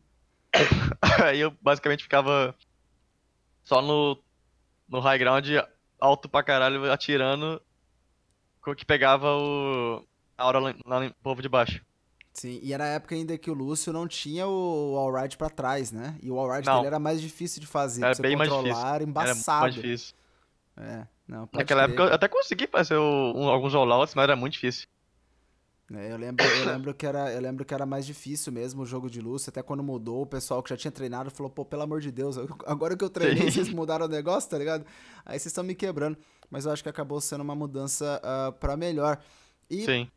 Aí 1.25 1.39
eu 1.39 1.51
basicamente 1.61 2.03
ficava 2.03 2.55
só 3.65 3.81
no, 3.81 4.21
no 4.87 4.99
high 4.99 5.17
ground, 5.17 5.47
alto 5.99 6.29
pra 6.29 6.43
caralho, 6.43 6.91
atirando, 6.91 7.61
com 8.61 8.71
o 8.71 8.75
que 8.75 8.85
pegava 8.85 9.27
o, 9.35 10.05
a 10.37 10.43
aura 10.43 10.59
lá, 10.59 10.75
lá 10.85 10.99
no 11.01 11.13
povo 11.23 11.41
de 11.41 11.49
baixo. 11.49 11.83
Sim, 12.39 12.59
e 12.61 12.71
era 12.71 12.83
a 12.83 12.87
época 12.87 13.15
ainda 13.15 13.35
que 13.37 13.49
o 13.49 13.53
Lúcio 13.53 13.91
não 13.91 14.07
tinha 14.07 14.45
o 14.47 14.95
Allride 14.95 15.35
pra 15.37 15.49
trás, 15.49 15.91
né? 15.91 16.15
E 16.21 16.29
o 16.29 16.37
Allride 16.39 16.67
Não. 16.67 16.75
dele 16.75 16.87
era 16.87 16.99
mais 16.99 17.19
difícil 17.19 17.59
de 17.59 17.65
fazer, 17.65 18.01
Era 18.01 18.09
pra 18.09 18.15
você 18.15 18.21
bem 18.21 18.35
mais 18.35 18.47
controlar, 18.49 18.73
difícil. 18.73 18.93
era 18.95 19.03
embaçado. 19.03 19.61
mais 19.61 19.73
difícil. 19.73 20.15
É, 20.77 21.07
não, 21.27 21.49
Naquela 21.51 21.83
crer. 21.85 21.93
época 21.95 22.09
eu 22.09 22.13
até 22.13 22.27
consegui 22.27 22.67
fazer 22.67 22.95
um- 22.97 23.47
alguns 23.49 23.73
rollouts, 23.73 24.13
mas 24.13 24.23
era 24.23 24.35
muito 24.35 24.53
difícil. 24.53 24.87
É, 25.95 26.11
eu 26.11 26.17
lembro, 26.17 26.45
eu 26.45 26.65
lembro 26.65 26.93
que 26.93 27.07
era, 27.07 27.31
eu 27.33 27.41
lembro 27.41 27.63
que 27.65 27.73
era 27.73 27.85
mais 27.85 28.05
difícil 28.05 28.51
mesmo 28.51 28.83
o 28.83 28.85
jogo 28.85 29.09
de 29.09 29.19
Lúcio, 29.21 29.49
até 29.49 29.63
quando 29.63 29.81
mudou, 29.81 30.21
o 30.21 30.25
pessoal 30.27 30.61
que 30.61 30.69
já 30.69 30.75
tinha 30.77 30.91
treinado 30.91 31.31
falou, 31.31 31.49
pô, 31.49 31.63
pelo 31.65 31.81
amor 31.81 32.01
de 32.01 32.11
Deus, 32.11 32.35
eu- 32.37 32.47
agora 32.67 32.95
que 32.95 33.03
eu 33.03 33.09
treinei, 33.09 33.45
Sim. 33.49 33.51
vocês 33.63 33.69
mudaram 33.69 34.05
o 34.05 34.09
negócio, 34.09 34.47
tá 34.49 34.57
ligado? 34.59 34.85
Aí 35.25 35.39
vocês 35.39 35.47
estão 35.47 35.63
me 35.63 35.73
quebrando. 35.73 36.17
Mas 36.51 36.65
eu 36.65 36.71
acho 36.71 36.83
que 36.83 36.89
acabou 36.89 37.19
sendo 37.19 37.41
uma 37.41 37.55
mudança 37.55 38.21
ah, 38.23 38.51
pra 38.59 38.77
melhor. 38.77 39.17
E 39.69 39.83
Sim. 39.85 40.07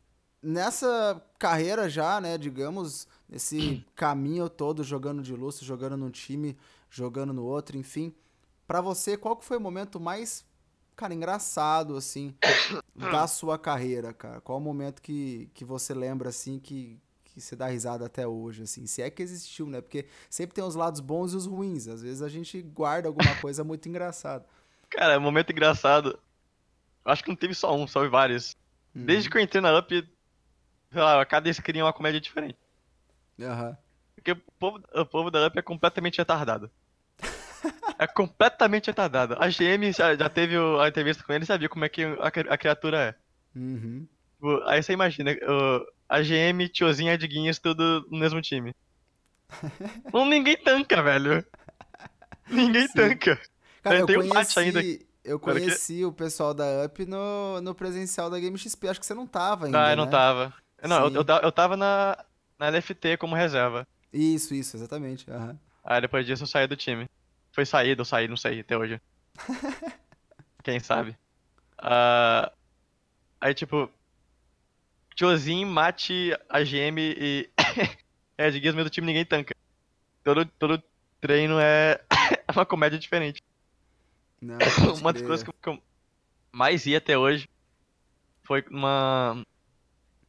Nessa 0.41 1.21
carreira 1.37 1.89
já, 1.89 2.19
né, 2.19 2.37
digamos, 2.37 3.07
nesse 3.29 3.85
caminho 3.95 4.49
todo 4.49 4.83
jogando 4.83 5.21
de 5.21 5.35
Lúcio, 5.35 5.65
jogando 5.65 5.97
num 5.97 6.09
time, 6.09 6.57
jogando 6.89 7.33
no 7.33 7.43
outro, 7.43 7.77
enfim, 7.77 8.13
pra 8.67 8.81
você, 8.81 9.17
qual 9.17 9.35
que 9.35 9.45
foi 9.45 9.57
o 9.57 9.61
momento 9.61 9.99
mais, 9.99 10.45
cara, 10.95 11.13
engraçado, 11.13 11.95
assim, 11.95 12.35
da 12.95 13.27
sua 13.27 13.57
carreira, 13.57 14.13
cara? 14.13 14.41
Qual 14.41 14.57
o 14.57 14.61
momento 14.61 15.01
que, 15.01 15.49
que 15.53 15.63
você 15.63 15.93
lembra, 15.93 16.29
assim, 16.29 16.59
que, 16.59 16.99
que 17.25 17.39
você 17.39 17.55
dá 17.55 17.67
risada 17.67 18.05
até 18.05 18.27
hoje, 18.27 18.63
assim? 18.63 18.85
Se 18.85 19.01
é 19.01 19.09
que 19.09 19.21
existiu, 19.21 19.67
né? 19.67 19.81
Porque 19.81 20.05
sempre 20.29 20.55
tem 20.55 20.63
os 20.63 20.75
lados 20.75 20.99
bons 20.99 21.33
e 21.33 21.37
os 21.37 21.45
ruins. 21.45 21.87
Às 21.87 22.01
vezes 22.01 22.21
a 22.21 22.29
gente 22.29 22.61
guarda 22.61 23.07
alguma 23.07 23.35
coisa 23.39 23.63
muito 23.63 23.87
engraçada. 23.87 24.45
Cara, 24.89 25.19
momento 25.19 25.51
engraçado. 25.51 26.19
Acho 27.03 27.23
que 27.23 27.29
não 27.29 27.35
teve 27.35 27.53
só 27.53 27.75
um, 27.75 27.87
só 27.87 28.07
vários. 28.09 28.55
Uhum. 28.93 29.05
Desde 29.05 29.29
que 29.29 29.37
eu 29.37 29.41
entrei 29.41 29.61
na 29.61 29.77
Up, 29.77 30.07
sei 30.91 31.01
lá, 31.01 31.25
cada 31.25 31.51
screen 31.53 31.81
é 31.81 31.83
uma 31.83 31.93
comédia 31.93 32.19
diferente. 32.21 32.57
Aham. 33.41 33.77
Porque 34.15 34.31
o 34.31 34.35
povo, 34.59 34.83
o 34.93 35.05
povo 35.05 35.31
da 35.31 35.47
Up 35.47 35.57
é 35.57 35.61
completamente 35.61 36.17
retardado. 36.17 36.69
É 37.97 38.07
completamente 38.07 38.87
retardado. 38.87 39.35
A 39.39 39.47
GM 39.47 39.91
já, 39.91 40.15
já 40.15 40.29
teve 40.29 40.55
a 40.57 40.87
entrevista 40.87 41.23
com 41.23 41.33
ele 41.33 41.43
e 41.43 41.47
sabia 41.47 41.69
como 41.69 41.85
é 41.85 41.89
que 41.89 42.03
a, 42.03 42.27
a 42.53 42.57
criatura 42.57 42.97
é. 42.97 43.15
Uhum. 43.59 44.07
Aí 44.65 44.81
você 44.81 44.93
imagina, 44.93 45.31
a 46.09 46.21
GM, 46.21 46.67
tiozinha, 46.69 47.17
Diguinhos, 47.17 47.59
tudo 47.59 48.05
no 48.09 48.17
mesmo 48.17 48.41
time. 48.41 48.73
Não, 50.11 50.25
ninguém 50.25 50.57
tanca, 50.57 51.01
velho. 51.03 51.45
Ninguém 52.49 52.87
Sim. 52.87 52.93
tanca. 52.93 53.39
Cara, 53.83 53.99
eu 53.99 54.05
Tem 54.05 54.15
um 54.17 54.19
conheci, 54.19 54.35
match 54.35 54.57
ainda. 54.57 54.81
eu 55.23 55.39
conheci 55.39 56.03
o 56.05 56.11
pessoal 56.11 56.53
da 56.53 56.85
UP 56.85 57.05
no, 57.05 57.61
no 57.61 57.75
presencial 57.75 58.29
da 58.29 58.39
Game 58.39 58.57
XP. 58.57 58.87
Acho 58.87 58.99
que 58.99 59.05
você 59.05 59.13
não 59.13 59.27
tava 59.27 59.65
ainda, 59.67 59.77
Não, 59.79 59.89
eu 59.89 59.95
não 59.97 60.05
né? 60.05 60.11
tava. 60.11 60.53
Não, 60.81 61.09
Sim. 61.09 61.15
eu, 61.15 61.25
eu, 61.27 61.41
eu 61.43 61.51
tava 61.51 61.77
na, 61.77 62.23
na 62.57 62.67
LFT 62.67 63.17
como 63.17 63.35
reserva. 63.35 63.87
Isso, 64.11 64.53
isso, 64.53 64.75
exatamente. 64.77 65.29
aham. 65.29 65.57
Aí 65.83 66.01
depois 66.01 66.25
disso 66.25 66.43
eu 66.43 66.47
saí 66.47 66.67
do 66.67 66.75
time. 66.75 67.09
Foi 67.51 67.65
saído 67.65 68.01
ou 68.01 68.05
saí, 68.05 68.27
não 68.27 68.37
sei 68.37 68.59
até 68.59 68.77
hoje. 68.77 69.01
Quem 70.63 70.79
sabe? 70.79 71.17
Ah, 71.77 72.51
aí 73.39 73.53
tipo. 73.53 73.89
Tiozinho, 75.15 75.67
mate 75.67 76.31
a 76.49 76.63
GM 76.63 76.97
e. 76.99 77.49
é, 78.37 78.49
de 78.49 78.59
guias 78.59 78.75
do 78.75 78.89
time 78.89 79.07
ninguém 79.07 79.25
tanca. 79.25 79.53
Todo, 80.23 80.45
todo 80.45 80.83
treino 81.19 81.59
é 81.59 81.99
uma 82.53 82.65
comédia 82.65 82.99
diferente. 82.99 83.41
Não, 84.41 84.57
Uma 84.99 85.13
das 85.13 85.21
coisas 85.21 85.43
que 85.43 85.49
eu, 85.49 85.53
que 85.61 85.69
eu 85.69 85.83
mais 86.51 86.85
ia 86.85 86.97
até 86.97 87.17
hoje 87.17 87.47
foi 88.43 88.63
uma. 88.69 89.43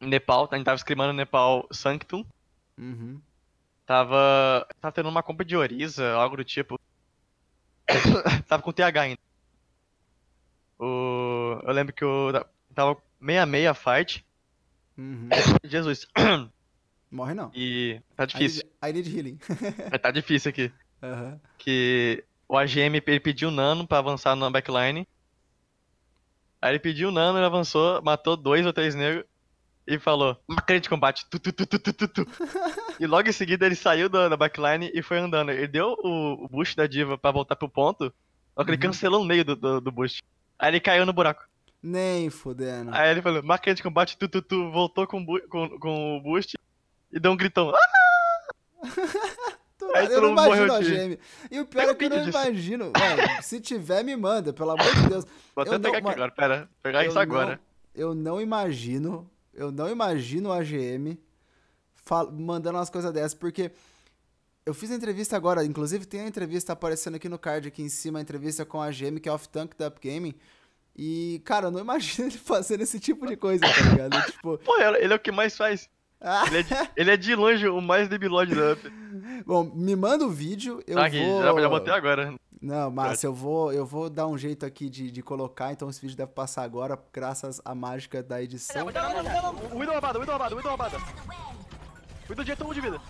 Nepal, 0.07 0.49
a 0.51 0.57
gente 0.57 0.65
tava 0.65 0.79
scrimando 0.79 1.13
no 1.13 1.17
Nepal 1.17 1.67
Sanctum. 1.71 2.25
Uhum. 2.79 3.21
Tava. 3.87 4.67
Tava 4.81 4.93
tendo 4.93 5.09
uma 5.09 5.23
compra 5.23 5.45
de 5.45 5.57
Oriza, 5.57 6.13
algo 6.13 6.37
do 6.37 6.45
tipo. 6.45 6.79
tava 8.49 8.63
com 8.63 8.73
TH 8.73 9.01
ainda. 9.01 9.19
O... 10.79 11.61
Eu 11.63 11.73
lembro 11.73 11.93
que 11.93 12.03
eu 12.03 12.33
tava 12.75 12.97
meia 13.21 13.47
meia 13.47 13.75
fight. 13.75 14.25
Uhum. 14.97 15.29
Jesus. 15.65 16.07
Morre 17.11 17.35
não. 17.35 17.51
E 17.55 18.01
tá 18.17 18.25
I 18.25 18.27
difícil. 18.27 18.63
need, 18.65 18.91
I 18.91 18.93
need 18.93 19.17
healing. 19.17 19.39
Tá 20.01 20.11
difícil 20.11 20.49
aqui. 20.49 20.73
Aham. 21.03 21.41
Que 21.59 22.25
o 22.49 22.57
AGM 22.57 23.03
ele 23.07 23.21
pediu 23.21 23.51
nano 23.51 23.87
pra 23.87 23.99
avançar 23.99 24.35
na 24.35 24.51
backline. 24.51 25.07
Aí 26.61 26.73
ele 26.73 26.79
pediu 26.79 27.11
nano, 27.11 27.39
ele 27.39 27.47
avançou, 27.47 28.01
matou 28.03 28.37
dois 28.37 28.65
ou 28.65 28.73
três 28.73 28.95
negros 28.95 29.25
e 29.87 29.99
falou: 29.99 30.37
Máquina 30.49 30.81
de 30.81 30.89
combate. 30.89 31.27
Tu, 31.31 31.39
tu, 31.39 31.53
tu, 31.53 31.67
tu, 31.67 31.79
tu, 31.79 31.93
tu, 31.93 32.09
tu." 32.09 32.27
e 33.01 33.07
logo 33.07 33.29
em 33.29 33.33
seguida 33.33 33.67
ele 33.67 33.75
saiu 33.75 34.09
da, 34.09 34.29
da 34.29 34.37
backline 34.37 34.91
e 34.95 35.03
foi 35.03 35.19
andando. 35.19 35.51
Ele 35.51 35.67
deu 35.67 35.97
o, 36.03 36.45
o 36.45 36.49
boost 36.49 36.77
da 36.77 36.87
diva 36.87 37.17
pra 37.19 37.31
voltar 37.31 37.57
pro 37.57 37.69
ponto, 37.69 38.13
só 38.55 38.65
que 38.65 38.71
ele 38.71 38.77
Uhum. 38.77 38.83
cancelou 38.91 39.21
no 39.21 39.27
meio 39.27 39.45
do, 39.45 39.57
do, 39.57 39.81
do 39.81 39.93
boost. 39.93 40.23
Aí 40.59 40.71
ele 40.71 40.81
caiu 40.81 41.05
no 41.07 41.13
buraco. 41.13 41.45
Nem 41.83 42.31
fudendo. 42.31 42.91
Aí 42.95 43.11
ele 43.11 43.21
falou: 43.23 43.43
Máquina 43.43 43.75
de 43.75 43.83
combate, 43.83 44.17
tu, 44.17 44.29
tu, 44.29 44.41
tu, 44.41 44.71
voltou 44.71 45.07
com, 45.07 45.25
com, 45.49 45.79
com 45.81 46.17
o 46.17 46.21
boost 46.23 46.57
e 47.13 47.19
deu 47.21 47.33
um 47.33 47.37
gritão. 47.37 47.73
Ah! 48.85 49.99
Aí 49.99 50.07
eu 50.13 50.23
não 50.23 50.31
imagino 50.31 50.73
a 50.73 50.83
gêmea. 50.83 51.19
E 51.51 51.61
o 51.61 51.67
pior 51.67 51.83
é 51.89 51.95
que 51.95 52.05
eu 52.05 52.11
não 52.11 52.25
disso. 52.25 52.31
imagino. 52.31 52.93
Mano, 52.99 53.43
se 53.43 53.61
tiver, 53.61 54.03
me 54.03 54.17
manda, 54.17 54.53
pelo 54.53 54.71
amor 54.71 54.95
de 54.95 55.09
Deus. 55.09 55.25
Vou 55.55 55.65
Eu 55.65 55.73
até 55.73 55.73
não- 55.73 55.81
pegar 55.81 55.99
aqui 55.99 56.05
mano, 56.07 56.15
agora, 56.17 56.33
pera. 56.33 56.69
Pegar 56.83 57.05
isso 57.05 57.19
agora. 57.19 57.61
Não, 57.95 58.03
eu 58.03 58.15
não 58.15 58.41
imagino, 58.41 59.29
eu 59.55 59.71
não 59.71 59.89
imagino 59.89 60.53
a 60.53 60.63
GM 60.63 61.19
mandando 62.33 62.79
umas 62.79 62.91
coisas 62.91 63.13
dessas, 63.13 63.35
porque 63.35 63.71
Eu 64.65 64.73
fiz 64.75 64.91
a 64.93 64.95
entrevista 64.95 65.37
agora, 65.37 65.65
inclusive 65.65 66.07
tem 66.07 66.21
a 66.21 66.27
entrevista 66.29 66.73
aparecendo 66.73 67.17
aqui 67.17 67.29
no 67.29 67.39
card, 67.39 67.67
aqui 67.67 67.83
em 67.83 67.89
cima, 67.89 68.21
a 68.21 68.23
entrevista 68.23 68.65
com 68.65 68.81
a 68.81 68.91
GM, 68.91 69.19
que 69.21 69.29
é 69.29 69.33
off-tank 69.33 69.77
da 69.77 69.89
Up 69.89 69.99
Gaming. 70.01 70.35
E, 70.95 71.43
cara, 71.45 71.67
eu 71.67 71.71
não 71.71 71.81
imagino 71.81 72.29
ele 72.29 72.39
fazendo 72.39 72.83
esse 72.83 73.01
tipo 73.01 73.27
de 73.27 73.37
coisa, 73.37 73.65
tá 73.67 73.91
ligado? 73.91 74.23
tipo... 74.31 74.59
Pô, 74.59 74.79
ele 74.79 75.13
é 75.13 75.17
o 75.17 75.19
que 75.19 75.33
mais 75.33 75.57
faz. 75.57 75.89
Ah. 76.21 76.45
Ele, 76.47 76.59
é 76.59 76.63
de, 76.63 76.75
ele, 76.97 77.11
é 77.11 77.17
de, 77.17 77.35
longe 77.35 77.67
o 77.67 77.81
mais 77.81 78.09
debilóide 78.09 78.55
da 78.55 78.75
Up. 78.75 78.93
Bom, 79.45 79.73
me 79.75 79.97
manda 79.97 80.25
o 80.25 80.31
vídeo, 80.31 80.81
eu 80.87 80.97
ah, 80.97 81.07
aqui, 81.07 81.19
vou... 81.19 81.43
Já, 81.43 81.61
já 81.61 81.69
botei 81.69 81.93
agora. 81.93 82.35
Não, 82.63 82.91
mas 82.93 83.25
eu 83.25 83.35
vou, 83.35 83.73
eu 83.73 83.85
vou 83.85 84.09
dar 84.09 84.29
um 84.29 84.39
jeito 84.39 84.65
aqui 84.65 84.89
de, 84.89 85.11
de 85.11 85.21
colocar, 85.21 85.73
então 85.73 85.91
esse 85.91 86.01
vídeo 86.01 86.17
deve 86.17 86.31
passar 86.31 86.63
agora, 86.63 86.97
graças 87.13 87.61
à 87.65 87.75
mágica 87.75 88.23
da 88.23 88.41
edição. 88.41 88.85
Não, 88.85 88.93
não, 88.93 89.23
não, 89.25 89.53
não, 89.53 89.75
O 89.75 89.79
Widow 89.79 89.95
roubada, 89.95 90.19
o 90.19 90.21
Widow 90.21 90.39
roubada, 90.39 90.55
o 90.55 90.59
Widow 90.59 90.71
roubada. 90.71 90.99
O 90.99 92.31
Widow 92.31 92.45
direto 92.45 92.65
um 92.65 92.73
de 92.73 92.81
vida. 92.81 93.01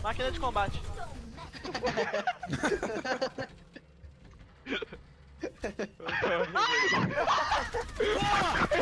Máquina 0.00 0.30
de 0.30 0.38
combate. 0.38 0.80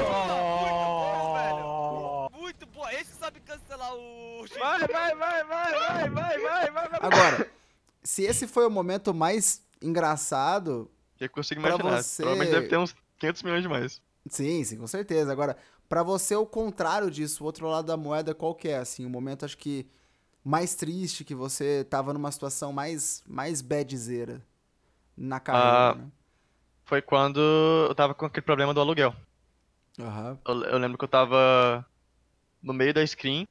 oh! 0.06 1.24
Muito 1.24 1.64
bom, 1.64 2.03
esse 2.94 3.14
sabe 3.14 3.40
cancelar 3.40 3.94
o. 3.94 4.46
Vai, 4.58 4.86
vai, 4.86 5.14
vai, 5.14 5.44
vai, 5.44 5.74
vai, 5.74 6.10
vai, 6.10 6.70
vai, 6.70 6.88
vai. 6.88 7.00
Agora, 7.00 7.50
se 8.02 8.22
esse 8.22 8.46
foi 8.46 8.66
o 8.66 8.70
momento 8.70 9.14
mais 9.14 9.62
engraçado. 9.80 10.90
Eu 11.20 11.30
consigo 11.30 11.60
imaginar. 11.60 12.02
Você... 12.02 12.22
Provavelmente 12.22 12.52
deve 12.52 12.68
ter 12.68 12.78
uns 12.78 12.94
500 13.18 13.42
milhões 13.42 13.62
de 13.62 13.68
mais. 13.68 14.02
Sim, 14.28 14.64
sim, 14.64 14.78
com 14.78 14.86
certeza. 14.86 15.30
Agora, 15.30 15.56
para 15.88 16.02
você, 16.02 16.34
o 16.34 16.46
contrário 16.46 17.10
disso, 17.10 17.42
o 17.42 17.46
outro 17.46 17.66
lado 17.66 17.86
da 17.86 17.96
moeda, 17.96 18.34
qual 18.34 18.54
que 18.54 18.68
é? 18.68 18.78
Assim, 18.78 19.04
o 19.04 19.10
momento, 19.10 19.44
acho 19.44 19.58
que 19.58 19.86
mais 20.42 20.74
triste, 20.74 21.24
que 21.24 21.34
você 21.34 21.84
tava 21.84 22.12
numa 22.12 22.30
situação 22.30 22.72
mais, 22.72 23.22
mais 23.26 23.62
badzeira 23.62 24.42
na 25.16 25.40
carreira, 25.40 25.90
ah, 25.90 25.94
né? 25.94 26.06
Foi 26.84 27.00
quando 27.00 27.40
eu 27.88 27.94
tava 27.94 28.14
com 28.14 28.26
aquele 28.26 28.44
problema 28.44 28.74
do 28.74 28.80
aluguel. 28.80 29.14
Uhum. 29.98 30.38
Eu, 30.46 30.64
eu, 30.64 30.78
lembro 30.78 30.98
que 30.98 31.04
eu 31.04 31.08
tava 31.08 31.86
no 32.64 32.72
meio 32.72 32.92
da 32.92 33.06
screen 33.06 33.46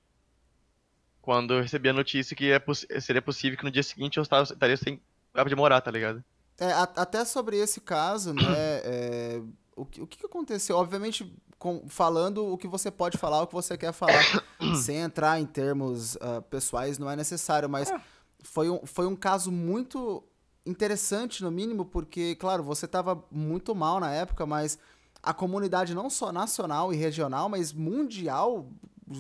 quando 1.24 1.54
eu 1.54 1.62
recebi 1.62 1.88
a 1.88 1.94
notícia 1.94 2.36
que 2.36 2.52
é 2.52 2.60
poss 2.60 2.86
seria 3.00 3.22
possível 3.22 3.58
que 3.58 3.64
no 3.64 3.72
dia 3.72 3.82
seguinte 3.82 4.18
eu 4.18 4.24
estava, 4.24 4.44
estaria 4.44 4.76
sem 4.76 5.02
de 5.48 5.56
morar, 5.56 5.80
tá 5.80 5.90
ligado? 5.90 6.24
É, 6.60 6.72
até 6.72 7.26
sobre 7.26 7.58
esse 7.58 7.82
caso, 7.82 8.34
né? 8.34 8.44
é, 8.84 9.42
o, 9.76 9.86
que, 9.86 10.02
o 10.02 10.06
que 10.06 10.24
aconteceu? 10.26 10.78
Obviamente, 10.78 11.34
com, 11.58 11.88
falando 11.88 12.46
o 12.46 12.58
que 12.58 12.68
você 12.68 12.92
pode 12.92 13.18
falar, 13.18 13.42
o 13.42 13.48
que 13.48 13.54
você 13.54 13.78
quer 13.78 13.94
falar, 13.94 14.22
sem 14.84 14.98
entrar 14.98 15.40
em 15.40 15.46
termos 15.46 16.16
uh, 16.16 16.42
pessoais, 16.50 17.00
não 17.00 17.10
é 17.10 17.16
necessário, 17.16 17.70
mas 17.70 17.90
é. 17.90 18.00
foi, 18.44 18.70
um, 18.70 18.86
foi 18.86 19.08
um 19.08 19.16
caso 19.16 19.52
muito 19.52 20.24
interessante, 20.66 21.42
no 21.42 21.50
mínimo, 21.50 21.86
porque, 21.86 22.36
claro, 22.36 22.64
você 22.64 22.86
estava 22.86 23.24
muito 23.32 23.74
mal 23.74 24.00
na 24.00 24.12
época, 24.12 24.46
mas 24.46 24.78
a 25.22 25.34
comunidade 25.34 25.96
não 25.96 26.10
só 26.10 26.32
nacional 26.32 26.94
e 26.94 26.98
regional, 26.98 27.50
mas 27.50 27.72
mundial 27.74 28.70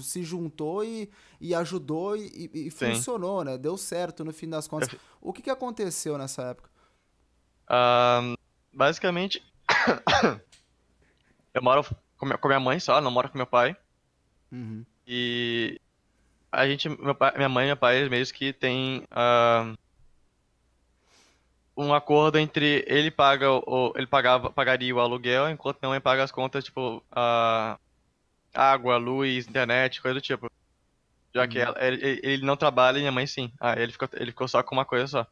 se 0.01 0.23
juntou 0.23 0.83
e, 0.83 1.09
e 1.39 1.53
ajudou 1.53 2.15
e, 2.15 2.49
e 2.53 2.71
funcionou, 2.71 3.43
né? 3.43 3.57
Deu 3.57 3.77
certo 3.77 4.23
no 4.23 4.33
fim 4.33 4.49
das 4.49 4.67
contas. 4.67 4.89
O 5.21 5.33
que, 5.33 5.41
que 5.41 5.49
aconteceu 5.49 6.17
nessa 6.17 6.43
época? 6.43 6.69
Uh, 7.65 8.37
basicamente, 8.73 9.43
eu 11.53 11.61
moro 11.61 11.83
com 12.17 12.25
minha, 12.25 12.37
com 12.37 12.47
minha 12.47 12.59
mãe 12.59 12.79
só, 12.79 13.01
não 13.01 13.11
moro 13.11 13.29
com 13.29 13.37
meu 13.37 13.47
pai. 13.47 13.75
Uhum. 14.51 14.85
E 15.05 15.79
a 16.51 16.67
gente, 16.67 16.89
pai, 17.17 17.33
minha 17.35 17.49
mãe 17.49 17.65
e 17.65 17.67
meu 17.67 17.77
pai, 17.77 18.07
meio 18.09 18.25
que 18.27 18.53
tem 18.53 19.03
uh, 19.11 19.77
um 21.75 21.93
acordo 21.93 22.37
entre 22.37 22.83
ele 22.87 23.09
paga 23.09 23.51
o, 23.51 23.93
ele 23.95 24.07
pagava, 24.07 24.51
pagaria 24.51 24.95
o 24.95 24.99
aluguel, 24.99 25.49
enquanto 25.49 25.79
minha 25.81 25.89
mãe 25.89 26.01
paga 26.01 26.23
as 26.23 26.31
contas, 26.31 26.63
tipo, 26.63 27.03
a 27.11 27.77
água, 28.53 28.97
luz, 28.97 29.47
internet, 29.47 30.01
coisa 30.01 30.15
do 30.15 30.21
tipo. 30.21 30.49
Já 31.33 31.47
que 31.47 31.57
uhum. 31.57 31.63
ela, 31.65 31.85
ele, 31.85 32.19
ele, 32.21 32.45
não 32.45 32.55
trabalha 32.55 32.97
e 32.97 33.01
minha 33.01 33.11
mãe 33.11 33.25
sim. 33.25 33.51
Ah, 33.59 33.79
ele 33.79 33.91
ficou, 33.91 34.07
ele 34.13 34.31
ficou 34.31 34.47
só 34.47 34.61
com 34.61 34.75
uma 34.75 34.85
coisa 34.85 35.07
só. 35.07 35.27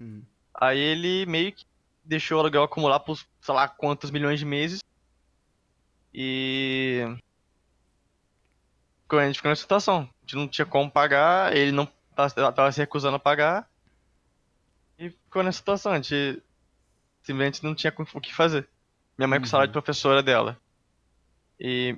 Uhum. 0.00 0.22
Aí 0.54 0.78
ele 0.78 1.26
meio 1.26 1.52
que 1.52 1.66
deixou 2.04 2.38
o 2.38 2.40
aluguel 2.40 2.62
acumular 2.62 3.00
por 3.00 3.18
sei 3.40 3.54
lá 3.54 3.68
quantos 3.68 4.10
milhões 4.10 4.38
de 4.38 4.44
meses. 4.44 4.82
E. 6.14 7.02
A 9.10 9.26
gente 9.26 9.36
ficou 9.36 9.50
nessa 9.50 9.62
situação. 9.62 9.98
A 10.00 10.20
gente 10.22 10.36
não 10.36 10.48
tinha 10.48 10.66
como 10.66 10.90
pagar, 10.90 11.54
ele 11.56 11.72
não 11.72 11.88
tava 12.14 12.72
se 12.72 12.80
recusando 12.80 13.16
a 13.16 13.20
pagar. 13.20 13.68
E 14.98 15.10
ficou 15.10 15.42
nessa 15.42 15.58
situação. 15.58 15.92
A 15.92 15.96
gente 15.96 16.42
simplesmente 17.22 17.62
não 17.62 17.74
tinha 17.74 17.92
o 17.96 18.20
que 18.20 18.34
fazer. 18.34 18.68
Minha 19.18 19.28
mãe 19.28 19.38
uhum. 19.38 19.44
com 19.44 19.48
salário 19.48 19.70
de 19.70 19.72
professora 19.72 20.22
dela. 20.22 20.58
E 21.58 21.96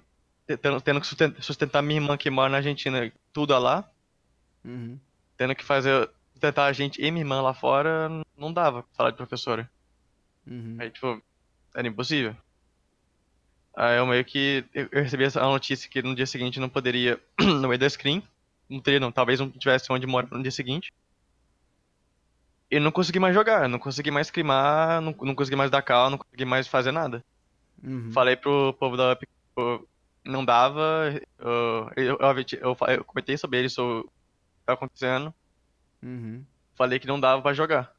tendo, 0.57 0.81
tendo 0.81 1.01
que 1.01 1.07
sustentar, 1.43 1.83
minha 1.83 2.01
irmã 2.01 2.17
que 2.17 2.31
mora 2.31 2.49
na 2.49 2.57
Argentina, 2.59 3.13
tudo 3.33 3.57
lá. 3.59 3.89
Uhum. 4.65 4.99
Tendo 5.37 5.55
que 5.55 5.65
fazer, 5.65 6.09
sustentar 6.33 6.67
a 6.67 6.73
gente 6.73 7.01
e 7.01 7.11
minha 7.11 7.23
irmã 7.23 7.41
lá 7.41 7.53
fora, 7.53 8.09
não 8.37 8.53
dava 8.53 8.85
salário 8.93 9.15
de 9.15 9.19
professora. 9.19 9.71
Uhum. 10.47 10.77
Aí, 10.79 10.91
tipo, 10.91 11.23
era 11.75 11.87
impossível. 11.87 12.35
Aí 13.77 13.99
eu 13.99 14.07
meio 14.07 14.25
que, 14.25 14.65
eu 14.75 14.89
recebi 15.03 15.25
a 15.25 15.43
notícia 15.43 15.89
que 15.89 16.03
no 16.03 16.15
dia 16.15 16.27
seguinte 16.27 16.59
não 16.59 16.69
poderia, 16.69 17.21
no 17.39 17.69
meio 17.69 17.79
da 17.79 17.89
screen, 17.89 18.23
não 18.69 18.81
teria 18.81 18.99
não, 18.99 19.13
talvez 19.13 19.39
não 19.39 19.51
tivesse 19.51 19.93
onde 19.93 20.07
morar 20.07 20.29
no 20.33 20.43
dia 20.43 20.51
seguinte. 20.51 20.93
E 22.71 22.79
não 22.81 22.91
consegui 22.91 23.19
mais 23.19 23.35
jogar, 23.35 23.69
não 23.69 23.79
consegui 23.79 24.11
mais 24.11 24.31
climar, 24.31 25.01
não, 25.01 25.15
não 25.23 25.35
consegui 25.35 25.57
mais 25.57 25.71
dar 25.71 25.81
cal, 25.81 26.11
não 26.11 26.19
consegui 26.19 26.45
mais 26.45 26.67
fazer 26.67 26.93
nada. 26.93 27.25
Uhum. 27.83 28.11
Falei 28.13 28.37
pro 28.37 28.75
povo 28.75 28.97
da 28.97 29.13
Up, 29.13 29.27
não 30.29 30.45
dava. 30.45 31.21
Eu, 31.38 31.91
eu, 31.97 32.19
eu, 32.61 32.77
eu, 32.88 33.05
comentei 33.05 33.37
sobre 33.37 33.69
sobre 33.69 34.01
o 34.01 34.03
que 34.05 34.11
tá 34.67 34.75
acontecendo. 34.75 35.35
Uhum. 36.03 36.45
Falei 36.75 36.99
que 36.99 37.07
não 37.07 37.19
dava 37.19 37.43
pra 37.43 37.55
jogar. 37.55 37.93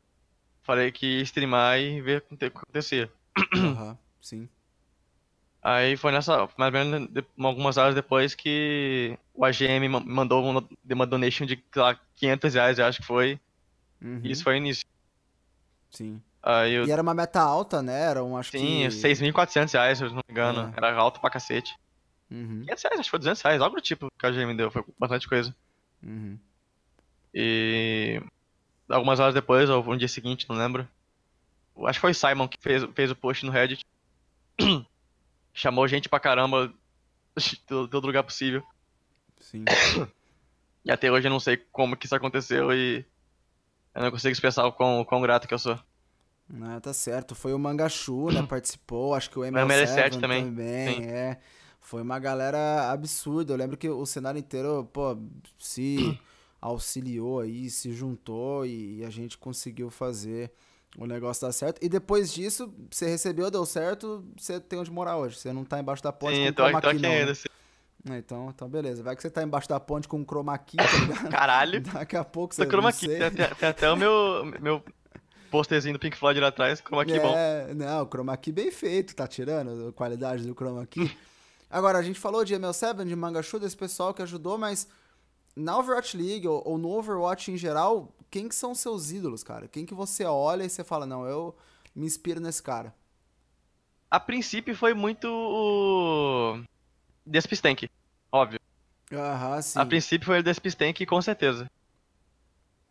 Falei 0.63 0.91
que 0.91 1.17
ia 1.17 1.23
streamar 1.23 1.79
e 1.79 2.01
ver 2.01 2.23
o 2.31 2.37
que 2.37 2.45
acontecia. 2.45 3.11
Uhum, 3.55 3.97
sim. 4.21 4.49
Aí 5.61 5.97
foi 5.97 6.11
nessa, 6.11 6.47
mais 6.57 6.73
ou 6.73 6.79
menos 6.79 7.09
algumas 7.37 7.77
horas 7.77 7.93
depois 7.93 8.33
que 8.33 9.17
o 9.33 9.43
AGM 9.43 9.89
mandou 9.89 10.43
uma, 10.45 10.63
uma 10.89 11.05
donation 11.05 11.45
de 11.45 11.61
lá, 11.75 11.99
500 12.15 12.53
reais, 12.53 12.79
eu 12.79 12.85
acho 12.85 13.01
que 13.01 13.07
foi. 13.07 13.39
Uhum. 14.01 14.21
E 14.23 14.31
isso 14.31 14.43
foi 14.43 14.53
o 14.53 14.57
início. 14.57 14.85
Sim. 15.89 16.21
Aí 16.41 16.73
eu... 16.73 16.85
E 16.85 16.91
era 16.91 17.01
uma 17.01 17.13
meta 17.13 17.41
alta, 17.41 17.81
né? 17.81 18.03
Era 18.03 18.23
um, 18.23 18.37
acho 18.37 18.51
Sim, 18.51 18.87
que... 18.87 18.95
6.400 18.95 19.73
reais, 19.73 19.97
se 19.97 20.03
eu 20.05 20.09
não 20.09 20.17
me 20.17 20.23
engano. 20.31 20.73
É. 20.73 20.77
Era 20.77 20.95
alto 20.95 21.19
pra 21.19 21.29
cacete. 21.29 21.77
Uhum. 22.31 22.61
500 22.61 22.83
reais, 22.83 22.99
acho 22.99 23.07
que 23.07 23.09
foi 23.09 23.19
200 23.19 23.41
reais, 23.41 23.61
algo 23.61 23.75
do 23.75 23.81
tipo 23.81 24.11
que 24.17 24.25
a 24.25 24.31
GM 24.31 24.55
deu, 24.55 24.69
foi 24.69 24.83
bastante 24.97 25.27
coisa. 25.27 25.55
Uhum. 26.03 26.37
E 27.33 28.21
algumas 28.87 29.19
horas 29.19 29.33
depois, 29.33 29.69
ou 29.69 29.83
um 29.91 29.97
dia 29.97 30.07
seguinte, 30.07 30.47
não 30.49 30.55
lembro. 30.55 30.87
Acho 31.85 31.97
que 31.97 32.01
foi 32.01 32.11
o 32.11 32.15
Simon 32.15 32.47
que 32.47 32.57
fez, 32.59 32.83
fez 32.93 33.11
o 33.11 33.15
post 33.15 33.45
no 33.45 33.51
Reddit. 33.51 33.85
Chamou 35.53 35.87
gente 35.87 36.09
pra 36.09 36.19
caramba 36.19 36.73
de 37.37 37.57
todo 37.57 38.05
lugar 38.05 38.23
possível. 38.23 38.63
Sim. 39.39 39.65
E 40.85 40.91
até 40.91 41.11
hoje 41.11 41.27
eu 41.27 41.29
não 41.29 41.41
sei 41.41 41.57
como 41.57 41.95
que 41.95 42.05
isso 42.05 42.15
aconteceu 42.15 42.71
e 42.71 43.05
eu 43.93 44.01
não 44.01 44.09
consigo 44.09 44.31
expressar 44.31 44.65
o 44.65 44.71
quão, 44.71 45.01
o 45.01 45.05
quão 45.05 45.21
grato 45.21 45.45
que 45.45 45.53
eu 45.53 45.59
sou. 45.59 45.77
Ah, 46.61 46.79
tá 46.79 46.93
certo. 46.93 47.35
Foi 47.35 47.53
o 47.53 47.59
Mangachu, 47.59 48.31
né? 48.31 48.41
Participou, 48.47 49.13
acho 49.13 49.29
que 49.29 49.37
o 49.37 49.41
ML7 49.41 50.19
também. 50.19 50.45
também 50.45 51.03
é. 51.05 51.37
Foi 51.89 52.03
uma 52.03 52.19
galera 52.19 52.91
absurda. 52.91 53.51
Eu 53.51 53.57
lembro 53.57 53.75
que 53.75 53.89
o 53.89 54.05
cenário 54.05 54.37
inteiro, 54.37 54.87
pô, 54.93 55.17
se 55.57 56.19
auxiliou 56.61 57.39
aí, 57.39 57.67
se 57.67 57.91
juntou 57.91 58.63
e 58.63 59.03
a 59.03 59.09
gente 59.09 59.39
conseguiu 59.39 59.89
fazer 59.89 60.51
o 60.95 61.07
negócio 61.07 61.47
dar 61.47 61.51
certo. 61.51 61.83
E 61.83 61.89
depois 61.89 62.31
disso, 62.31 62.71
você 62.91 63.09
recebeu, 63.09 63.49
deu 63.49 63.65
certo, 63.65 64.23
você 64.37 64.59
tem 64.59 64.77
onde 64.77 64.91
morar 64.91 65.17
hoje. 65.17 65.39
Você 65.39 65.51
não 65.51 65.65
tá 65.65 65.79
embaixo 65.79 66.03
da 66.03 66.11
ponte 66.11 66.35
Sim, 66.35 66.45
com 66.49 66.53
tô, 66.53 66.63
chroma 66.65 66.79
key, 66.79 66.99
não. 66.99 67.09
Ainda, 67.09 67.33
né? 67.33 68.15
É, 68.15 68.17
então, 68.19 68.49
então, 68.53 68.69
beleza. 68.69 69.01
Vai 69.01 69.15
que 69.15 69.23
você 69.23 69.29
tá 69.31 69.41
embaixo 69.41 69.67
da 69.67 69.79
ponte 69.79 70.07
com 70.07 70.17
um 70.17 70.25
chroma 70.25 70.55
key, 70.59 70.77
tá 70.77 70.83
ligado? 70.83 71.29
Caralho! 71.33 71.81
Daqui 71.91 72.15
a 72.15 72.23
pouco 72.23 72.53
você... 72.53 72.67
chroma 72.67 72.93
key, 72.93 73.07
tem, 73.07 73.31
tem, 73.31 73.47
tem, 73.47 73.69
até 73.69 73.91
o 73.91 73.97
meu... 73.97 74.45
meu 74.61 74.83
posterzinho 75.49 75.93
do 75.93 75.99
Pink 75.99 76.15
Floyd 76.15 76.39
lá 76.39 76.49
atrás, 76.49 76.79
chroma 76.79 77.03
key 77.03 77.17
é, 77.17 77.19
bom. 77.19 77.73
Não, 77.73 78.05
chroma 78.05 78.37
key 78.37 78.51
bem 78.51 78.69
feito, 78.69 79.15
tá 79.15 79.27
tirando 79.27 79.87
a 79.87 79.91
qualidade 79.91 80.45
do 80.45 80.53
chroma 80.53 80.85
key. 80.85 81.11
Agora, 81.69 81.99
a 81.99 82.01
gente 82.01 82.19
falou 82.19 82.43
de 82.43 82.53
ML7, 82.53 83.05
de 83.05 83.15
Mangachu, 83.15 83.59
desse 83.59 83.77
pessoal 83.77 84.13
que 84.13 84.21
ajudou, 84.21 84.57
mas 84.57 84.87
na 85.55 85.77
Overwatch 85.77 86.17
League 86.17 86.47
ou, 86.47 86.63
ou, 86.65 86.77
no 86.77 86.89
Overwatch 86.89 87.51
em 87.51 87.57
geral, 87.57 88.13
quem 88.31 88.49
que 88.49 88.55
são 88.55 88.75
seus 88.75 89.11
ídolos, 89.11 89.43
cara? 89.43 89.67
Quem 89.67 89.85
que 89.85 89.93
você 89.93 90.25
olha 90.25 90.63
e 90.63 90.69
você 90.69 90.83
fala, 90.83 91.05
não, 91.05 91.25
eu 91.27 91.55
me 91.95 92.05
inspiro 92.05 92.39
nesse 92.39 92.63
cara? 92.63 92.93
A 94.09 94.19
princípio 94.19 94.75
foi 94.75 94.93
muito 94.93 95.27
o... 95.29 96.59
Despistank, 97.25 97.87
óbvio. 98.31 98.59
Aham, 99.11 99.61
sim. 99.61 99.79
A 99.79 99.85
princípio 99.85 100.25
foi 100.25 100.39
o 100.39 100.43
DSP 100.43 100.71
Tank, 100.75 101.05
com 101.05 101.21
certeza. 101.21 101.67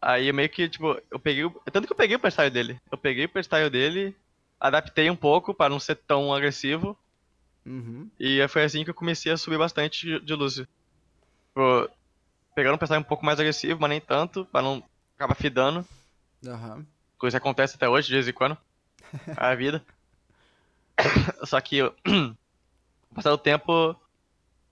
Aí 0.00 0.28
eu 0.28 0.34
meio 0.34 0.48
que, 0.48 0.68
tipo, 0.68 0.96
eu 1.10 1.18
peguei. 1.18 1.44
o- 1.44 1.50
Tanto 1.72 1.86
que 1.86 1.92
eu 1.92 1.96
peguei 1.96 2.16
o 2.16 2.20
playstyle 2.20 2.50
dele. 2.50 2.78
Eu 2.90 2.98
peguei 2.98 3.24
o 3.24 3.28
playstyle 3.28 3.68
dele, 3.70 4.16
adaptei 4.60 5.10
um 5.10 5.16
pouco 5.16 5.52
pra 5.52 5.68
não 5.68 5.80
ser 5.80 5.96
tão 5.96 6.32
agressivo. 6.32 6.96
Uhum. 7.64 8.11
E 8.18 8.47
foi 8.49 8.64
assim 8.64 8.85
que 8.85 8.90
eu 8.90 8.94
comecei 8.94 9.31
a 9.33 9.37
subir 9.37 9.59
bastante 9.59 10.21
de, 10.21 10.35
Lúcio. 10.35 10.66
Tipo, 11.49 11.90
pegando 12.55 12.75
um 12.75 12.79
personagem 12.79 13.05
um 13.05 13.09
pouco 13.09 13.25
mais 13.25 13.38
agressivo, 13.38 13.81
mas 13.81 13.90
nem 13.90 14.01
tanto, 14.01 14.44
pra 14.47 14.62
não 14.62 14.83
acabar 15.16 15.35
fidando. 15.35 15.87
Aham. 16.47 16.87
Coisa 17.18 17.38
que 17.38 17.42
acontece 17.42 17.77
até 17.77 17.88
hoje, 17.88 18.09
de 18.09 18.14
vez 18.14 18.29
em 18.29 18.33
quando. 18.33 18.57
A 19.37 19.55
vida. 19.55 19.85
Só 21.44 21.61
que, 21.61 21.79
com 22.05 22.35
o 23.11 23.14
passar 23.14 23.31
do 23.31 23.38
tempo, 23.38 23.94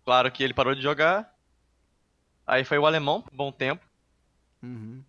claro 0.04 0.30
que 0.30 0.42
ele 0.42 0.54
parou 0.54 0.74
de 0.74 0.82
jogar. 0.82 1.32
Aí 2.46 2.64
foi 2.64 2.78
o 2.78 2.86
alemão, 2.86 3.22
por 3.22 3.32
um 3.32 3.36
bom 3.36 3.52
tempo. 3.52 3.84
Uhum. 4.62 5.02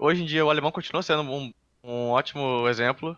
Hoje 0.00 0.22
em 0.22 0.26
dia 0.26 0.44
o 0.44 0.50
alemão 0.50 0.72
continua 0.72 1.02
sendo 1.02 1.22
um, 1.22 1.52
um 1.82 2.10
ótimo 2.10 2.66
exemplo. 2.68 3.16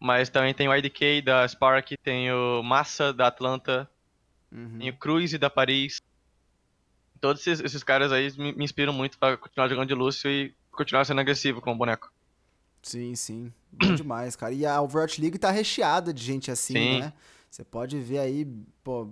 Mas 0.00 0.28
também 0.28 0.54
tem 0.54 0.68
o 0.68 0.74
IDK 0.74 1.22
da 1.22 1.46
Spark, 1.46 1.90
tem 2.02 2.30
o 2.32 2.62
Massa 2.62 3.12
da 3.12 3.26
Atlanta, 3.26 3.90
Uhum. 4.50 4.78
tem 4.78 4.90
o 4.90 4.96
Cruise 4.96 5.36
da 5.36 5.50
Paris. 5.50 6.00
Todos 7.20 7.44
esses, 7.46 7.64
esses 7.64 7.82
caras 7.82 8.12
aí 8.12 8.30
me, 8.38 8.52
me 8.54 8.64
inspiram 8.64 8.92
muito 8.92 9.18
pra 9.18 9.36
continuar 9.36 9.68
jogando 9.68 9.88
de 9.88 9.94
Lúcio 9.94 10.30
e 10.30 10.54
continuar 10.70 11.04
sendo 11.04 11.20
agressivo 11.20 11.60
com 11.60 11.72
o 11.72 11.76
boneco. 11.76 12.12
Sim, 12.82 13.14
sim. 13.16 13.52
Bom 13.72 13.94
demais, 13.96 14.36
cara. 14.36 14.52
E 14.54 14.64
a 14.64 14.80
Overwatch 14.80 15.20
League 15.20 15.36
tá 15.38 15.50
recheada 15.50 16.14
de 16.14 16.22
gente 16.22 16.50
assim, 16.50 16.74
Sim. 16.74 17.00
né? 17.00 17.12
Você 17.50 17.64
pode 17.64 17.98
ver 17.98 18.18
aí, 18.20 18.46
pô, 18.84 19.10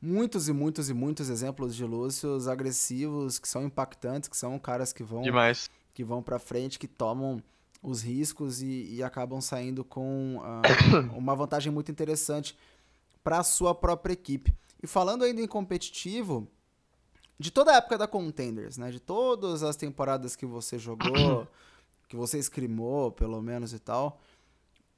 muitos 0.00 0.48
e 0.48 0.52
muitos 0.52 0.88
e 0.88 0.94
muitos 0.94 1.28
exemplos 1.28 1.74
de 1.74 1.84
Lúcios 1.84 2.46
agressivos, 2.46 3.38
que 3.38 3.48
são 3.48 3.64
impactantes, 3.64 4.28
que 4.28 4.36
são 4.36 4.56
caras 4.58 4.92
que 4.92 5.02
vão 5.02 5.22
Demais. 5.22 5.68
que 5.92 6.04
vão 6.04 6.22
pra 6.22 6.38
frente, 6.38 6.78
que 6.78 6.86
tomam 6.86 7.42
os 7.82 8.02
riscos 8.02 8.60
e, 8.60 8.94
e 8.94 9.02
acabam 9.02 9.40
saindo 9.40 9.84
com 9.84 10.40
ah, 10.42 10.62
uma 11.16 11.34
vantagem 11.34 11.72
muito 11.72 11.90
interessante 11.90 12.56
para 13.22 13.38
a 13.38 13.44
sua 13.44 13.74
própria 13.74 14.12
equipe. 14.12 14.54
E 14.82 14.86
falando 14.86 15.24
ainda 15.24 15.40
em 15.40 15.46
competitivo, 15.46 16.48
de 17.38 17.50
toda 17.50 17.72
a 17.72 17.76
época 17.76 17.98
da 17.98 18.08
Contenders, 18.08 18.76
né? 18.76 18.90
De 18.90 19.00
todas 19.00 19.62
as 19.62 19.76
temporadas 19.76 20.34
que 20.34 20.46
você 20.46 20.78
jogou, 20.78 21.46
que 22.08 22.16
você 22.16 22.38
escrimou, 22.38 23.12
pelo 23.12 23.40
menos 23.40 23.72
e 23.72 23.78
tal, 23.78 24.20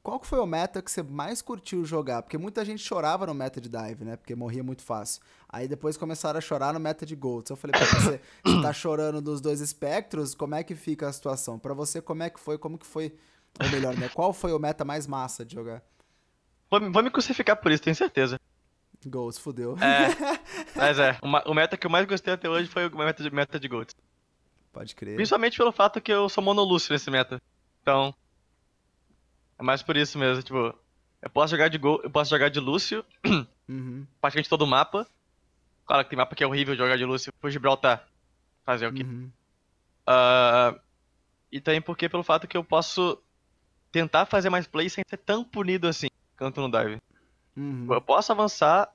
qual 0.02 0.18
que 0.18 0.26
foi 0.26 0.38
o 0.38 0.46
meta 0.46 0.80
que 0.82 0.90
você 0.90 1.02
mais 1.02 1.42
curtiu 1.42 1.84
jogar? 1.84 2.22
Porque 2.22 2.38
muita 2.38 2.64
gente 2.64 2.82
chorava 2.82 3.26
no 3.26 3.34
meta 3.34 3.60
de 3.60 3.68
dive, 3.68 4.04
né? 4.04 4.16
Porque 4.16 4.34
morria 4.34 4.62
muito 4.62 4.82
fácil. 4.82 5.22
Aí 5.48 5.68
depois 5.68 5.96
começaram 5.96 6.38
a 6.38 6.40
chorar 6.40 6.72
no 6.72 6.80
meta 6.80 7.04
de 7.04 7.14
gold. 7.14 7.48
Eu 7.50 7.56
falei, 7.56 7.72
pra 7.78 7.86
você, 7.86 8.20
você 8.44 8.62
tá 8.62 8.72
chorando 8.72 9.20
dos 9.20 9.40
dois 9.40 9.60
espectros, 9.60 10.34
como 10.34 10.54
é 10.54 10.62
que 10.64 10.74
fica 10.74 11.08
a 11.08 11.12
situação? 11.12 11.58
Pra 11.58 11.74
você, 11.74 12.00
como 12.00 12.22
é 12.22 12.30
que 12.30 12.40
foi? 12.40 12.56
Como 12.58 12.78
que 12.78 12.86
foi? 12.86 13.14
Ou 13.62 13.68
melhor, 13.70 13.96
né? 13.96 14.08
Qual 14.08 14.32
foi 14.32 14.52
o 14.52 14.58
meta 14.58 14.84
mais 14.84 15.06
massa 15.06 15.44
de 15.44 15.54
jogar? 15.54 15.82
Vou, 16.70 16.80
me- 16.80 16.90
vou 16.90 17.02
me 17.02 17.10
crucificar 17.10 17.56
por 17.56 17.70
isso, 17.72 17.82
tenho 17.82 17.96
certeza. 17.96 18.38
Gold, 19.06 19.38
fudeu. 19.40 19.76
É, 19.78 20.08
mas 20.76 20.98
é, 20.98 21.18
o, 21.22 21.26
ma- 21.26 21.42
o 21.46 21.52
meta 21.54 21.76
que 21.76 21.86
eu 21.86 21.90
mais 21.90 22.06
gostei 22.06 22.32
até 22.34 22.48
hoje 22.48 22.68
foi 22.68 22.86
o 22.86 22.96
meta 22.96 23.22
de, 23.22 23.30
meta 23.30 23.58
de 23.58 23.66
Gold. 23.66 23.92
Pode 24.72 24.94
crer. 24.94 25.16
Principalmente 25.16 25.56
pelo 25.56 25.72
fato 25.72 26.00
que 26.00 26.12
eu 26.12 26.28
sou 26.28 26.44
monolúcio 26.44 26.92
nesse 26.92 27.10
meta. 27.10 27.42
Então, 27.82 28.14
é 29.60 29.62
mais 29.62 29.82
por 29.82 29.96
isso 29.96 30.18
mesmo, 30.18 30.42
tipo, 30.42 30.74
eu 31.22 31.30
posso 31.30 31.50
jogar 31.52 31.68
de 31.68 31.78
Gold, 31.78 32.02
eu 32.04 32.10
posso 32.10 32.30
jogar 32.30 32.48
de 32.48 32.58
Lúcio, 32.58 33.04
Uhum. 33.68 34.04
praticamente 34.20 34.48
todo 34.48 34.62
o 34.62 34.66
mapa. 34.66 35.06
Claro 35.86 36.02
que 36.04 36.10
tem 36.10 36.16
mapa 36.16 36.34
que 36.34 36.42
é 36.42 36.46
horrível 36.46 36.74
jogar 36.74 36.96
de 36.96 37.04
Lúcio 37.04 37.32
por 37.40 37.50
Gibraltar. 37.50 38.04
Fazer 38.64 38.86
o 38.88 38.92
quê? 38.92 39.02
Uhum. 39.04 39.30
Ah, 40.06 40.74
e 41.52 41.60
também 41.60 41.80
porque 41.80 42.08
pelo 42.08 42.22
fato 42.24 42.48
que 42.48 42.56
eu 42.56 42.64
posso 42.64 43.20
tentar 43.92 44.26
fazer 44.26 44.50
mais 44.50 44.66
play 44.66 44.88
sem 44.88 45.04
ser 45.08 45.16
tão 45.18 45.44
punido 45.44 45.86
assim, 45.88 46.08
quanto 46.36 46.60
no 46.60 46.70
dive. 46.70 46.98
Uhum. 47.56 47.86
Eu 47.92 48.00
posso 48.00 48.32
avançar. 48.32 48.88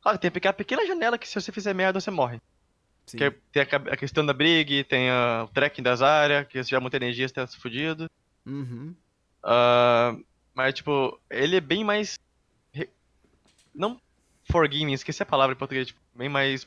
Claro, 0.00 0.18
tem 0.18 0.28
aquela 0.34 0.52
pequena 0.52 0.86
janela 0.86 1.18
que 1.18 1.28
se 1.28 1.40
você 1.40 1.50
fizer 1.52 1.74
merda, 1.74 2.00
você 2.00 2.10
morre. 2.10 2.40
Sim. 3.06 3.18
Que 3.18 3.30
tem 3.52 3.62
a, 3.62 3.92
a 3.92 3.96
questão 3.96 4.24
da 4.26 4.32
brig, 4.32 4.84
tem 4.84 5.10
a- 5.10 5.44
o 5.44 5.48
tracking 5.52 5.82
das 5.82 6.02
áreas, 6.02 6.46
que 6.48 6.62
se 6.62 6.68
tiver 6.68 6.80
muita 6.80 6.96
energia 6.96 7.26
você 7.28 7.34
tá 7.34 7.46
fudido. 7.46 8.08
Uhum. 8.44 8.94
Ah, 9.42 10.16
mas, 10.54 10.74
tipo, 10.74 11.18
ele 11.30 11.56
é 11.56 11.60
bem 11.60 11.84
mais. 11.84 12.18
re- 12.72 12.90
Não 13.74 14.00
forgiving, 14.50 14.92
esqueci 14.92 15.22
a 15.22 15.26
palavra 15.26 15.54
em 15.54 15.58
português, 15.58 15.88
tipo, 15.88 16.00
bem 16.14 16.28
mais. 16.28 16.66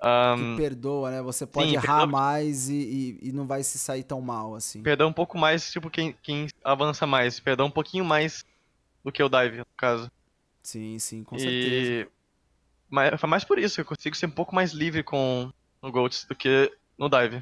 ah, 0.00 0.34
Que 0.36 0.56
perdoa, 0.56 1.10
né? 1.10 1.22
Você 1.22 1.46
pode 1.46 1.68
sim, 1.70 1.74
errar 1.74 1.98
perdoa- 2.00 2.06
mais 2.06 2.68
e, 2.68 3.18
e, 3.22 3.28
e 3.28 3.32
não 3.32 3.46
vai 3.46 3.62
se 3.62 3.78
sair 3.78 4.02
tão 4.02 4.20
mal, 4.20 4.54
assim. 4.54 4.82
Perdão 4.82 5.08
um 5.08 5.12
pouco 5.12 5.38
mais, 5.38 5.70
tipo, 5.70 5.88
quem, 5.90 6.12
quem 6.22 6.48
avança 6.64 7.06
mais. 7.06 7.38
Perdão 7.40 7.66
um 7.66 7.70
pouquinho 7.70 8.04
mais 8.04 8.44
do 9.04 9.10
que 9.12 9.22
o 9.22 9.28
dive, 9.28 9.58
no 9.58 9.66
caso. 9.76 10.10
Sim, 10.62 10.98
sim, 10.98 11.24
com 11.24 11.36
e... 11.36 11.40
certeza. 11.40 12.10
Mas 12.88 13.18
foi 13.20 13.28
mais 13.28 13.42
por 13.44 13.58
isso, 13.58 13.80
eu 13.80 13.84
consigo 13.84 14.14
ser 14.14 14.26
um 14.26 14.30
pouco 14.30 14.54
mais 14.54 14.72
livre 14.72 15.02
com 15.02 15.50
o 15.80 15.90
Golds 15.90 16.24
do 16.26 16.34
que 16.36 16.70
no 16.98 17.08
dive. 17.08 17.40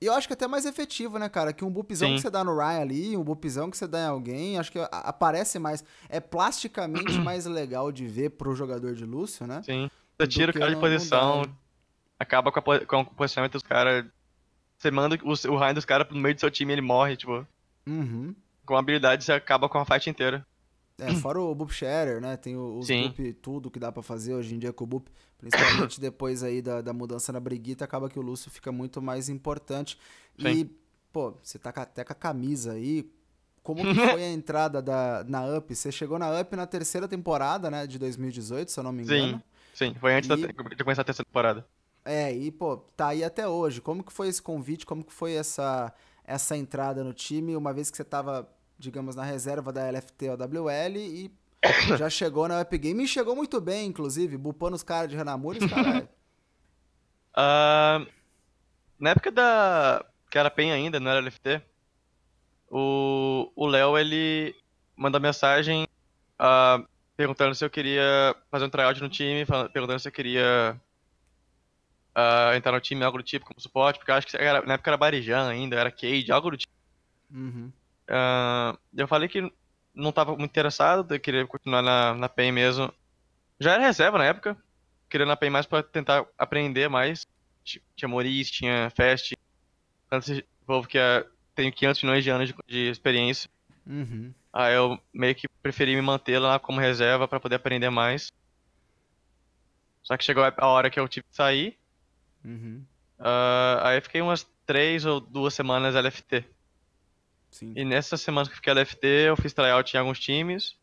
E 0.00 0.06
eu 0.06 0.14
acho 0.14 0.26
que 0.26 0.32
é 0.32 0.34
até 0.34 0.46
mais 0.46 0.64
efetivo, 0.64 1.18
né, 1.18 1.28
cara? 1.28 1.52
Que 1.52 1.62
um 1.62 1.70
bupzão 1.70 2.08
Sim. 2.08 2.14
que 2.14 2.22
você 2.22 2.30
dá 2.30 2.42
no 2.42 2.56
Ryan 2.56 2.80
ali, 2.80 3.16
um 3.16 3.22
bupzão 3.22 3.70
que 3.70 3.76
você 3.76 3.86
dá 3.86 4.00
em 4.00 4.06
alguém, 4.06 4.58
acho 4.58 4.72
que 4.72 4.78
aparece 4.90 5.58
mais. 5.58 5.84
É 6.08 6.18
plasticamente 6.18 7.12
mais 7.20 7.44
legal 7.44 7.92
de 7.92 8.06
ver 8.06 8.30
pro 8.30 8.54
jogador 8.54 8.94
de 8.94 9.04
Lúcio, 9.04 9.46
né? 9.46 9.62
Sim. 9.62 9.90
Você 10.16 10.26
tira 10.26 10.52
o 10.52 10.54
cara 10.54 10.74
de 10.74 10.80
posição, 10.80 11.42
dive. 11.42 11.54
acaba 12.18 12.50
com, 12.50 12.58
a 12.58 12.86
com 12.86 13.00
o 13.02 13.06
posicionamento 13.06 13.52
dos 13.52 13.62
caras. 13.62 14.06
Você 14.78 14.90
manda 14.90 15.18
o, 15.22 15.52
o 15.52 15.56
raio 15.56 15.74
dos 15.74 15.84
caras 15.84 16.08
no 16.10 16.18
meio 16.18 16.34
do 16.34 16.40
seu 16.40 16.50
time 16.50 16.72
e 16.72 16.74
ele 16.74 16.82
morre, 16.82 17.16
tipo. 17.16 17.46
Uhum. 17.86 18.34
Com 18.64 18.76
habilidade 18.76 19.24
você 19.24 19.32
acaba 19.32 19.68
com 19.68 19.78
a 19.78 19.84
fight 19.84 20.08
inteira. 20.08 20.46
É, 21.00 21.14
fora 21.14 21.40
o 21.40 21.54
Boop 21.54 21.72
Sharer, 21.72 22.20
né? 22.20 22.36
Tem 22.36 22.56
o- 22.56 22.78
os 22.78 22.86
Sim. 22.86 23.08
Boop, 23.08 23.32
tudo 23.34 23.70
que 23.70 23.78
dá 23.78 23.90
pra 23.90 24.02
fazer 24.02 24.34
hoje 24.34 24.54
em 24.54 24.58
dia 24.58 24.72
com 24.72 24.84
o 24.84 24.86
Boop. 24.86 25.10
Principalmente 25.38 25.98
depois 26.00 26.42
aí 26.42 26.60
da, 26.60 26.80
da 26.80 26.92
mudança 26.92 27.32
na 27.32 27.40
Briguita, 27.40 27.84
acaba 27.84 28.08
que 28.08 28.18
o 28.18 28.22
Lúcio 28.22 28.50
fica 28.50 28.70
muito 28.70 29.00
mais 29.00 29.28
importante. 29.28 29.98
E, 30.38 30.42
Sim. 30.42 30.70
pô, 31.12 31.34
você 31.42 31.58
tá 31.58 31.70
até 31.70 32.04
com 32.04 32.12
a 32.12 32.16
camisa 32.16 32.72
aí. 32.72 33.10
Como 33.62 33.80
que 33.82 33.94
foi 34.10 34.22
a 34.24 34.30
entrada 34.30 34.80
da, 34.82 35.24
na 35.26 35.44
UP? 35.56 35.74
Você 35.74 35.90
chegou 35.92 36.18
na 36.18 36.30
UP 36.40 36.54
na 36.56 36.66
terceira 36.66 37.06
temporada, 37.08 37.70
né? 37.70 37.86
De 37.86 37.98
2018, 37.98 38.70
se 38.70 38.78
eu 38.80 38.84
não 38.84 38.92
me 38.92 39.02
engano. 39.02 39.42
Sim, 39.74 39.94
foi 39.94 40.14
antes 40.14 40.28
E- 40.30 40.36
de 40.76 40.84
começar 40.84 41.02
a 41.02 41.04
terceira 41.04 41.26
temporada. 41.26 41.66
É, 42.04 42.34
e, 42.34 42.50
pô, 42.50 42.78
tá 42.96 43.08
aí 43.08 43.22
até 43.22 43.46
hoje. 43.46 43.80
Como 43.80 44.02
que 44.02 44.12
foi 44.12 44.28
esse 44.28 44.40
convite? 44.42 44.86
Como 44.86 45.04
que 45.04 45.12
foi 45.12 45.32
essa, 45.34 45.92
essa 46.24 46.56
entrada 46.56 47.04
no 47.04 47.12
time, 47.12 47.54
uma 47.54 47.72
vez 47.72 47.90
que 47.90 47.96
você 47.96 48.04
tava, 48.04 48.50
digamos, 48.80 49.14
na 49.14 49.22
reserva 49.22 49.72
da 49.72 49.86
LFT 49.90 50.30
OWL 50.30 50.96
e 50.96 51.30
já 51.98 52.08
chegou 52.08 52.48
na 52.48 52.60
Up 52.60 52.76
Game 52.78 53.04
e 53.04 53.08
chegou 53.08 53.36
muito 53.36 53.60
bem, 53.60 53.86
inclusive, 53.86 54.36
bupando 54.36 54.74
os 54.74 54.82
caras 54.82 55.10
de 55.10 55.16
Hanamura 55.18 55.58
e 55.58 55.64
os 55.64 55.70
caras. 55.70 56.08
Ah, 57.32 58.04
na 58.98 59.10
época 59.10 59.30
da. 59.30 60.04
que 60.28 60.36
era 60.36 60.50
PEN 60.50 60.72
ainda, 60.72 60.98
não 60.98 61.08
era 61.12 61.20
LFT. 61.20 61.62
O 62.68 63.66
Léo, 63.68 63.96
ele 63.96 64.52
mandou 64.96 65.20
mensagem 65.20 65.86
ah, 66.36 66.82
perguntando 67.16 67.54
se 67.54 67.64
eu 67.64 67.70
queria 67.70 68.34
fazer 68.50 68.64
um 68.64 68.68
tryout 68.68 69.00
no 69.00 69.08
time, 69.08 69.46
perguntando 69.72 70.00
se 70.00 70.08
eu 70.08 70.12
queria 70.12 70.80
ah, 72.14 72.52
entrar 72.56 72.72
no 72.72 72.80
time, 72.80 73.04
algo 73.04 73.18
do 73.18 73.24
tipo, 73.24 73.46
como 73.46 73.60
suporte, 73.60 73.98
porque 74.00 74.10
eu 74.10 74.16
acho 74.16 74.26
que 74.26 74.36
era- 74.36 74.62
na 74.66 74.74
época 74.74 74.90
era 74.90 74.96
Barijan 74.96 75.48
ainda, 75.48 75.76
era 75.76 75.90
Cade, 75.90 76.32
algo 76.32 76.50
do 76.50 76.56
tipo. 76.56 76.72
Uhum. 77.30 77.70
Ah, 78.10 78.78
eu 78.96 79.08
falei 79.08 79.28
que 79.28 79.40
não 79.94 80.10
estava 80.10 80.32
muito 80.36 80.50
interessado, 80.50 81.14
eu 81.14 81.20
queria 81.20 81.46
continuar 81.46 81.82
na, 81.82 82.14
na 82.14 82.28
PEN 82.28 82.52
mesmo. 82.52 82.92
Já 83.60 83.74
era 83.74 83.82
reserva 83.84 84.18
na 84.18 84.26
época, 84.26 84.56
queria 85.10 85.26
na 85.26 85.36
PEN 85.36 85.50
mais 85.50 85.66
para 85.66 85.82
tentar 85.82 86.26
aprender 86.38 86.88
mais. 86.88 87.26
Ti- 87.64 87.82
Tinha 87.96 88.08
Maurice, 88.08 88.52
tinha 88.52 88.90
Fast, 88.90 89.34
tanto 90.10 90.32
esse 90.32 90.46
povo 90.66 90.88
que 90.88 90.98
é, 90.98 91.26
tem 91.54 91.72
500 91.72 92.02
milhões 92.02 92.24
de 92.24 92.30
anos 92.30 92.48
de, 92.50 92.54
de 92.68 92.90
experiência. 92.90 93.50
Uhum. 93.86 94.34
Aí 94.52 94.74
eu 94.74 94.98
meio 95.12 95.34
que 95.34 95.48
preferi 95.62 95.94
me 95.94 96.02
manter 96.02 96.38
lá 96.38 96.58
como 96.58 96.80
reserva 96.80 97.28
para 97.28 97.40
poder 97.40 97.56
aprender 97.56 97.90
mais. 97.90 98.32
Só 100.02 100.16
que 100.16 100.24
chegou 100.24 100.44
a 100.44 100.66
hora 100.66 100.90
que 100.90 101.00
eu 101.00 101.08
tive 101.08 101.24
que 101.28 101.34
sair, 101.36 101.78
Uhum. 102.44 102.84
ah, 103.18 103.88
aí 103.90 104.00
fiquei 104.00 104.20
umas 104.20 104.44
três 104.66 105.04
ou 105.04 105.20
duas 105.20 105.54
semanas 105.54 105.94
LFT. 105.94 106.44
Sim. 107.50 107.72
E 107.76 107.84
nessa 107.84 108.16
semana 108.16 108.46
que 108.46 108.52
eu 108.52 108.56
fiquei 108.56 108.70
LFT, 108.72 109.06
eu 109.28 109.36
fiz 109.36 109.52
tryout 109.52 109.94
em 109.94 109.98
alguns 110.00 110.18
times. 110.20 110.76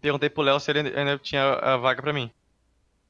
Perguntei 0.00 0.30
pro 0.30 0.42
Léo 0.42 0.58
se 0.60 0.70
ele 0.70 0.80
ainda 0.96 1.18
tinha 1.18 1.42
a 1.54 1.76
vaga 1.76 2.00
pra 2.02 2.12
mim. 2.12 2.30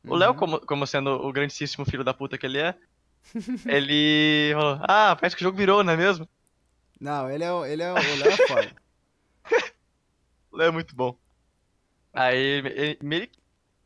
O 0.07 0.17
Léo, 0.17 0.31
Uhum. 0.33 0.37
como, 0.37 0.61
como 0.61 0.87
sendo 0.87 1.11
o 1.11 1.33
grandíssimo 1.33 1.85
filho 1.85 2.03
da 2.05 2.15
puta 2.15 2.39
que 2.39 2.47
ele 2.47 2.59
é, 2.59 2.75
ele 3.67 4.53
falou: 4.55 4.79
Ah, 4.83 5.15
parece 5.17 5.37
que 5.37 5.43
o 5.43 5.45
jogo 5.47 5.57
virou, 5.59 5.85
não 5.85 5.93
é 5.93 5.97
mesmo? 5.97 6.29
Não, 7.01 7.31
ele 7.31 7.45
é, 7.45 7.53
o- 7.53 7.65
ele 7.65 7.83
é, 7.83 7.93
o 7.93 7.95
Léo 7.95 8.33
é 8.33 8.37
foda. 8.47 8.71
O 10.53 10.57
Léo 10.57 10.69
é 10.69 10.71
muito 10.73 10.97
bom. 10.97 11.17
Aí 12.13 12.37
ele 12.37 12.99
meio, 13.03 13.29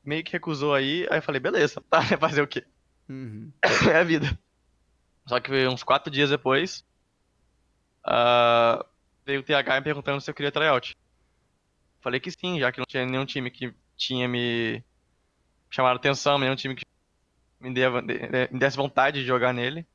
meio 0.02 0.24
que 0.24 0.32
recusou 0.32 0.72
aí, 0.74 1.06
aí 1.10 1.18
eu 1.18 1.22
falei: 1.22 1.40
Beleza, 1.40 1.82
tá, 1.90 2.00
fazer 2.18 2.40
o 2.42 2.46
quê? 2.48 2.64
Uhum. 3.08 3.52
é 3.92 3.96
a 3.98 4.02
vida. 4.04 4.38
Só 5.26 5.38
que 5.40 5.66
uns 5.68 5.82
quatro 5.82 6.10
dias 6.10 6.30
depois, 6.30 6.84
ah, 8.04 8.84
veio 9.24 9.40
o 9.40 9.42
TH 9.42 9.76
me 9.76 9.84
perguntando 9.84 10.20
se 10.20 10.30
eu 10.30 10.34
queria 10.34 10.52
tryout. 10.52 10.94
Falei 12.00 12.20
que 12.20 12.30
sim, 12.30 12.60
já 12.60 12.70
que 12.70 12.78
não 12.78 12.86
tinha 12.86 13.06
nenhum 13.06 13.24
time 13.24 13.50
que 13.50 13.74
tinha 13.96 14.28
me 14.28 14.84
chamado 15.70 15.96
atenção, 15.96 16.38
nenhum 16.38 16.54
time 16.54 16.74
que 16.74 16.84
me, 17.60 17.72
deva- 17.72 18.02
de- 18.02 18.48
me 18.52 18.58
desse 18.58 18.76
vontade 18.76 19.20
de 19.20 19.26
jogar 19.26 19.52
nele. 19.52 19.86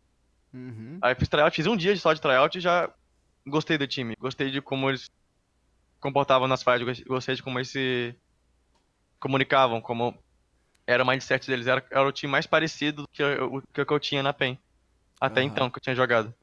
Uhum. 0.54 0.98
Aí 1.02 1.16
fiz 1.16 1.28
tryout, 1.30 1.56
fiz 1.56 1.68
um 1.68 1.78
dia 1.78 1.96
só 1.96 2.14
de 2.14 2.22
tryout 2.22 2.58
e 2.58 2.62
já 2.62 2.92
gostei 3.48 3.78
do 3.78 3.88
time. 3.88 4.16
Gostei 4.20 4.50
de 4.50 4.62
como 4.62 4.90
eles 4.90 5.06
comportavam 6.00 6.48
nas 6.48 6.64
fases, 6.64 7.04
gostei 7.04 7.36
de 7.36 7.44
como 7.44 7.60
eles 7.60 7.70
se 7.70 8.16
comunicavam, 9.20 9.82
como 9.82 10.18
era 10.88 11.04
o 11.04 11.08
mindset 11.08 11.46
deles. 11.46 11.68
Era, 11.68 11.86
era 11.92 12.08
o 12.08 12.12
time 12.12 12.32
mais 12.32 12.48
parecido 12.48 13.04
do 13.04 13.08
que 13.10 13.22
eu, 13.22 13.62
que, 13.74 13.82
eu 13.82 14.00
tinha 14.00 14.24
na 14.24 14.34
PEN. 14.34 14.58
Até 15.22 15.42
Aham. 15.42 15.48
então, 15.50 15.70
que 15.70 15.78
eu 15.78 15.82
tinha 15.82 15.96
jogado. 15.96 16.34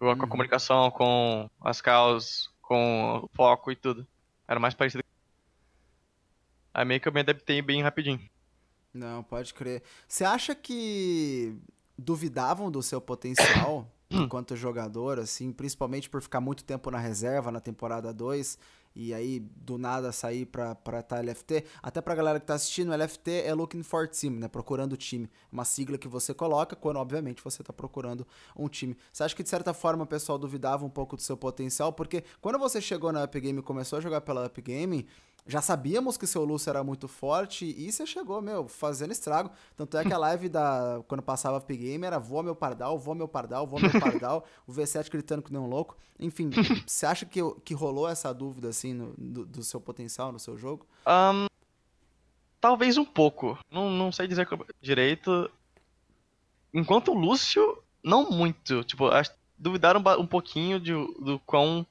Com 0.00 0.10
a 0.10 0.16
Uhum. 0.16 0.28
comunicação, 0.28 0.90
com 0.90 1.50
as 1.60 1.80
causas, 1.82 2.48
com 2.62 3.18
o 3.24 3.28
foco 3.36 3.70
e 3.70 3.76
tudo. 3.76 4.06
Era 4.48 4.58
mais 4.60 4.74
parecido. 4.74 5.04
Aí 6.74 6.84
meio 6.84 7.00
que 7.00 7.08
eu 7.08 7.12
me 7.12 7.20
adaptei 7.20 7.62
bem 7.62 7.82
rapidinho. 7.82 8.20
Não, 8.92 9.22
pode 9.22 9.54
crer. 9.54 9.82
Você 10.08 10.24
acha 10.24 10.54
que 10.54 11.56
duvidavam 11.96 12.70
do 12.70 12.82
seu 12.82 13.00
potencial 13.00 13.90
enquanto 14.10 14.56
jogador, 14.56 15.18
assim, 15.18 15.52
principalmente 15.52 16.10
por 16.10 16.20
ficar 16.22 16.40
muito 16.40 16.64
tempo 16.64 16.90
na 16.90 16.98
reserva 16.98 17.52
na 17.52 17.60
temporada 17.60 18.12
2 18.12 18.58
e 18.94 19.14
aí 19.14 19.40
do 19.40 19.78
nada 19.78 20.12
sair 20.12 20.46
pra, 20.46 20.74
pra 20.74 21.02
tá 21.02 21.20
LFT? 21.20 21.64
Até 21.82 22.00
pra 22.00 22.14
galera 22.14 22.40
que 22.40 22.46
tá 22.46 22.54
assistindo, 22.54 22.94
LFT 22.94 23.42
é 23.44 23.54
Looking 23.54 23.82
for 23.82 24.08
Team, 24.08 24.34
né? 24.34 24.48
Procurando 24.48 24.96
time. 24.96 25.30
Uma 25.50 25.64
sigla 25.64 25.96
que 25.96 26.08
você 26.08 26.34
coloca 26.34 26.74
quando, 26.74 26.96
obviamente, 26.96 27.42
você 27.42 27.62
tá 27.62 27.72
procurando 27.72 28.26
um 28.56 28.68
time. 28.68 28.96
Você 29.12 29.22
acha 29.22 29.34
que, 29.34 29.42
de 29.42 29.48
certa 29.48 29.72
forma, 29.72 30.04
o 30.04 30.06
pessoal 30.06 30.38
duvidava 30.38 30.84
um 30.84 30.90
pouco 30.90 31.16
do 31.16 31.22
seu 31.22 31.36
potencial? 31.36 31.92
Porque 31.92 32.24
quando 32.40 32.58
você 32.58 32.80
chegou 32.80 33.12
na 33.12 33.24
Up 33.24 33.40
Game 33.40 33.58
e 33.58 33.62
começou 33.62 33.98
a 33.98 34.00
jogar 34.00 34.20
pela 34.20 34.46
Up 34.46 34.60
Game, 34.60 35.06
já 35.46 35.60
sabíamos 35.62 36.16
que 36.16 36.26
seu 36.26 36.44
Lúcio 36.44 36.70
era 36.70 36.84
muito 36.84 37.08
forte 37.08 37.64
e 37.64 37.90
você 37.90 38.06
chegou, 38.06 38.40
meu, 38.42 38.68
fazendo 38.68 39.12
estrago. 39.12 39.50
Tanto 39.76 39.96
é 39.96 40.04
que 40.04 40.12
a 40.12 40.18
live 40.18 40.48
da 40.48 41.02
quando 41.08 41.22
passava 41.22 41.58
Up 41.58 41.76
Game 41.76 42.04
era 42.06 42.18
voa 42.18 42.42
meu 42.42 42.54
pardal, 42.54 42.98
voa 42.98 43.14
meu 43.14 43.28
pardal, 43.28 43.66
voa 43.66 43.80
meu 43.80 44.00
pardal, 44.00 44.44
o 44.66 44.72
V7 44.72 45.10
gritando 45.10 45.42
que 45.42 45.52
nem 45.52 45.60
um 45.60 45.66
louco. 45.68 45.96
Enfim, 46.18 46.50
você 46.86 47.06
acha 47.06 47.24
que, 47.26 47.40
que 47.64 47.74
rolou 47.74 48.08
essa 48.08 48.32
dúvida, 48.32 48.68
assim, 48.68 48.92
no- 48.92 49.14
do, 49.16 49.46
do 49.46 49.62
seu 49.64 49.80
potencial 49.80 50.30
no 50.30 50.38
seu 50.38 50.56
jogo? 50.58 50.86
Ahn, 51.06 51.46
talvez 52.60 52.96
um 52.96 53.04
pouco. 53.04 53.58
Não, 53.70 53.90
não 53.90 54.12
sei 54.12 54.26
dizer 54.28 54.46
direito. 54.80 55.50
Enquanto 56.72 57.10
o 57.12 57.18
Lúcio, 57.18 57.82
não 58.02 58.30
muito. 58.30 58.84
Tipo, 58.84 59.06
acho- 59.08 59.32
duvidaram 59.58 60.02
um 60.18 60.26
pouquinho 60.26 60.78
de, 60.78 60.92
do 60.92 61.38
quão. 61.46 61.86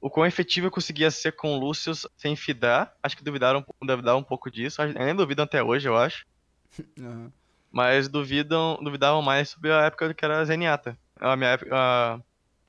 O 0.00 0.08
quão 0.08 0.24
efetivo 0.26 0.66
eu 0.66 0.70
conseguia 0.70 1.10
ser 1.10 1.32
com 1.32 1.54
o 1.54 1.58
Lúcio 1.60 1.92
sem 2.16 2.34
fidar. 2.34 2.94
Acho 3.02 3.16
que 3.16 3.24
duvidaram, 3.24 3.64
duvidaram 3.82 4.18
um 4.18 4.24
pouco 4.24 4.50
disso. 4.50 4.80
Ainda 4.80 5.14
duvidam 5.14 5.44
até 5.44 5.62
hoje, 5.62 5.88
eu 5.88 5.96
acho. 5.96 6.24
Aham. 6.98 7.32
Mas 7.70 8.08
duvidam, 8.08 8.78
duvidavam 8.82 9.22
mais 9.22 9.50
sobre 9.50 9.70
a 9.70 9.82
época 9.82 10.12
que 10.12 10.24
era 10.24 10.44
Zenyatta. 10.44 10.98
A 11.20 11.36
minha 11.36 11.50
época, 11.50 11.70
a- 11.72 12.18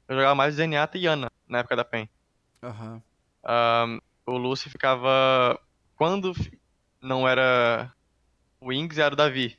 eu 0.08 0.16
jogava 0.16 0.36
mais 0.36 0.56
Zenyatta 0.56 0.98
e 0.98 1.08
Ana 1.08 1.28
na 1.48 1.60
época 1.60 1.76
da 1.76 1.84
PEN. 1.86 2.08
Aham. 2.62 3.02
Ahn, 3.44 4.00
o 4.28 4.38
Lúcio 4.38 4.70
ficava. 4.70 5.60
Quando 5.96 6.34
não 7.02 7.28
era 7.28 7.92
o 8.60 8.68
Wings, 8.68 9.00
era 9.00 9.14
o 9.14 9.18
Davi. 9.18 9.58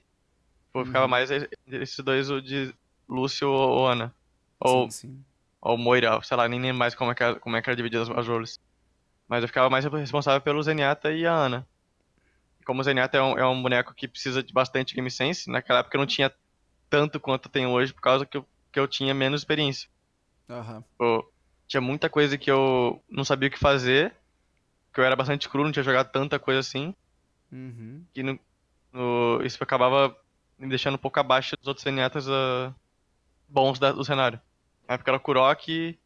Pô, 0.73 0.85
ficava 0.85 1.07
Uhum. 1.07 1.11
mais 1.11 1.31
esses 1.31 1.99
dois, 2.05 2.31
o 2.31 2.41
de 2.41 2.73
Lúcio 3.09 3.49
ou, 3.49 3.71
ou 3.79 3.87
Ana. 3.89 4.15
Ou, 4.61 4.85
Sim, 4.85 4.91
sim. 5.09 5.25
Ou 5.63 5.79
Moira, 5.79 6.21
sei 6.23 6.37
lá, 6.37 6.49
nem 6.49 6.61
lembro 6.61 6.79
mais 6.79 6.95
como 6.95 7.13
é 7.13 7.15
que 7.15 7.23
era, 7.23 7.41
como 7.41 7.57
é 7.57 7.63
que 7.63 7.71
era 7.71 7.77
dividido 7.77 8.03
as, 8.03 8.11
as 8.11 8.29
roles. 8.29 8.61
Mas 9.29 9.43
eu 9.43 9.49
ficava 9.49 9.71
mais 9.71 9.85
responsável 9.85 10.41
pelo 10.43 10.63
Zenyatta 10.63 11.13
e 11.13 11.27
a 11.27 11.33
Ana. 11.35 11.67
Como 12.67 12.81
o 12.81 12.85
Zenyatta 12.85 13.17
é 13.19 13.23
um, 13.23 13.39
é 13.39 13.47
um 13.47 13.63
boneco 13.63 13.95
que 13.95 14.09
precisa 14.09 14.43
de 14.43 14.53
bastante 14.53 14.95
game 14.95 15.11
sense, 15.11 15.51
naquela 15.51 15.81
época 15.81 15.97
eu 15.97 16.01
não 16.01 16.07
tinha 16.07 16.33
tanto 16.91 17.19
quanto 17.19 17.47
eu 17.47 17.53
tenho 17.53 17.71
hoje, 17.71 17.93
por 17.95 18.01
causa 18.03 18.27
que 18.27 18.37
eu, 18.37 18.47
que 18.73 18.79
eu 18.79 18.87
tinha 18.87 19.15
menos 19.15 19.41
experiência. 19.41 19.89
Pô, 20.99 21.33
tinha 21.67 21.81
muita 21.81 22.11
coisa 22.11 22.37
que 22.37 22.51
eu 22.51 23.03
não 23.09 23.25
sabia 23.25 23.49
o 23.49 23.53
que 23.53 23.59
fazer, 23.59 24.15
que 24.93 25.01
eu 25.01 25.05
era 25.05 25.17
bastante 25.17 25.49
cru, 25.49 25.65
não 25.65 25.73
tinha 25.73 25.83
jogado 25.83 26.11
tanta 26.13 26.39
coisa 26.39 26.61
assim, 26.61 26.95
Uhum. 27.51 28.05
que 28.15 28.23
no, 28.23 28.39
no- 28.93 29.43
isso 29.45 29.63
acabava 29.63 30.17
me 30.59 30.69
deixando 30.69 30.95
um 30.95 30.99
pouco 30.99 31.19
abaixo 31.21 31.57
dos 31.57 31.67
outros 31.67 31.85
Zenyatas 31.85 32.29
ah, 32.29 32.75
bons 33.49 33.79
da- 33.79 33.93
do 33.93 34.05
cenário. 34.05 34.41
Na 34.89 34.95
época 34.95 35.11
era 35.11 35.17
o 35.17 35.21
Kurok 35.21 35.99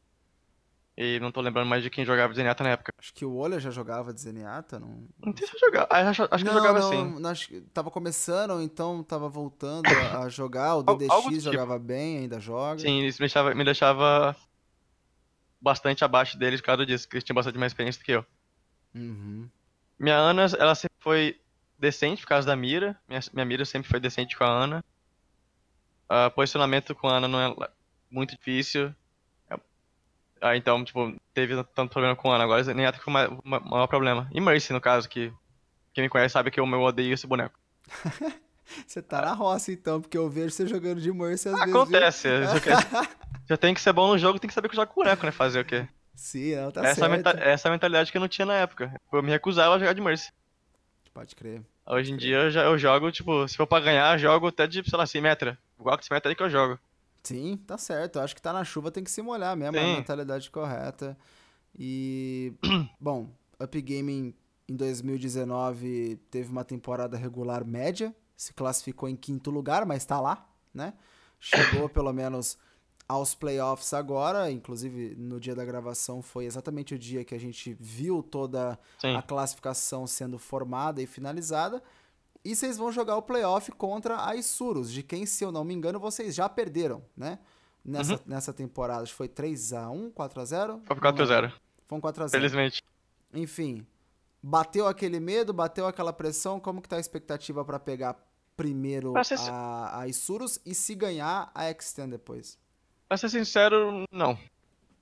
e 0.99 1.21
não 1.21 1.31
tô 1.31 1.43
lembrando 1.43 1.69
mais 1.69 1.83
de 1.83 1.91
quem 1.91 2.07
jogava 2.07 2.33
Zenyatta 2.33 2.65
na 2.65 2.71
época. 2.71 2.91
Acho 2.99 3.13
que 3.13 3.25
o 3.25 3.37
Olha 3.37 3.61
já 3.61 3.71
jogava 3.71 4.15
de 4.15 4.21
Zenyatta, 4.21 4.81
não... 4.81 5.07
Não 5.23 5.37
sei 5.37 5.47
se 5.47 5.55
eu 5.55 5.61
jogava, 5.61 5.87
ah, 5.91 6.09
acho, 6.09 6.27
acho 6.31 6.43
que 6.43 6.51
eu 6.51 6.55
não, 6.55 6.61
jogava 6.61 6.79
não, 6.81 6.89
assim. 6.89 7.21
não, 7.21 7.31
acho 7.31 7.49
que 7.49 7.61
tava 7.61 7.91
começando, 7.91 8.53
ou 8.53 8.63
então 8.63 9.03
tava 9.03 9.29
voltando 9.29 9.87
a, 9.89 10.21
a 10.21 10.29
jogar. 10.31 10.77
O 10.77 10.83
DDX 10.97 11.11
algo 11.11 11.29
tipo. 11.29 11.41
jogava 11.43 11.79
bem, 11.79 12.19
ainda 12.19 12.41
joga. 12.41 12.79
Sim, 12.79 13.05
isso 13.05 13.21
me 13.21 13.27
deixava, 13.27 13.55
me 13.55 13.65
deixava 13.65 14.35
bastante 15.61 16.03
abaixo 16.03 16.39
deles 16.39 16.63
por 16.63 16.67
causa 16.67 16.87
disso, 16.87 17.07
que 17.07 17.17
eles 17.17 17.25
tinham 17.25 17.35
bastante 17.35 17.59
mais 17.59 17.73
experiência 17.73 18.01
do 18.01 18.05
que 18.05 18.13
eu. 18.13 18.25
Uhum. 18.95 19.51
Minha 19.99 20.17
Ana, 20.17 20.47
ela 20.59 20.75
sempre 20.75 20.97
foi 20.99 21.39
decente 21.79 22.23
por 22.23 22.29
causa 22.29 22.47
da 22.47 22.57
mira. 22.57 22.99
Minha, 23.07 23.21
minha 23.35 23.45
mira 23.45 23.67
sempre 23.67 23.91
foi 23.91 24.01
decente 24.01 24.35
com 24.35 24.45
a 24.45 24.49
Ana. 24.49 24.85
Ah, 26.09 26.31
posicionamento 26.31 26.95
com 26.95 27.09
a 27.09 27.19
Ana 27.19 27.29
não 27.29 27.41
é 27.41 27.69
muito 28.17 28.35
difícil. 28.37 28.95
Ah, 30.41 30.55
então, 30.55 30.85
tipo, 30.85 31.15
teve 31.33 31.55
tanto 31.75 31.91
problema 31.93 32.15
com 32.15 32.31
Ana. 32.31 32.45
Agora 32.45 32.63
nem 32.75 32.85
até 32.85 32.99
que 32.99 33.05
foi 33.05 33.11
o 33.11 33.15
ma- 33.15 33.39
ma- 33.43 33.61
maior 33.61 33.87
problema. 33.87 34.29
E 34.33 34.41
Mercy, 34.41 34.73
no 34.73 34.81
caso, 34.81 35.09
que 35.09 35.33
quem 35.95 36.05
me 36.05 36.11
conhece 36.11 36.35
sabe 36.35 36.51
que 36.51 36.61
eu, 36.61 36.67
eu 36.67 36.83
odeio 36.83 37.15
esse 37.15 37.27
boneco. 37.27 37.59
Você 38.87 39.01
tá 39.01 39.23
na 39.23 39.33
roça, 39.33 39.73
então, 39.73 40.01
porque 40.01 40.19
eu 40.19 40.29
vejo 40.29 40.51
você 40.51 40.67
jogando 40.67 41.01
de 41.01 41.11
Mercy 41.13 41.49
às 41.49 41.55
vezes. 41.55 41.73
Acontece. 41.75 42.29
eu 42.29 42.61
quero- 42.61 43.09
Já 43.49 43.57
tem 43.57 43.73
que 43.73 43.81
ser 43.81 43.93
bom 43.93 44.09
no 44.09 44.19
jogo, 44.19 44.41
tem 44.41 44.49
que 44.49 44.55
saber 44.55 44.69
que 44.69 44.75
eu 44.75 44.81
jogo 44.81 44.93
com 44.93 45.03
boneco, 45.03 45.25
né? 45.25 45.31
Fazer 45.31 45.61
o 45.61 45.65
quê? 45.65 45.89
Sim, 46.17 46.57
não, 46.57 46.73
tá 46.73 46.81
essa, 46.81 46.91
é 46.91 46.95
certo. 46.95 47.11
menta- 47.13 47.39
essa 47.41 47.69
é 47.69 47.71
a 47.71 47.73
mentalidade 47.73 48.11
que 48.11 48.19
eu 48.19 48.21
não 48.21 48.27
tinha 48.29 48.45
na 48.45 48.55
época. 48.55 48.93
Eu 49.13 49.23
me 49.23 49.31
recusava 49.31 49.77
a 49.77 49.79
jogar 49.79 49.93
de 49.93 50.01
Mercy. 50.01 50.33
Pode 51.15 51.35
crer. 51.37 51.63
Hoje 51.87 52.13
em 52.13 52.17
dia 52.17 52.37
eu, 52.39 52.51
já, 52.51 52.65
eu 52.65 52.77
jogo, 52.77 53.11
tipo, 53.13 53.47
se 53.47 53.57
for 53.57 53.69
pra 53.69 53.79
ganhar, 53.81 54.15
eu 54.15 54.19
jogo 54.19 54.49
até 54.49 54.67
de, 54.67 54.83
sei 54.85 54.99
lá, 54.99 55.07
Simetra. 55.07 55.57
Igual 55.79 55.97
que 55.97 56.05
Simetra 56.05 56.31
aí 56.31 56.35
que 56.35 56.43
eu 56.43 56.51
jogo. 56.51 56.77
Sim, 57.27 57.57
tá 57.67 57.77
certo. 57.77 58.17
Eu 58.17 58.23
acho 58.23 58.35
que 58.35 58.41
tá 58.43 58.53
na 58.53 58.63
chuva 58.65 58.91
tem 58.91 59.03
que 59.03 59.11
se 59.11 59.21
molhar 59.21 59.57
mesmo, 59.57 59.77
é 59.77 59.81
a 59.81 59.87
Sim. 59.87 59.95
mentalidade 59.95 60.49
correta. 60.51 61.19
E, 61.77 62.55
bom, 63.01 63.29
Up 63.61 63.83
Gaming 63.83 64.33
em 64.69 64.77
2019 64.77 66.21
teve 66.31 66.51
uma 66.51 66.65
temporada 66.65 67.17
regular 67.17 67.65
média, 67.65 68.15
se 68.37 68.53
classificou 68.53 69.09
em 69.09 69.17
quinto 69.17 69.51
lugar, 69.51 69.85
mas 69.85 70.05
tá 70.05 70.21
lá, 70.21 70.49
né? 70.73 70.95
Chegou 71.41 71.89
pelo 71.91 72.13
menos 72.13 72.57
aos 73.09 73.35
playoffs 73.35 73.93
agora, 73.93 74.51
inclusive 74.51 75.15
no 75.17 75.41
dia 75.41 75.55
da 75.55 75.65
gravação 75.65 76.23
foi 76.23 76.45
exatamente 76.45 76.95
o 76.95 76.99
dia 76.99 77.25
que 77.25 77.35
a 77.35 77.39
gente 77.39 77.77
viu 77.79 78.23
toda 78.23 78.79
Sim. 78.99 79.17
a 79.17 79.23
classificação 79.23 80.07
sendo 80.07 80.39
formada 80.39 81.03
e 81.03 81.07
finalizada. 81.07 81.83
E 82.47 82.55
vocês 82.55 82.77
vão 82.79 82.93
jogar 82.93 83.17
o 83.17 83.23
playoff 83.23 83.73
contra 83.73 84.25
a 84.25 84.37
Isurus, 84.37 84.93
de 84.93 85.03
quem, 85.03 85.27
se 85.27 85.43
eu 85.45 85.51
não 85.51 85.65
me 85.65 85.75
engano, 85.75 85.99
vocês 85.99 86.35
já 86.35 86.49
perderam, 86.49 87.03
né? 87.17 87.39
Nessa, 87.85 88.15
Uhum. 88.15 88.19
nessa 88.27 88.53
temporada. 88.53 89.03
Acho 89.03 89.13
que 89.13 89.17
foi 89.17 89.29
3x1, 89.29 90.13
4x0? 90.13 90.81
Foi 90.85 90.97
por 90.97 91.03
4x0. 91.03 91.53
Foi 91.89 91.99
um 91.99 92.01
4x0. 92.01 92.31
Felizmente. 92.31 92.83
Enfim, 93.35 93.87
bateu 94.43 94.87
aquele 94.87 95.19
medo, 95.21 95.53
bateu 95.53 95.87
aquela 95.87 96.13
pressão. 96.13 96.59
Como 96.61 96.81
que 96.83 96.89
tá 96.89 96.97
a 96.97 97.01
expectativa 97.01 97.65
pra 97.65 97.79
pegar 97.79 98.17
primeiro 98.57 99.13
ser- 99.25 99.39
a, 99.51 100.01
a 100.01 100.09
Isurus 100.09 100.61
e 100.65 100.75
se 100.75 100.95
ganhar 100.95 101.51
a 101.55 101.71
Extend 101.71 102.11
depois? 102.11 102.59
Pra 103.09 103.17
ser 103.17 103.29
sincero, 103.29 104.05
não. 104.11 104.39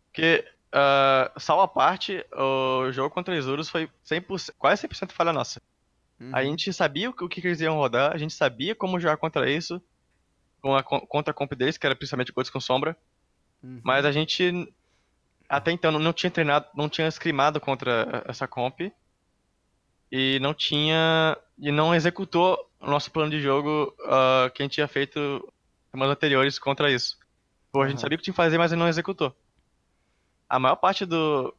Porque, 0.07 0.45
ah, 0.73 1.33
sal 1.39 1.61
à 1.61 1.69
parte, 1.69 2.25
o 2.37 2.91
jogo 2.93 3.15
contra 3.15 3.39
os 3.39 3.47
Urus 3.47 3.69
foi 3.69 3.89
100%, 4.05 4.53
quase 4.59 4.87
100% 4.89 5.13
falha 5.13 5.33
nossa. 5.33 5.61
Uhum. 6.25 6.31
A 6.37 6.43
gente 6.45 6.73
sabia 6.73 7.11
o 7.11 7.13
que, 7.13 7.25
o 7.25 7.29
que 7.29 7.41
eles 7.47 7.61
iam 7.61 7.77
rodar, 7.77 8.13
a 8.13 8.17
gente 8.19 8.35
sabia 8.35 8.75
como 8.75 8.99
jogar 9.01 9.17
contra 9.17 9.51
isso, 9.51 9.81
com 10.61 10.75
a, 10.75 10.83
con- 10.83 11.01
contra 11.07 11.31
a 11.33 11.35
comp 11.35 11.53
deles, 11.53 11.77
que 11.77 11.87
era 11.87 11.95
principalmente 11.97 12.33
Ghosts 12.33 12.51
com 12.53 12.61
Sombra, 12.61 12.97
Uhum. 13.63 13.81
mas 13.83 14.05
a 14.05 14.13
gente 14.13 14.73
até 15.49 15.71
então 15.73 15.91
não, 15.93 16.13
tinha 16.13 16.31
treinado, 16.31 16.67
não 16.75 16.89
tinha 16.89 17.11
scrimado 17.11 17.61
contra 17.61 18.23
essa 18.27 18.47
comp, 18.47 18.81
e 20.13 20.39
não 20.41 20.55
tinha, 20.55 21.37
e 21.59 21.73
não 21.73 21.95
executou 21.95 22.71
o 22.81 22.87
nosso 22.91 23.11
plano 23.11 23.31
de 23.31 23.41
jogo 23.41 23.95
ah, 24.05 24.51
que 24.55 24.63
a 24.63 24.65
gente 24.65 24.75
tinha 24.75 24.89
feito 24.89 25.53
semanas 25.91 26.13
anteriores 26.15 26.59
contra 26.59 26.91
isso. 26.91 27.19
Pô, 27.73 27.83
a 27.83 27.89
gente 27.89 28.01
sabia 28.01 28.17
o 28.17 28.19
que 28.19 28.25
tinha 28.25 28.33
que 28.33 28.37
fazer, 28.37 28.59
mas 28.59 28.71
não 28.73 28.87
executou. 28.89 29.35
A 30.49 30.59
maior 30.59 30.77
parte 30.77 31.05
do, 31.05 31.55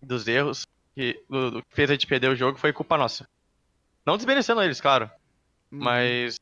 dos 0.00 0.28
erros 0.28 0.66
que, 0.94 1.24
do, 1.28 1.50
do 1.50 1.62
que 1.62 1.74
fez 1.74 1.90
a 1.90 1.94
gente 1.94 2.06
perder 2.06 2.30
o 2.30 2.36
jogo 2.36 2.58
foi 2.58 2.72
culpa 2.72 2.96
nossa. 2.96 3.28
Não 4.08 4.16
desmerecendo 4.16 4.62
eles, 4.62 4.80
claro. 4.80 5.04
Uhum. 5.70 5.80
Mas 5.80 6.40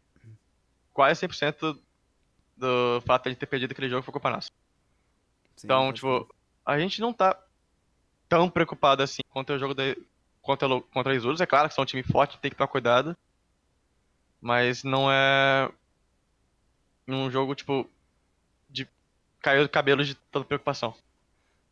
quase 0.93 1.27
100% 1.27 1.77
do 2.57 3.01
fato 3.01 3.29
de 3.29 3.35
ter 3.35 3.47
perdido 3.47 3.73
aquele 3.73 3.89
jogo 3.89 4.05
foi 4.05 4.13
culpa 4.13 4.31
nossa. 4.31 4.53
Sim, 5.57 5.67
Então, 5.67 5.93
tipo, 5.93 6.33
a 6.65 6.79
gente 6.79 7.01
não 7.01 7.13
tá 7.13 7.37
tão 8.29 8.49
preocupado 8.49 9.03
assim 9.03 9.21
contra 9.31 9.57
o 9.57 9.59
jogo 9.59 9.75
da, 9.75 9.83
contra, 10.41 10.69
contra 10.81 11.13
a 11.13 11.17
Isurus. 11.17 11.41
É 11.41 11.47
claro 11.47 11.69
que 11.69 11.75
são 11.75 11.83
um 11.83 11.87
time 11.87 12.05
forte, 12.05 12.39
tem 12.39 12.53
que 12.53 12.57
tomar 12.57 12.69
cuidado. 12.69 13.17
Mas 14.41 14.85
não 14.85 15.11
é 15.11 15.69
um 17.09 17.29
jogo, 17.29 17.57
tipo, 17.57 17.91
de 18.71 18.87
cair 19.41 19.65
o 19.65 19.69
cabelo 19.69 20.05
de 20.05 20.15
toda 20.15 20.45
preocupação. 20.45 20.95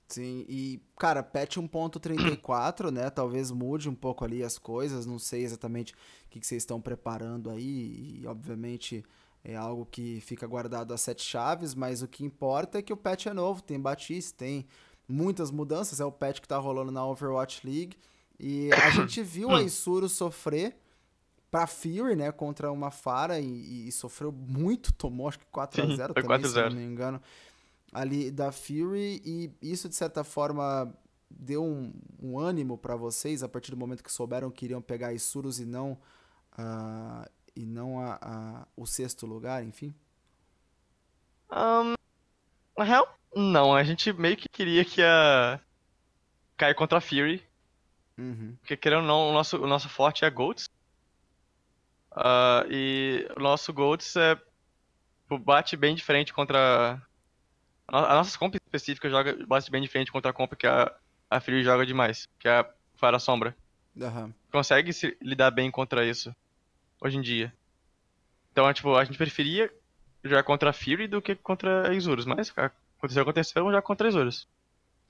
Sim, 0.09 0.45
e, 0.49 0.81
cara, 0.99 1.23
patch 1.23 1.57
1.34, 1.57 2.91
né? 2.91 3.09
Talvez 3.11 3.51
mude 3.51 3.89
um 3.89 3.95
pouco 3.95 4.25
ali 4.25 4.43
as 4.43 4.59
coisas. 4.59 5.07
Não 5.07 5.19
sei 5.19 5.43
exatamente 5.43 5.95
o 5.95 5.97
que, 6.31 6.41
que 6.41 6.47
vocês 6.47 6.63
estão 6.63 6.81
preparando 6.81 7.51
aí. 7.51 8.21
E, 8.21 8.27
obviamente, 8.27 9.05
é 9.43 9.57
algo 9.57 9.87
que 9.87 10.21
fica 10.21 10.47
guardado 10.47 10.93
a 10.93 10.99
sete 10.99 11.23
chaves. 11.23 11.75
Mas 11.75 12.03
o 12.03 12.09
que 12.09 12.25
importa 12.25 12.79
é 12.79 12.83
que 12.83 12.93
o 12.93 12.97
patch 12.97 13.27
é 13.27 13.33
novo. 13.33 13.63
Tem 13.63 13.81
Batiste, 13.81 14.35
tem 14.35 14.67
muitas 15.09 15.51
mudanças. 15.51 16.01
É 16.01 16.05
o 16.05 16.13
patch 16.13 16.41
que 16.41 16.49
tá 16.49 16.59
rolando 16.59 16.93
na 16.93 17.05
Overwatch 17.07 17.67
League. 17.67 17.97
E 18.39 18.71
a 18.73 18.91
gente 18.93 19.23
viu 19.23 19.51
a 19.51 19.63
Isuru 19.63 20.09
sofrer 20.09 20.77
pra 21.51 21.67
Fury, 21.67 22.15
né? 22.15 22.31
Contra 22.31 22.71
uma 22.71 22.91
Fara. 22.91 23.41
E, 23.41 23.89
e 23.89 23.93
sofreu 23.93 24.31
muito. 24.31 24.93
Tomou, 24.93 25.29
acho 25.29 25.39
que 25.39 25.47
4x0 25.47 25.87
Sim, 25.87 25.97
foi 25.97 26.23
também, 26.23 26.45
se 26.45 26.59
eu 26.59 26.63
4x0. 26.63 26.69
não 26.69 26.77
me 26.77 26.85
engano 26.85 27.21
ali 27.95 28.31
da 28.31 28.51
Fury 28.53 29.23
e 29.25 29.51
isso 29.63 29.89
de 29.89 29.95
certa 29.95 30.25
forma 30.25 30.93
deu 31.31 31.65
um, 31.65 31.93
um 32.21 32.39
ânimo 32.39 32.77
pra 32.77 32.97
vocês 32.97 33.43
a 33.43 33.49
partir 33.49 33.71
do 33.71 33.77
momento 33.77 34.03
que 34.05 34.13
souberam 34.13 34.51
que 34.51 34.65
iriam 34.67 34.83
pegar 34.83 35.13
Isurus 35.13 35.59
e 35.61 35.65
não 35.65 35.99
ah, 36.59 37.29
e 37.57 37.65
não 37.65 38.01
a, 38.01 38.19
a- 38.21 38.67
o 38.77 38.87
sexto 38.87 39.27
lugar, 39.27 39.65
enfim. 39.65 39.95
Ahn, 41.49 41.95
na 42.77 42.85
real, 42.85 43.07
não. 43.35 43.75
A 43.75 43.85
gente 43.85 44.13
meio 44.13 44.37
que 44.37 44.49
queria 44.49 44.85
que 44.85 45.01
ia 45.01 45.61
cair 46.57 46.75
contra 46.75 46.99
a 46.99 47.01
Fury. 47.01 47.43
Uhum. 48.19 48.57
Porque 48.61 48.77
querendo 48.77 49.03
ou 49.03 49.07
não, 49.07 49.31
o 49.31 49.33
nosso, 49.33 49.57
o 49.63 49.67
nosso 49.67 49.89
forte 49.89 50.25
é 50.25 50.31
Golds. 50.31 50.69
Ah, 52.11 52.65
e 52.69 53.27
o 53.37 53.41
nosso 53.41 53.73
Golds 53.73 54.15
é, 54.17 54.37
tipo, 54.37 55.39
bate 55.39 55.77
bem 55.77 55.95
diferente 55.95 56.33
contra. 56.33 57.01
A 57.89 57.93
no- 58.01 58.07
a 58.07 58.15
nossa 58.15 58.39
comp 58.39 58.55
específica 58.55 59.09
joga, 59.11 59.37
bate 59.47 59.71
bem 59.71 59.83
diferente 59.83 60.11
contra 60.13 60.31
a 60.31 60.35
comp 60.35 60.53
que 60.55 60.67
a, 60.67 60.93
a 61.31 61.41
Fury 61.41 61.63
joga 61.63 61.85
demais, 61.87 62.29
que 62.39 62.49
é 62.49 62.59
a 62.61 62.71
Fara 62.97 63.19
Sombra. 63.19 63.57
Aham. 64.01 64.33
Consegue 64.51 64.93
se 64.93 65.17
lidar 65.21 65.51
bem 65.51 65.71
contra 65.71 66.05
isso 66.05 66.35
hoje 67.01 67.17
em 67.19 67.21
dia. 67.21 67.53
Então, 68.53 68.69
é, 68.69 68.73
tipo, 68.75 68.95
a 68.95 69.05
gente 69.05 69.19
preferia 69.19 69.73
jogar 70.23 70.43
contra 70.45 70.71
a 70.71 70.73
Fury 70.73 71.07
do 71.07 71.21
que 71.21 71.35
contra 71.35 71.89
a 71.91 71.95
Isurus, 71.95 72.25
mas 72.25 72.53
aconteceu, 72.57 73.23
aconteceu, 73.23 73.55
vamos 73.57 73.73
jogar 73.73 73.83
contra 73.83 74.07
a 74.07 74.11
Isurus. 74.11 74.49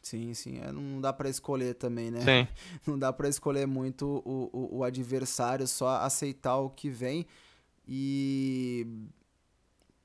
Sim, 0.02 0.34
sim, 0.34 0.58
é, 0.60 0.70
não 0.70 1.00
dá 1.00 1.12
pra 1.14 1.30
escolher 1.30 1.74
também, 1.74 2.10
né? 2.10 2.20
Sim. 2.20 2.48
Não 2.86 2.98
dá 2.98 3.10
pra 3.10 3.26
escolher 3.26 3.66
muito 3.66 4.20
o, 4.22 4.50
o, 4.52 4.78
o 4.78 4.84
adversário, 4.84 5.66
só 5.66 5.96
aceitar 6.02 6.56
o 6.58 6.68
que 6.68 6.90
vem. 6.90 7.26
E. 7.88 8.86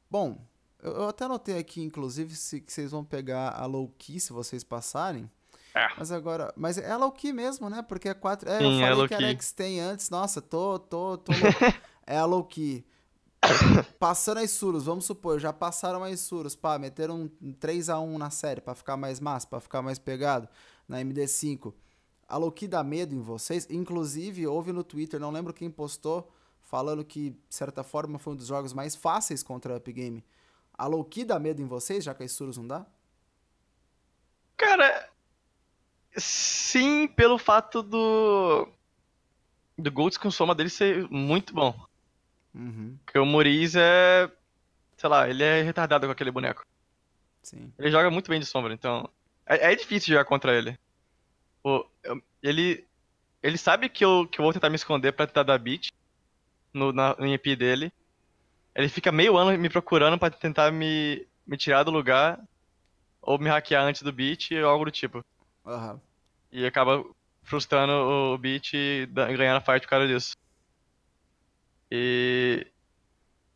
Bom, 0.10 0.40
eu, 0.82 0.92
eu 0.92 1.08
até 1.10 1.26
anotei 1.26 1.58
aqui, 1.58 1.82
inclusive, 1.82 2.36
se, 2.36 2.62
que 2.62 2.72
vocês 2.72 2.92
vão 2.92 3.04
pegar 3.04 3.50
a 3.52 3.66
low 3.66 3.94
key 3.98 4.20
se 4.20 4.34
vocês 4.34 4.64
passarem. 4.64 5.30
É. 5.74 5.88
Mas 5.98 6.12
agora. 6.12 6.54
Mas 6.56 6.78
é 6.78 6.96
low 6.96 7.12
key 7.12 7.32
mesmo, 7.32 7.70
né? 7.70 7.82
Porque 7.82 8.10
é 8.10 8.14
4. 8.14 8.50
É, 8.50 8.56
eu 8.56 8.60
Sim, 8.60 8.78
é 8.78 8.82
falei 8.82 8.96
low 8.96 9.08
que 9.08 9.16
key. 9.16 9.24
era 9.24 9.32
X-Ten 9.34 9.80
antes. 9.82 10.10
Nossa, 10.10 10.42
tô. 10.42 10.80
tô, 10.80 11.18
tô 11.18 11.32
é 12.08 12.18
a 12.18 12.26
low 12.26 12.44
key. 12.44 12.86
Passando 14.00 14.40
as 14.40 14.52
Surus, 14.52 14.84
vamos 14.84 15.06
supor, 15.06 15.40
já 15.40 15.54
passaram 15.54 16.04
as 16.04 16.20
Surus, 16.20 16.56
pá, 16.56 16.78
meteram 16.78 17.32
um 17.42 17.54
3x1 17.54 18.18
na 18.18 18.30
série 18.30 18.60
pra 18.60 18.76
ficar 18.76 18.98
mais 18.98 19.20
massa, 19.20 19.48
pra 19.48 19.62
ficar 19.62 19.82
mais 19.82 19.98
pegado 19.98 20.48
na 20.88 21.00
MD5. 21.00 21.74
A 22.28 22.38
Loki 22.38 22.68
dá 22.68 22.84
medo 22.84 23.16
em 23.16 23.22
vocês? 23.22 23.66
Inclusive, 23.70 24.46
houve 24.46 24.72
no 24.72 24.84
Twitter, 24.84 25.20
não 25.20 25.32
lembro 25.32 25.54
quem 25.54 25.70
postou, 25.70 26.32
falando 26.62 27.04
que, 27.04 27.32
de 27.32 27.56
certa 27.56 27.82
forma, 27.82 28.20
foi 28.20 28.34
um 28.34 28.36
dos 28.36 28.48
jogos 28.48 28.74
mais 28.74 28.96
fáceis 28.96 29.42
contra 29.42 29.74
a 29.74 29.78
Up 29.78 29.92
Game. 29.92 30.24
A 30.80 30.88
Loki 30.88 31.26
dá 31.26 31.38
medo 31.38 31.62
em 31.62 31.68
vocês, 31.68 32.04
já 32.06 32.16
que 32.16 32.24
as 32.24 32.32
Surus 32.34 32.58
não 32.58 32.66
dá? 32.66 32.86
Cara, 34.56 35.10
sim, 36.16 37.08
pelo 37.08 37.38
fato 37.38 37.84
do. 37.84 38.68
Do 39.78 39.92
Golds 39.92 40.18
com 40.18 40.32
soma 40.32 40.56
dele 40.56 40.70
ser 40.70 41.08
muito 41.10 41.54
bom. 41.54 41.78
Uhum, 42.54 42.98
Porque 43.06 43.20
o 43.20 43.26
Muriz 43.26 43.76
é. 43.76 44.32
Sei 44.98 45.10
lá, 45.10 45.30
ele 45.30 45.44
é 45.44 45.62
retardado 45.62 46.06
com 46.06 46.12
aquele 46.12 46.32
boneco. 46.32 46.66
sim. 47.44 47.72
Ele 47.78 47.92
joga 47.92 48.10
muito 48.10 48.30
bem 48.30 48.40
de 48.40 48.46
sombra, 48.46 48.74
então. 48.74 49.10
É, 49.46 49.72
é 49.72 49.76
difícil 49.76 50.14
jogar 50.14 50.26
contra 50.26 50.54
ele. 50.58 50.78
Pô, 51.62 51.86
ele. 52.42 52.86
Ele 53.42 53.58
sabe 53.58 53.88
que 53.88 54.04
eu, 54.04 54.28
que 54.28 54.40
eu 54.40 54.44
vou 54.44 54.52
tentar 54.54 54.70
me 54.70 54.76
esconder 54.76 55.14
pra 55.14 55.26
tentar 55.28 55.44
dar 55.44 55.58
beat 55.58 55.92
no, 56.74 56.92
na, 56.92 57.16
no 57.18 57.26
EP 57.28 57.56
dele. 57.58 57.92
Ele 58.80 58.88
fica 58.88 59.12
meio 59.12 59.36
ano 59.36 59.60
me 59.60 59.70
procurando 59.70 60.18
pra 60.18 60.30
tentar 60.30 60.72
me, 60.72 61.28
me 61.46 61.58
tirar 61.58 61.84
do 61.84 61.92
lugar. 61.92 62.42
Ou 63.22 63.38
me 63.38 63.50
hackear 63.50 63.84
antes 63.84 64.02
do 64.02 64.14
beat 64.14 64.52
ou 64.52 64.70
algo 64.70 64.86
do 64.86 64.92
tipo. 64.92 65.22
Aham. 65.66 66.00
E 66.50 66.66
acaba 66.66 67.04
frustrando 67.44 67.92
o 67.92 68.38
beat 68.38 68.74
e 68.74 69.06
ganhando 69.06 69.58
a 69.58 69.62
fight 69.62 69.82
por 69.82 69.90
causa 69.90 70.08
disso. 70.08 70.32
E. 71.92 72.66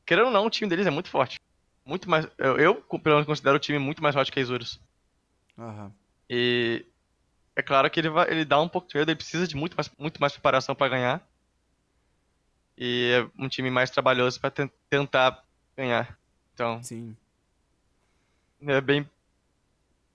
Querendo 0.05 0.25
ou 0.25 0.31
não, 0.31 0.45
o 0.45 0.49
time 0.49 0.69
deles 0.69 0.85
é 0.85 0.89
muito 0.89 1.09
forte. 1.09 1.39
Muito 1.85 2.09
mais. 2.09 2.27
Eu, 2.37 2.57
eu 2.57 2.75
pelo 2.75 3.15
menos, 3.15 3.25
considero 3.25 3.55
o 3.55 3.59
time 3.59 3.79
muito 3.79 4.03
mais 4.03 4.13
forte 4.13 4.29
que 4.29 4.39
a 4.39 4.41
Isurus. 4.41 4.77
Aham. 5.57 5.93
E. 6.29 6.85
É 7.55 7.61
claro 7.61 7.89
que 7.89 7.97
ele, 7.97 8.09
vai, 8.09 8.29
ele 8.29 8.43
dá 8.43 8.59
um 8.59 8.67
pouco 8.67 8.89
de 8.89 8.97
medo, 8.97 9.09
ele 9.09 9.15
precisa 9.15 9.47
de 9.47 9.55
muito 9.55 9.77
mais, 9.77 9.89
muito 9.97 10.19
mais 10.19 10.33
preparação 10.33 10.75
pra 10.75 10.89
ganhar. 10.89 11.25
E 12.77 13.11
é 13.37 13.43
um 13.43 13.47
time 13.47 13.69
mais 13.69 13.89
trabalhoso 13.91 14.39
ten- 14.51 14.69
tentar 14.89 15.43
ganhar. 15.77 16.17
Então, 16.53 16.81
Sim. 16.83 17.15
é 18.61 18.81
bem 18.81 19.09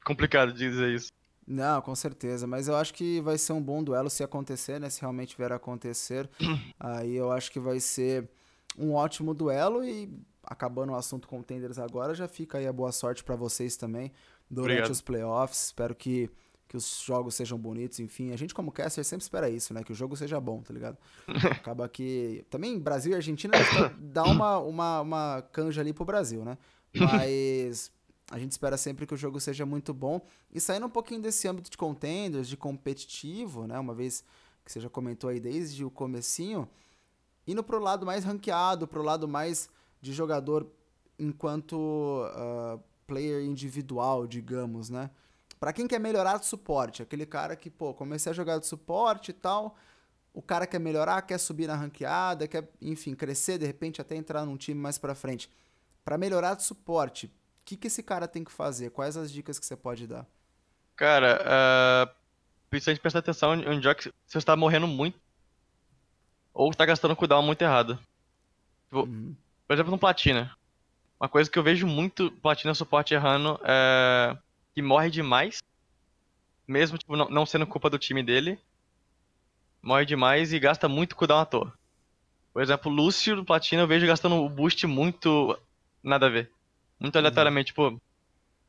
complicado 0.05 0.53
de 0.53 0.59
dizer 0.69 0.95
isso. 0.95 1.13
Não, 1.47 1.81
com 1.81 1.95
certeza, 1.95 2.47
mas 2.47 2.69
eu 2.69 2.77
acho 2.77 2.93
que 2.93 3.21
vai 3.23 3.39
ser 3.39 3.53
um 3.55 3.63
bom 3.63 3.83
duelo 3.83 4.11
se 4.11 4.23
acontecer, 4.23 4.79
né? 4.79 4.91
Se 4.91 5.01
realmente 5.01 5.37
vier 5.37 5.51
a 5.53 5.57
acontecer. 5.57 6.29
Aí 6.79 7.15
eu 7.17 7.33
acho 7.33 7.51
que 7.51 7.59
vai 7.59 7.81
ser 7.81 8.29
um 8.77 8.93
ótimo 8.95 9.33
duelo 9.33 9.83
e 9.85 10.11
acabando 10.45 10.93
o 10.93 10.97
assunto 10.97 11.27
contenders 11.27 11.79
agora, 11.79 12.15
já 12.15 12.27
fica 12.29 12.57
aí 12.59 12.67
a 12.67 12.73
boa 12.73 12.91
sorte 12.93 13.23
pra 13.25 13.35
vocês 13.37 13.77
também 13.77 14.11
durante 14.49 14.73
Obrigado. 14.77 14.91
os 14.93 15.01
playoffs. 15.03 15.67
Espero 15.67 15.95
que, 15.95 16.31
que 16.69 16.77
os 16.77 17.03
jogos 17.05 17.35
sejam 17.35 17.59
bonitos, 17.59 17.99
enfim. 17.99 18.33
A 18.33 18.37
gente 18.37 18.55
como 18.55 18.71
caster 18.71 19.05
sempre 19.05 19.23
espera 19.23 19.49
isso, 19.49 19.73
né? 19.73 19.83
Que 19.83 19.93
o 19.93 19.95
jogo 19.95 20.14
seja 20.16 20.39
bom, 20.39 20.61
tá 20.61 20.73
ligado? 20.73 20.99
Acaba 21.51 21.89
que... 21.89 22.45
Também 22.51 22.79
Brasil 22.79 23.12
e 23.12 23.14
Argentina 23.14 23.55
dá 23.99 24.25
uma, 24.25 24.59
uma, 24.59 25.01
uma 25.01 25.43
canja 25.51 25.81
ali 25.81 25.93
pro 25.93 26.05
Brasil, 26.05 26.45
né? 26.45 26.59
Mas... 26.95 27.91
A 28.31 28.39
gente 28.39 28.53
espera 28.53 28.77
sempre 28.77 29.07
que 29.07 29.14
o 29.14 29.16
jogo 29.16 29.41
seja 29.41 29.64
muito 29.64 29.95
bom. 29.95 30.21
E 30.53 30.61
saindo 30.61 30.85
um 30.85 30.91
pouquinho 30.91 31.23
desse 31.23 31.49
âmbito 31.49 31.71
de 31.71 31.79
contenders, 31.79 32.47
de 32.47 32.59
competitivo, 32.59 33.66
né? 33.66 33.79
Uma 33.79 33.95
vez 33.95 34.23
que 34.62 34.71
você 34.71 34.81
já 34.81 34.91
comentou 34.91 35.31
aí 35.31 35.41
desde 35.41 35.83
o 35.83 35.91
comecinho, 35.91 36.69
indo 37.47 37.62
pro 37.62 37.79
lado 37.79 38.05
mais 38.05 38.25
ranqueado, 38.25 38.87
pro 38.87 39.03
lado 39.03 39.27
mais 39.27 39.71
de 39.99 40.12
jogador 40.12 40.71
enquanto 41.19 42.23
ah, 42.35 42.79
player 43.07 43.43
individual, 43.43 44.27
digamos, 44.27 44.91
né? 44.91 45.11
Pra 45.59 45.73
quem 45.73 45.89
quer 45.89 45.99
melhorar 45.99 46.39
de 46.39 46.47
suporte, 46.47 47.03
aquele 47.03 47.27
cara 47.27 47.57
que, 47.57 47.69
pô, 47.69 47.93
comecei 47.93 48.31
a 48.31 48.35
jogar 48.35 48.59
de 48.59 48.67
suporte 48.67 49.31
e 49.31 49.35
tal, 49.35 49.77
o 50.33 50.41
cara 50.41 50.67
quer 50.67 50.79
melhorar, 50.79 51.23
quer 51.23 51.39
subir 51.39 51.67
na 51.67 51.75
ranqueada, 51.75 52.47
quer, 52.47 52.71
enfim, 52.81 53.15
crescer, 53.15 53.59
de 53.59 53.67
repente 53.67 54.01
até 54.01 54.15
entrar 54.15 54.45
num 54.45 54.57
time 54.57 54.81
mais 54.81 54.99
pra 54.99 55.15
frente. 55.15 55.51
Pra 56.05 56.17
melhorar 56.17 56.55
de 56.55 56.63
suporte, 56.63 57.27
o 57.27 57.31
que, 57.65 57.77
que 57.77 57.89
esse 57.89 58.03
cara 58.03 58.29
tem 58.29 58.45
que 58.45 58.53
fazer? 58.53 58.91
Quais 58.91 59.17
as 59.17 59.33
dicas 59.33 59.59
que 59.59 59.67
você 59.67 59.77
pode 59.77 60.07
dar? 60.07 60.27
Cara, 60.95 61.43
uh, 61.43 62.15
precisa 62.71 62.99
prestar 63.01 63.19
atenção 63.19 63.53
onde 63.53 63.89
é 63.89 63.95
que 63.95 64.13
você 64.27 64.39
está 64.39 64.55
morrendo 64.57 64.87
muito. 64.87 65.19
Ou 66.55 66.71
está 66.71 66.87
gastando 66.87 67.17
cooldown 67.17 67.43
muito 67.43 67.63
errado. 67.63 67.99
Tipo, 68.85 69.01
Uhum. 69.03 69.35
Por 69.67 69.75
exemplo, 69.75 69.91
no 69.91 69.99
Platina. 69.99 70.57
Uma 71.21 71.29
coisa 71.29 71.51
que 71.51 71.59
eu 71.59 71.63
vejo 71.63 71.87
muito 71.87 72.31
Platina 72.31 72.75
suporte 72.75 73.13
errando 73.13 73.61
é 73.65 74.37
que 74.79 74.83
morre 74.83 75.11
demais. 75.11 75.61
Mesmo 76.66 76.97
tipo, 76.97 77.16
não, 77.16 77.29
não 77.29 77.45
sendo 77.45 77.66
culpa 77.66 77.91
do 77.91 77.99
time 77.99 78.22
dele. 78.22 78.61
Morre 79.83 80.05
demais 80.05 80.53
e 80.53 80.61
gasta 80.61 80.89
muito 80.89 81.16
cooldown 81.16 81.41
à 81.41 81.45
toa. 81.45 81.72
Por 82.53 82.62
exemplo, 82.62 82.91
Lúcio 82.91 83.35
do 83.35 83.45
Platina 83.45 83.83
eu 83.83 83.89
vejo 83.89 84.07
gastando 84.07 84.37
o 84.37 84.49
boost 84.49 84.87
muito 84.87 85.59
nada 86.01 86.26
a 86.26 86.29
ver. 86.29 86.53
Muito 87.01 87.16
aleatoriamente, 87.16 87.68
tipo. 87.68 88.01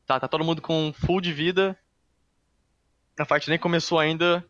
Tá, 0.04 0.18
tá 0.18 0.26
todo 0.26 0.44
mundo 0.44 0.60
com 0.60 0.92
full 0.92 1.20
de 1.20 1.32
vida. 1.32 1.78
A 3.16 3.24
fight 3.24 3.48
nem 3.48 3.58
começou 3.58 4.00
ainda. 4.00 4.44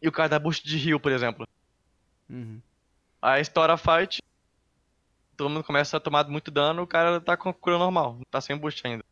E 0.00 0.08
o 0.08 0.12
cara 0.12 0.30
dá 0.30 0.38
boost 0.38 0.66
de 0.66 0.88
heal, 0.88 0.98
por 0.98 1.12
exemplo. 1.12 1.46
Uhum. 2.30 2.62
Aí 3.20 3.42
estoura 3.42 3.74
a 3.74 3.76
fight. 3.76 4.22
todo 5.36 5.50
mundo 5.50 5.64
começa 5.64 5.98
a 5.98 6.00
tomar 6.00 6.26
muito 6.28 6.50
dano, 6.50 6.82
o 6.82 6.86
cara 6.86 7.20
tá 7.20 7.36
com 7.36 7.52
cura 7.52 7.76
normal, 7.76 8.18
tá 8.30 8.40
sem 8.40 8.56
boost 8.56 8.86
ainda. 8.86 9.04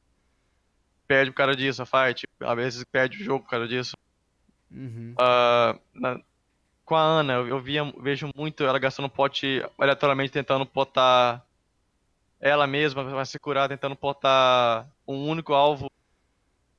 Perde 1.10 1.32
por 1.32 1.38
causa 1.38 1.56
disso 1.56 1.82
a 1.82 1.86
fight, 1.86 2.24
às 2.38 2.54
vezes 2.54 2.84
perde 2.84 3.20
o 3.20 3.24
jogo 3.24 3.42
por 3.44 3.50
causa 3.50 3.66
disso. 3.66 3.96
Uhum. 4.70 5.12
Ah, 5.18 5.76
na- 5.92 6.20
com 6.84 6.94
a 6.94 7.02
Ana, 7.02 7.32
eu, 7.32 7.48
eu 7.48 7.60
via, 7.60 7.82
vejo 8.00 8.30
muito 8.36 8.62
ela 8.62 8.78
gastando 8.78 9.08
pote 9.08 9.60
aleatoriamente 9.76 10.30
tentando 10.32 10.64
potar 10.64 11.44
ela 12.38 12.64
mesma 12.64 13.04
pra 13.04 13.24
se 13.24 13.40
curar, 13.40 13.68
tentando 13.68 13.96
potar 13.96 14.88
um 15.04 15.26
único 15.28 15.52
alvo 15.52 15.90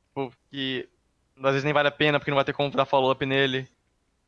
tipo, 0.08 0.34
que 0.50 0.88
às 1.36 1.52
vezes 1.52 1.66
nem 1.66 1.74
vale 1.74 1.90
a 1.90 1.92
pena 1.92 2.18
porque 2.18 2.32
não 2.32 2.36
vai 2.38 2.46
ter 2.46 2.54
como 2.54 2.72
dar 2.72 2.86
follow-up 2.86 3.26
nele. 3.26 3.68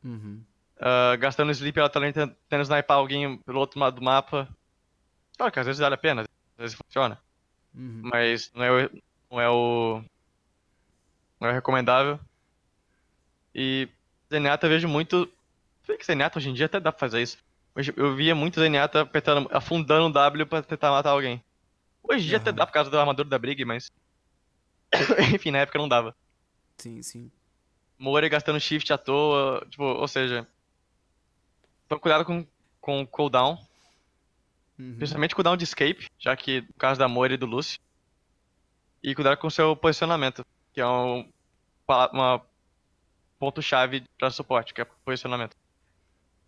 Uhum. 0.03 0.43
Ah, 0.81 1.15
gastando 1.15 1.49
sleep 1.53 1.79
aleatoriamente 1.79 2.15
tentando 2.49 2.63
sniper 2.65 2.93
alguém 2.97 3.37
pelo 3.37 3.59
outro 3.59 3.79
lado 3.79 3.95
do 3.95 4.03
mapa. 4.03 4.49
Claro 5.37 5.49
que 5.53 5.59
às 5.61 5.65
vezes 5.65 5.79
vale 5.79 5.95
a 5.95 5.97
pena, 5.97 6.23
às 6.23 6.27
vezes 6.57 6.75
funciona, 6.77 7.17
Uhum. 7.73 8.01
mas 8.03 8.51
não 8.53 8.65
é 8.65 8.89
não 9.33 9.41
é 9.41 9.49
o, 9.49 10.03
não 11.41 11.49
é 11.49 11.51
o 11.51 11.55
recomendável. 11.55 12.19
E 13.53 13.89
Zenyatta 14.31 14.67
eu 14.67 14.69
vejo 14.69 14.87
muito. 14.87 15.25
Se 15.81 15.87
bem 15.87 15.97
que 15.97 16.05
Zenyatta 16.05 16.37
hoje 16.37 16.49
em 16.49 16.53
dia 16.53 16.67
até 16.67 16.79
dá 16.79 16.91
pra 16.91 16.99
fazer 16.99 17.21
isso. 17.21 17.37
Hoje 17.75 17.91
eu 17.97 18.15
via 18.15 18.35
muito 18.35 18.59
Zenyatta 18.59 19.01
apertando, 19.01 19.49
afundando 19.51 20.05
o 20.05 20.13
W 20.13 20.45
pra 20.45 20.61
tentar 20.61 20.91
matar 20.91 21.09
alguém. 21.09 21.43
Hoje 22.03 22.25
em 22.25 22.27
dia 22.27 22.37
até 22.37 22.51
Aham. 22.51 22.57
dá 22.57 22.67
por 22.67 22.73
causa 22.73 22.91
da 22.91 22.99
armadura 22.99 23.27
da 23.27 23.39
Brig, 23.39 23.65
mas. 23.65 23.91
Enfim, 25.33 25.49
na 25.49 25.59
época 25.59 25.79
não 25.79 25.89
dava. 25.89 26.15
Sim, 26.77 27.01
sim. 27.01 27.31
Moira 27.97 28.29
gastando 28.29 28.59
shift 28.59 28.93
à 28.93 28.97
toa, 28.99 29.65
tipo, 29.67 29.83
ou 29.83 30.07
seja. 30.07 30.47
Então 31.87 31.97
cuidado 31.97 32.23
com, 32.23 32.45
com 32.79 33.05
cooldown. 33.07 33.57
Uhum. 34.77 34.95
Principalmente 34.97 35.33
cooldown 35.33 35.57
de 35.57 35.63
escape, 35.63 36.07
já 36.19 36.35
que 36.35 36.61
no 36.61 36.73
caso 36.77 36.99
da 36.99 37.07
Moira 37.07 37.33
e 37.33 37.37
do 37.37 37.47
Lucy. 37.47 37.79
E 39.03 39.13
cuidado 39.13 39.37
com 39.37 39.47
o 39.47 39.51
seu 39.51 39.75
posicionamento, 39.75 40.45
que 40.71 40.79
é 40.79 40.87
um 40.87 41.27
uma 42.13 42.41
ponto-chave 43.37 44.05
para 44.17 44.31
suporte, 44.31 44.73
que 44.73 44.81
é 44.81 44.85
posicionamento. 45.03 45.55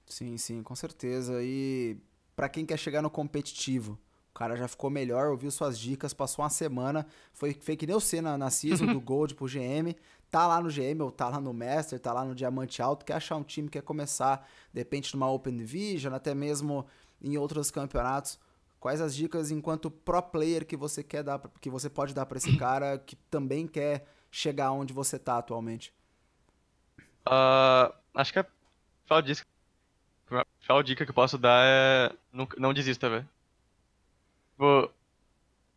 Sim, 0.05 0.37
sim, 0.37 0.63
com 0.63 0.75
certeza. 0.75 1.43
E 1.43 1.97
pra 2.35 2.47
quem 2.47 2.65
quer 2.65 2.77
chegar 2.77 3.01
no 3.01 3.09
competitivo, 3.09 3.99
o 4.31 4.33
cara 4.33 4.55
já 4.55 4.67
ficou 4.67 4.89
melhor, 4.89 5.27
ouviu 5.31 5.51
suas 5.51 5.77
dicas, 5.77 6.13
passou 6.13 6.43
uma 6.43 6.49
semana, 6.49 7.05
foi, 7.33 7.53
foi 7.53 7.75
que 7.75 7.85
nem 7.85 7.93
você 7.93 8.21
na, 8.21 8.37
na 8.37 8.49
season 8.49 8.85
do 8.85 8.99
Gold 9.01 9.35
pro 9.35 9.45
GM, 9.45 9.93
tá 10.31 10.47
lá 10.47 10.61
no 10.61 10.69
GM 10.69 11.01
ou 11.01 11.11
tá 11.11 11.27
lá 11.27 11.39
no 11.39 11.53
Master, 11.53 11.99
tá 11.99 12.13
lá 12.13 12.23
no 12.23 12.33
Diamante 12.33 12.81
Alto, 12.81 13.03
quer 13.03 13.15
achar 13.15 13.35
um 13.35 13.43
time, 13.43 13.69
quer 13.69 13.81
começar, 13.81 14.47
de 14.73 14.79
repente 14.79 15.13
numa 15.13 15.29
Open 15.29 15.55
Division, 15.57 16.13
até 16.13 16.33
mesmo 16.33 16.85
em 17.21 17.37
outros 17.37 17.71
campeonatos. 17.71 18.39
Quais 18.85 19.01
as 19.01 19.15
dicas 19.15 19.49
enquanto 19.49 19.89
pro 19.89 20.21
player 20.21 20.63
que 20.63 20.77
você 20.77 21.03
quer 21.03 21.23
dar, 21.23 21.41
que 21.59 21.71
você 21.71 21.89
pode 21.89 22.13
dar 22.13 22.27
pra 22.27 22.37
esse 22.37 22.53
cara 22.55 22.99
que 22.99 23.15
também 23.31 23.65
quer 23.65 24.07
chegar 24.29 24.71
onde 24.73 24.93
você 24.93 25.17
tá 25.17 25.39
atualmente? 25.39 25.91
Ah, 27.25 27.91
acho 28.13 28.31
que 28.31 28.37
a 28.37 28.43
principal 28.43 29.21
dica, 29.23 29.45
a 30.29 30.45
principal 30.45 30.83
dica 30.83 31.03
que 31.03 31.09
eu 31.09 31.15
posso 31.15 31.35
dar 31.35 31.65
é 31.65 32.15
não, 32.31 32.47
não 32.59 32.73
desista, 32.75 33.09
velho. 33.09 33.27
Tipo, 34.51 34.91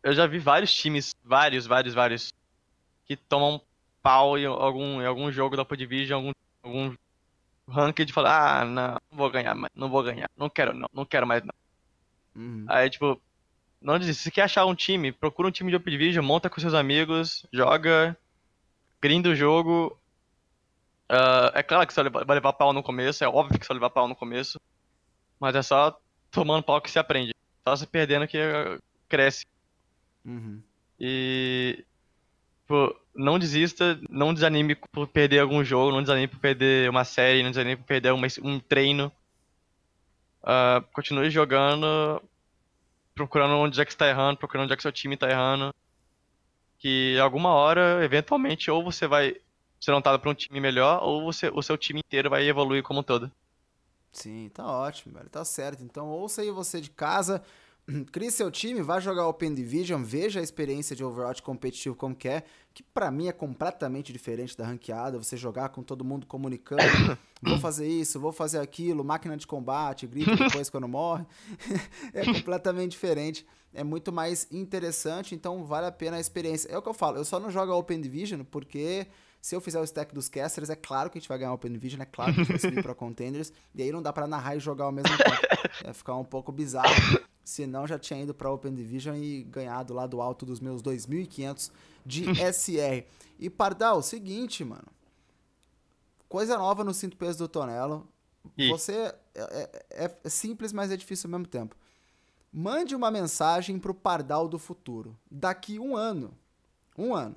eu 0.02 0.12
já 0.12 0.26
vi 0.26 0.38
vários 0.38 0.74
times, 0.74 1.16
vários, 1.24 1.64
vários, 1.64 1.94
vários, 1.94 2.30
que 3.06 3.16
tomam 3.16 3.58
pau 4.02 4.36
em 4.36 4.44
algum, 4.44 5.00
em 5.00 5.06
algum 5.06 5.32
jogo 5.32 5.56
da 5.56 5.62
Open 5.62 5.78
Division, 5.78 6.18
algum, 6.18 6.32
algum 6.62 6.94
ranked 7.66 8.10
e 8.10 8.12
falam, 8.12 8.30
ah, 8.30 8.64
não, 8.66 8.92
não 9.10 9.16
vou 9.16 9.30
ganhar 9.30 9.54
mais, 9.54 9.72
não 9.74 9.88
vou 9.88 10.02
ganhar, 10.02 10.28
não 10.36 10.50
quero 10.50 10.74
não, 10.74 10.90
não 10.92 11.06
quero 11.06 11.26
mais 11.26 11.42
não. 11.42 11.57
Uhum. 12.38 12.64
Aí, 12.68 12.88
tipo, 12.88 13.20
não 13.82 13.98
desista. 13.98 14.22
Se 14.22 14.30
quer 14.30 14.42
achar 14.42 14.64
um 14.64 14.74
time, 14.74 15.10
procura 15.10 15.48
um 15.48 15.50
time 15.50 15.70
de 15.70 15.76
Open 15.76 15.90
Division, 15.90 16.24
monta 16.24 16.48
com 16.48 16.60
seus 16.60 16.74
amigos, 16.74 17.44
joga, 17.52 18.16
grinda 19.02 19.28
o 19.28 19.34
jogo. 19.34 19.98
Ah, 21.08 21.50
é 21.54 21.62
claro 21.62 21.86
que 21.86 21.92
você 21.92 22.08
vai 22.08 22.36
levar 22.36 22.52
pau 22.52 22.72
no 22.72 22.82
começo, 22.82 23.24
é 23.24 23.28
óbvio 23.28 23.58
que 23.58 23.64
você 23.66 23.68
vai 23.72 23.76
levar 23.76 23.90
pau 23.90 24.06
no 24.06 24.14
começo, 24.14 24.60
mas 25.40 25.56
é 25.56 25.62
só 25.62 25.98
tomando 26.30 26.62
pau 26.62 26.80
que 26.80 26.90
se 26.90 26.98
aprende. 26.98 27.32
Só 27.66 27.74
se 27.74 27.86
perdendo 27.86 28.28
que 28.28 28.38
ah, 28.38 28.78
cresce. 29.08 29.44
Uhum. 30.24 30.62
E, 31.00 31.84
tipo, 32.62 32.94
não 33.14 33.38
desista, 33.38 33.98
não 34.08 34.32
desanime 34.32 34.76
por 34.92 35.08
perder 35.08 35.40
algum 35.40 35.64
jogo, 35.64 35.90
não 35.90 36.02
desanime 36.02 36.28
por 36.28 36.38
perder 36.38 36.88
uma 36.88 37.04
série, 37.04 37.42
não 37.42 37.50
desanime 37.50 37.76
por 37.76 37.86
perder 37.86 38.12
uma- 38.12 38.26
um 38.42 38.60
treino. 38.60 39.10
Ah, 40.42 40.82
continue 40.92 41.30
jogando, 41.30 42.22
procurando 43.14 43.54
onde 43.56 43.80
é 43.80 43.84
que 43.84 43.92
você 43.92 43.98
tá 43.98 44.08
errando, 44.08 44.38
procurando 44.38 44.64
onde 44.64 44.74
é 44.74 44.76
que 44.76 44.82
seu 44.82 44.92
time 44.92 45.16
tá 45.16 45.28
errando. 45.30 45.74
Que 46.78 47.18
alguma 47.18 47.50
hora, 47.50 48.04
eventualmente, 48.04 48.70
ou 48.70 48.82
você 48.84 49.06
vai 49.06 49.34
ser 49.80 49.90
notado 49.92 50.18
pra 50.20 50.30
um 50.30 50.34
time 50.34 50.60
melhor, 50.60 51.02
ou 51.02 51.22
você, 51.24 51.48
o 51.52 51.62
seu 51.62 51.76
time 51.76 52.00
inteiro 52.00 52.30
vai 52.30 52.44
evoluir 52.48 52.82
como 52.82 53.00
um 53.00 53.02
todo. 53.02 53.30
Sim, 54.12 54.48
tá 54.50 54.66
ótimo, 54.66 55.14
velho. 55.14 55.28
Tá 55.28 55.44
certo. 55.44 55.82
Então, 55.82 56.08
ouça 56.08 56.42
aí 56.42 56.50
você 56.50 56.80
de 56.80 56.90
casa, 56.90 57.42
crie 58.12 58.30
seu 58.30 58.50
time, 58.50 58.82
vá 58.82 59.00
jogar 59.00 59.26
Open 59.26 59.54
Division, 59.54 60.02
veja 60.02 60.40
a 60.40 60.42
experiência 60.42 60.94
de 60.94 61.04
Overwatch 61.04 61.42
competitivo 61.42 61.94
como 61.94 62.14
que 62.14 62.28
é, 62.28 62.42
que 62.74 62.82
pra 62.82 63.10
mim 63.10 63.28
é 63.28 63.32
completamente 63.32 64.12
diferente 64.12 64.56
da 64.56 64.66
ranqueada, 64.66 65.18
você 65.18 65.36
jogar 65.36 65.70
com 65.70 65.82
todo 65.82 66.04
mundo 66.04 66.26
comunicando, 66.26 66.82
vou 67.42 67.58
fazer 67.58 67.88
isso, 67.88 68.20
vou 68.20 68.32
fazer 68.32 68.58
aquilo, 68.58 69.04
máquina 69.04 69.36
de 69.36 69.46
combate, 69.46 70.06
grita 70.06 70.36
depois 70.36 70.68
quando 70.70 70.88
morre. 70.88 71.24
é 72.12 72.24
completamente 72.24 72.92
diferente. 72.92 73.46
É 73.74 73.84
muito 73.84 74.10
mais 74.10 74.50
interessante, 74.50 75.34
então 75.34 75.64
vale 75.64 75.86
a 75.86 75.92
pena 75.92 76.16
a 76.16 76.20
experiência. 76.20 76.68
É 76.70 76.78
o 76.78 76.82
que 76.82 76.88
eu 76.88 76.94
falo, 76.94 77.18
eu 77.18 77.24
só 77.24 77.38
não 77.38 77.50
jogo 77.50 77.72
Open 77.72 78.00
Division 78.00 78.42
porque 78.42 79.06
se 79.40 79.54
eu 79.54 79.60
fizer 79.60 79.78
o 79.78 79.84
stack 79.84 80.14
dos 80.14 80.28
casters, 80.28 80.70
é 80.70 80.74
claro 80.74 81.10
que 81.10 81.18
a 81.18 81.20
gente 81.20 81.28
vai 81.28 81.38
ganhar 81.38 81.52
Open 81.52 81.72
Division, 81.72 82.00
é 82.00 82.06
claro 82.06 82.34
que 82.34 82.40
a 82.40 82.44
gente 82.44 82.52
vai 82.52 82.70
subir 82.70 82.82
pra 82.82 82.94
contenders, 82.96 83.52
e 83.74 83.82
aí 83.82 83.92
não 83.92 84.02
dá 84.02 84.12
pra 84.12 84.26
narrar 84.26 84.56
e 84.56 84.60
jogar 84.60 84.86
ao 84.86 84.92
mesmo 84.92 85.16
tempo. 85.16 85.84
Ia 85.84 85.94
ficar 85.94 86.16
um 86.16 86.24
pouco 86.24 86.50
bizarro. 86.50 86.88
Senão 87.48 87.86
já 87.86 87.98
tinha 87.98 88.20
ido 88.22 88.34
pra 88.34 88.52
Open 88.52 88.74
Division 88.74 89.16
e 89.16 89.42
ganhado 89.44 89.94
lá 89.94 90.06
do 90.06 90.20
alto 90.20 90.44
dos 90.44 90.60
meus 90.60 90.82
2.500 90.82 91.70
de 92.04 92.24
SR. 92.52 93.06
E 93.38 93.48
Pardal, 93.48 94.02
seguinte, 94.02 94.62
mano. 94.62 94.84
Coisa 96.28 96.58
nova 96.58 96.84
no 96.84 96.92
cinto 96.92 97.16
peso 97.16 97.38
do 97.38 97.48
Tonelo. 97.48 98.06
Ih. 98.56 98.68
Você 98.68 99.14
é, 99.34 99.80
é- 99.90 100.18
é 100.24 100.28
simples, 100.28 100.74
mas 100.74 100.90
é 100.90 100.96
difícil 100.96 101.26
ao 101.28 101.30
mesmo 101.32 101.46
tempo. 101.46 101.74
Mande 102.52 102.94
uma 102.94 103.10
mensagem 103.10 103.78
pro 103.78 103.94
Pardal 103.94 104.46
do 104.46 104.58
futuro. 104.58 105.16
Daqui 105.30 105.78
um 105.78 105.96
ano. 105.96 106.36
Um 106.98 107.14
ano. 107.14 107.36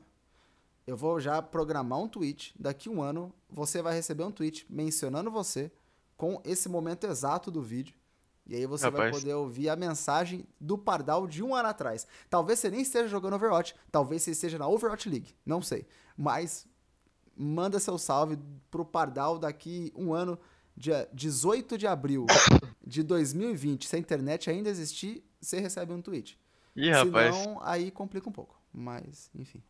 Eu 0.85 0.97
vou 0.97 1.21
já 1.21 1.41
programar 1.41 1.99
um 1.99 2.07
tweet. 2.09 2.53
Daqui 2.59 2.89
um 2.89 3.01
ano, 3.01 3.33
você 3.49 3.81
vai 3.81 3.93
receber 3.93 4.25
um 4.25 4.31
tweet 4.31 4.65
mencionando 4.69 5.31
você 5.31 5.71
com 6.17 6.41
esse 6.43 6.67
momento 6.67 7.07
exato 7.07 7.49
do 7.49 7.61
vídeo. 7.61 7.95
E 8.47 8.55
aí 8.55 8.65
você 8.65 8.89
vai 8.89 9.05
Rapaz. 9.07 9.23
poder 9.23 9.33
ouvir 9.33 9.69
a 9.69 9.75
mensagem 9.75 10.45
do 10.59 10.77
Pardal 10.77 11.27
de 11.27 11.43
um 11.43 11.55
ano 11.55 11.69
atrás. 11.69 12.07
Talvez 12.29 12.59
você 12.59 12.69
nem 12.69 12.81
esteja 12.81 13.07
jogando 13.07 13.35
Overwatch. 13.35 13.75
Talvez 13.91 14.23
você 14.23 14.31
esteja 14.31 14.57
na 14.57 14.67
Overwatch 14.67 15.07
League. 15.09 15.35
Não 15.45 15.61
sei. 15.61 15.85
Mas 16.17 16.67
manda 17.35 17.79
seu 17.79 17.97
salve 17.97 18.37
pro 18.69 18.83
Pardal 18.83 19.39
daqui 19.39 19.91
um 19.95 20.13
ano, 20.13 20.37
dia 20.75 21.07
18 21.13 21.77
de 21.77 21.87
abril 21.87 22.25
de 22.85 23.03
2020. 23.03 23.87
Se 23.87 23.95
a 23.95 23.99
internet 23.99 24.49
ainda 24.49 24.69
existir, 24.69 25.23
você 25.39 25.59
recebe 25.59 25.93
um 25.93 26.01
tweet. 26.01 26.37
Ih, 26.75 26.91
rapaz. 26.91 27.35
Senão, 27.35 27.59
aí 27.61 27.91
complica 27.91 28.27
um 28.27 28.33
pouco. 28.33 28.59
Mas, 28.73 29.29
enfim. 29.35 29.61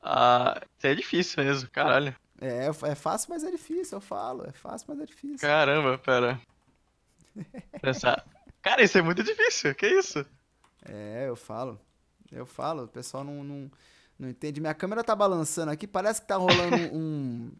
Ah, 0.00 0.60
isso 0.76 0.86
é 0.86 0.94
difícil 0.94 1.44
mesmo, 1.44 1.70
caralho. 1.70 2.14
É, 2.40 2.66
é 2.66 2.94
fácil, 2.94 3.30
mas 3.30 3.42
é 3.42 3.50
difícil, 3.50 3.96
eu 3.96 4.00
falo. 4.00 4.44
É 4.46 4.52
fácil, 4.52 4.86
mas 4.88 5.00
é 5.00 5.06
difícil. 5.06 5.38
Caramba, 5.38 5.98
pera. 5.98 6.40
Pensar. 7.80 8.24
Cara, 8.62 8.82
isso 8.82 8.98
é 8.98 9.02
muito 9.02 9.22
difícil, 9.22 9.74
que 9.74 9.86
isso? 9.86 10.24
É, 10.84 11.26
eu 11.28 11.36
falo. 11.36 11.80
Eu 12.30 12.44
falo, 12.46 12.84
o 12.84 12.88
pessoal 12.88 13.24
não, 13.24 13.42
não, 13.42 13.70
não 14.18 14.28
entende. 14.28 14.60
Minha 14.60 14.74
câmera 14.74 15.02
tá 15.02 15.14
balançando 15.16 15.70
aqui, 15.70 15.86
parece 15.86 16.20
que 16.20 16.26
tá 16.28 16.36
rolando 16.36 16.76
um, 16.94 17.50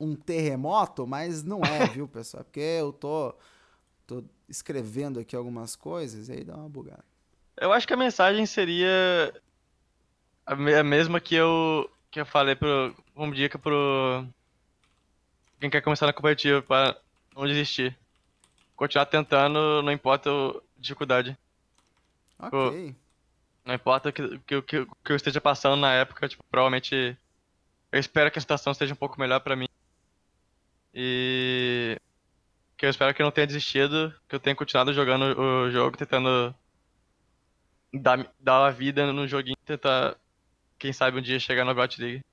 um 0.00 0.14
terremoto, 0.14 1.06
mas 1.06 1.42
não 1.42 1.66
é, 1.66 1.86
viu, 1.86 2.08
pessoal? 2.08 2.40
É 2.40 2.44
porque 2.44 2.60
eu 2.60 2.92
tô, 2.92 3.34
tô 4.06 4.24
escrevendo 4.48 5.20
aqui 5.20 5.36
algumas 5.36 5.76
coisas 5.76 6.28
e 6.28 6.32
aí 6.32 6.44
dá 6.44 6.56
uma 6.56 6.68
bugada. 6.68 7.04
Eu 7.60 7.72
acho 7.72 7.86
que 7.86 7.92
a 7.92 7.96
mensagem 7.96 8.46
seria 8.46 9.34
a 10.46 10.54
me- 10.56 10.74
a 10.74 10.84
mesma 10.84 11.20
que 11.20 11.34
eu 11.34 11.90
que 12.10 12.20
eu 12.20 12.26
falei 12.26 12.56
pro 12.56 12.94
como 13.14 13.34
dica 13.34 13.58
pro 13.58 14.24
quem 15.60 15.68
quer 15.68 15.82
começar 15.82 16.06
na 16.06 16.12
competitiva 16.12 16.62
para 16.62 16.96
não 17.34 17.46
desistir. 17.46 17.96
Continuar 18.78 19.06
tentando, 19.06 19.82
não 19.82 19.90
importa 19.90 20.30
a 20.30 20.60
dificuldade. 20.76 21.36
Ok. 22.38 22.94
Não 23.64 23.74
importa 23.74 24.08
o 24.08 24.12
que, 24.12 24.38
que, 24.46 24.62
que, 24.62 24.86
que 24.86 25.12
eu 25.12 25.16
esteja 25.16 25.40
passando 25.40 25.80
na 25.80 25.92
época, 25.92 26.28
tipo, 26.28 26.44
provavelmente 26.48 27.18
eu 27.90 27.98
espero 27.98 28.30
que 28.30 28.38
a 28.38 28.40
situação 28.40 28.70
esteja 28.70 28.94
um 28.94 28.96
pouco 28.96 29.18
melhor 29.18 29.40
pra 29.40 29.56
mim. 29.56 29.66
E 30.94 32.00
que 32.76 32.86
eu 32.86 32.90
espero 32.90 33.12
que 33.12 33.20
eu 33.20 33.24
não 33.24 33.32
tenha 33.32 33.48
desistido, 33.48 34.14
que 34.28 34.36
eu 34.36 34.40
tenha 34.40 34.54
continuado 34.54 34.94
jogando 34.94 35.36
o 35.36 35.70
jogo, 35.72 35.96
tentando 35.96 36.54
dar, 37.92 38.32
dar 38.38 38.64
a 38.64 38.70
vida 38.70 39.12
no 39.12 39.26
joguinho 39.26 39.56
tentar, 39.66 40.16
quem 40.78 40.92
sabe, 40.92 41.18
um 41.18 41.22
dia 41.22 41.40
chegar 41.40 41.64
no 41.64 41.72
Overwatch 41.72 42.00
League. 42.00 42.24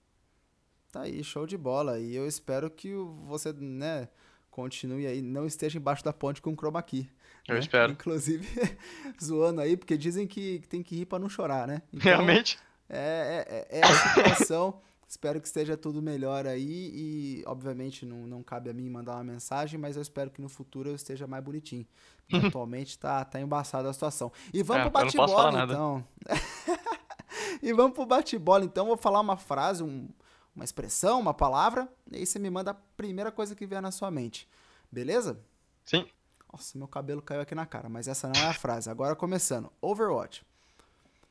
Tá 0.91 1.02
aí, 1.02 1.24
show 1.24 1.48
de 1.48 1.58
bola. 1.58 2.00
E 2.00 2.16
eu 2.16 2.28
espero 2.28 2.70
que 2.70 2.93
você, 2.93 3.52
né, 3.52 4.08
continue 4.56 5.06
aí, 5.06 5.22
não 5.22 5.45
esteja 5.45 5.78
embaixo 5.78 6.01
da 6.01 6.14
ponte 6.14 6.41
com 6.41 6.51
o 6.51 6.56
Chroma 6.56 6.82
Key. 6.82 7.10
Eu 7.45 7.56
né? 7.56 7.60
espero. 7.60 7.91
Inclusive, 7.91 8.47
zoando 9.22 9.60
aí, 9.60 9.76
porque 9.76 9.97
dizem 9.97 10.26
que 10.26 10.64
tem 10.70 10.82
que 10.82 10.95
rir 10.95 11.06
pra 11.06 11.20
não 11.20 11.28
chorar, 11.28 11.68
né? 11.68 11.82
Então, 11.93 12.03
Realmente? 12.12 12.58
É, 12.89 13.68
é, 13.70 13.80
é 13.80 13.84
a 13.84 13.93
situação. 14.14 14.80
espero 15.08 15.41
que 15.41 15.47
esteja 15.47 15.76
tudo 15.76 16.01
melhor 16.01 16.47
aí 16.47 16.89
e, 16.93 17.43
obviamente, 17.45 18.06
não, 18.06 18.26
não 18.26 18.41
cabe 18.41 18.70
a 18.70 18.74
mim 18.74 18.89
mandar 18.89 19.16
uma 19.16 19.26
mensagem, 19.26 19.78
mas 19.78 19.97
eu 19.97 20.01
espero 20.01 20.32
que 20.32 20.41
no 20.41 20.47
futuro 20.47 20.89
eu 20.89 20.95
esteja 20.95 21.28
mais 21.28 21.43
bonitinho. 21.43 21.86
Porque 22.30 22.47
atualmente 22.47 22.97
tá, 22.97 23.24
tá 23.26 23.39
embaçada 23.41 23.89
a 23.89 23.93
situação. 23.93 24.32
E 24.53 24.64
vamos 24.64 24.86
É, 24.86 24.89
pro 24.89 25.01
bate-bola, 25.01 25.64
então. 25.66 26.08
e 27.62 27.74
vamos 27.74 27.93
pro 27.93 28.06
bate-bola, 28.06 28.64
então. 28.64 28.86
Vou 28.88 28.97
falar 28.97 29.20
uma 29.20 29.38
frase, 29.38 29.84
um- 29.84 30.08
uma 30.56 30.64
expressão, 30.64 31.20
uma 31.20 31.34
palavra, 31.34 31.88
e 32.10 32.18
aí 32.18 32.26
você 32.26 32.39
me 32.39 32.49
manda 32.49 32.72
a 32.72 32.74
primeira 32.74 33.32
coisa 33.32 33.56
que 33.56 33.66
vier 33.66 33.82
na 33.82 33.91
sua 33.91 34.10
mente. 34.10 34.47
Beleza? 34.91 35.39
Sim. 35.84 36.10
Nossa, 36.51 36.78
meu 36.78 36.88
cabelo 36.88 37.22
caiu 37.22 37.41
aqui 37.41 37.53
na 37.53 37.66
cara, 37.66 37.89
mas 37.89 38.08
essa 38.08 38.30
não 38.30 38.39
é 38.39 38.47
a 38.47 38.53
frase. 38.53 38.89
Agora 38.89 39.16
começando. 39.16 39.72
Overwatch. 39.82 40.45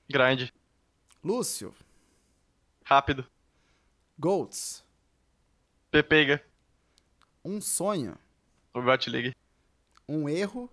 Grande. 0.08 0.52
Lúcio. 1.22 1.74
Rápido. 2.84 3.26
Golds. 4.18 4.84
Pepega. 5.90 6.44
Um 7.42 7.60
sonho. 7.60 8.18
Overwatch 8.74 9.08
League. 9.08 9.34
Um 10.06 10.28
erro. 10.28 10.70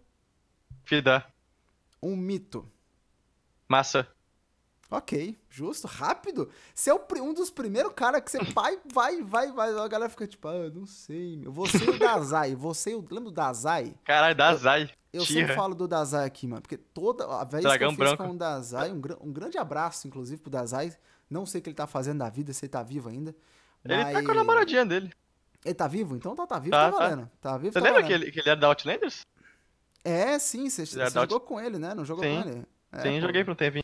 Fida. 0.83 1.25
Um 2.01 2.17
mito. 2.17 2.69
Massa. 3.69 4.05
Ok, 4.93 5.39
justo, 5.49 5.87
rápido. 5.87 6.49
Você 6.75 6.89
é 6.89 6.93
o 6.93 7.01
um 7.21 7.33
dos 7.33 7.49
primeiros 7.49 7.93
caras 7.93 8.21
que 8.21 8.29
você 8.29 8.39
vai, 8.53 8.77
vai, 8.93 9.21
vai, 9.21 9.49
vai. 9.51 9.69
A 9.73 9.87
galera 9.87 10.09
fica 10.09 10.27
tipo, 10.27 10.45
ah, 10.49 10.69
não 10.69 10.85
sei, 10.85 11.37
meu. 11.37 11.49
Você 11.53 11.77
e 11.77 11.89
o 11.89 11.97
Dazai. 11.97 12.53
Você 12.55 12.91
e 12.91 12.95
o. 12.95 12.99
Lembra 12.99 13.21
do 13.21 13.31
Dazai? 13.31 13.95
Caralho, 14.03 14.35
dá 14.35 14.53
Zai. 14.53 14.89
Eu 15.13 15.23
Tira. 15.23 15.39
sempre 15.41 15.55
falo 15.55 15.73
do 15.75 15.87
Dazai 15.87 16.25
aqui, 16.25 16.45
mano. 16.45 16.61
Porque 16.61 16.75
toda 16.77 17.25
a 17.25 17.43
vez 17.45 17.63
Dragão 17.63 17.95
que 17.95 18.01
eu 18.01 18.05
fiz 18.05 18.15
branco. 18.17 18.23
com 18.29 18.35
o 18.35 18.37
Dazai, 18.37 18.91
um, 18.91 19.01
um 19.21 19.31
grande 19.31 19.57
abraço, 19.57 20.07
inclusive, 20.07 20.41
pro 20.41 20.51
Dazai. 20.51 20.93
Não 21.29 21.45
sei 21.45 21.59
o 21.59 21.63
que 21.63 21.69
ele 21.69 21.75
tá 21.75 21.87
fazendo 21.87 22.19
da 22.19 22.29
vida, 22.29 22.51
se 22.51 22.65
ele 22.65 22.69
tá 22.71 22.83
vivo 22.83 23.07
ainda. 23.07 23.33
Ele 23.85 24.03
tá 24.05 24.11
mas- 24.11 24.25
com 24.25 24.31
a 24.31 24.35
namoradinha 24.35 24.85
dele. 24.85 25.11
Ele 25.63 25.73
tá 25.73 25.87
vivo? 25.87 26.15
Então 26.17 26.35
tá, 26.35 26.45
tá 26.45 26.59
vivo, 26.59 26.71
Tá, 26.71 26.91
tá, 26.91 26.97
tá. 26.97 27.07
valendo. 27.09 27.31
Tá 27.39 27.57
vivo, 27.57 27.71
Você 27.71 27.79
tá 27.79 27.85
lembra 27.85 28.03
que 28.03 28.11
ele, 28.11 28.31
que 28.31 28.39
ele 28.41 28.49
era 28.49 28.59
da 28.59 28.67
Outlanders? 28.67 29.21
É, 30.03 30.37
sim, 30.39 30.69
você, 30.69 30.83
da 30.97 31.07
jogou 31.09 31.39
com 31.39 31.59
ele, 31.61 31.77
né? 31.77 31.93
Não 31.93 32.03
jogou 32.03 32.23
Sim. 32.23 32.41
com 32.43 32.49
ele? 32.49 32.65
É, 32.91 33.01
Sim, 33.01 33.19
pô. 33.21 33.27
joguei 33.27 33.43
por 33.45 33.51
um 33.51 33.55
tempinho. 33.55 33.83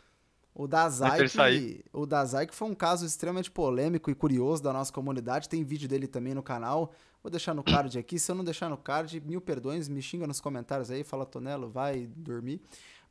O 0.58 0.66
Dazai, 0.66 1.28
que, 1.28 1.84
o 1.92 2.04
Dazai 2.04 2.44
que 2.44 2.52
foi 2.52 2.68
um 2.68 2.74
caso 2.74 3.06
extremamente 3.06 3.48
polêmico 3.48 4.10
e 4.10 4.14
curioso 4.14 4.60
da 4.60 4.72
nossa 4.72 4.92
comunidade. 4.92 5.48
Tem 5.48 5.62
vídeo 5.62 5.88
dele 5.88 6.08
também 6.08 6.34
no 6.34 6.42
canal. 6.42 6.92
Vou 7.22 7.30
deixar 7.30 7.54
no 7.54 7.62
card 7.62 7.96
aqui. 7.96 8.18
Se 8.18 8.32
eu 8.32 8.34
não 8.34 8.42
deixar 8.42 8.68
no 8.68 8.76
card, 8.76 9.20
mil 9.20 9.40
perdões, 9.40 9.88
me 9.88 10.02
xinga 10.02 10.26
nos 10.26 10.40
comentários 10.40 10.90
aí. 10.90 11.04
Fala, 11.04 11.24
Tonelo, 11.24 11.70
vai 11.70 12.08
dormir. 12.08 12.60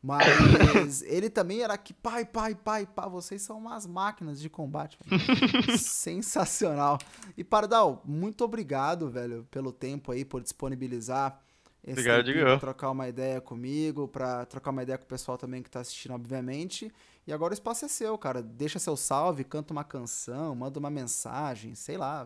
Mas 0.04 0.22
ele 1.08 1.30
também 1.30 1.62
era 1.62 1.78
que, 1.78 1.94
pai, 1.94 2.26
pai, 2.26 2.54
pai, 2.54 2.86
pá, 2.86 3.08
vocês 3.08 3.42
são 3.44 3.58
umas 3.58 3.88
máquinas 3.88 4.42
de 4.42 4.50
combate. 4.50 5.00
Sensacional. 5.80 6.98
E 7.38 7.46
Pardal, 7.46 8.02
muito 8.04 8.44
obrigado, 8.44 9.10
velho, 9.10 9.48
pelo 9.50 9.72
tempo 9.72 10.12
aí, 10.12 10.26
por 10.26 10.42
disponibilizar 10.42 11.42
esse 11.82 12.02
Obrigado, 12.02 12.34
pra 12.34 12.60
trocar 12.60 12.92
uma 12.92 13.08
ideia 13.08 13.40
comigo, 13.40 14.10
pra 14.10 14.46
trocar 14.46 14.72
uma 14.72 14.84
ideia 14.84 14.98
com 14.98 15.06
o 15.06 15.08
pessoal 15.08 15.38
também 15.38 15.64
que 15.64 15.70
tá 15.70 15.80
assistindo, 15.80 16.14
obviamente. 16.14 16.92
E 17.28 17.34
agora 17.34 17.52
o 17.52 17.54
espaço 17.54 17.84
é 17.86 17.88
seu, 17.90 18.18
cara. 18.18 18.42
Deixa 18.42 18.80
seu 18.80 18.96
salve, 18.96 19.44
canta 19.44 19.74
uma 19.74 19.84
canção, 19.84 20.56
manda 20.56 20.80
uma 20.80 20.90
mensagem, 20.90 21.76
sei 21.76 21.98
lá. 21.98 22.26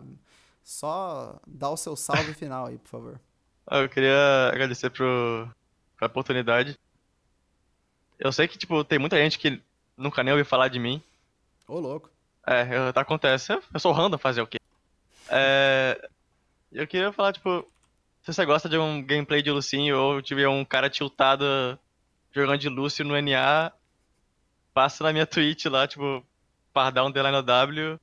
Só 0.62 1.40
dá 1.46 1.68
o 1.68 1.76
seu 1.76 1.96
salve 1.96 2.32
final 2.34 2.66
aí, 2.66 2.78
por 2.78 2.88
favor. 2.88 3.20
Ah, 3.64 3.78
Eu 3.78 3.88
queria 3.88 4.48
agradecer 4.48 4.90
pro, 4.90 5.48
pela 5.96 6.10
oportunidade. 6.10 6.76
Eu 8.18 8.32
sei 8.32 8.48
que, 8.48 8.58
tipo, 8.58 8.82
tem 8.82 8.98
muita 8.98 9.16
gente 9.16 9.38
que 9.38 9.62
nunca 9.96 10.22
nem 10.24 10.32
ouviu 10.32 10.44
falar 10.44 10.66
de 10.66 10.80
mim. 10.80 11.00
Ô, 11.68 11.78
louco. 11.78 12.10
É, 12.44 12.62
eu- 12.76 12.92
tá, 12.92 13.02
acontece. 13.02 13.52
Eu 13.52 13.80
sou 13.80 13.92
random 13.92 14.18
fazer 14.18 14.42
o 14.42 14.48
quê? 14.48 14.58
É, 15.28 16.08
eu 16.72 16.86
queria 16.88 17.12
falar, 17.12 17.32
tipo, 17.32 17.64
se 18.22 18.32
você 18.32 18.44
gosta 18.44 18.68
de 18.68 18.76
um 18.76 19.00
gameplay 19.00 19.40
de 19.42 19.50
Lucinho 19.52 19.96
ou 19.96 20.20
tiver 20.20 20.48
um 20.48 20.64
cara 20.64 20.90
tiltado 20.90 21.44
jogando 22.32 22.58
de 22.58 22.68
Lúcio 22.68 23.04
no 23.04 23.14
NA, 23.16 23.72
passa 24.74 25.04
na 25.04 25.12
minha 25.12 25.26
Twitch 25.26 25.66
lá, 25.66 25.86
tipo, 25.86 26.24
Pardal 26.72 27.06
Underline 27.08 27.42
W. 27.42 28.00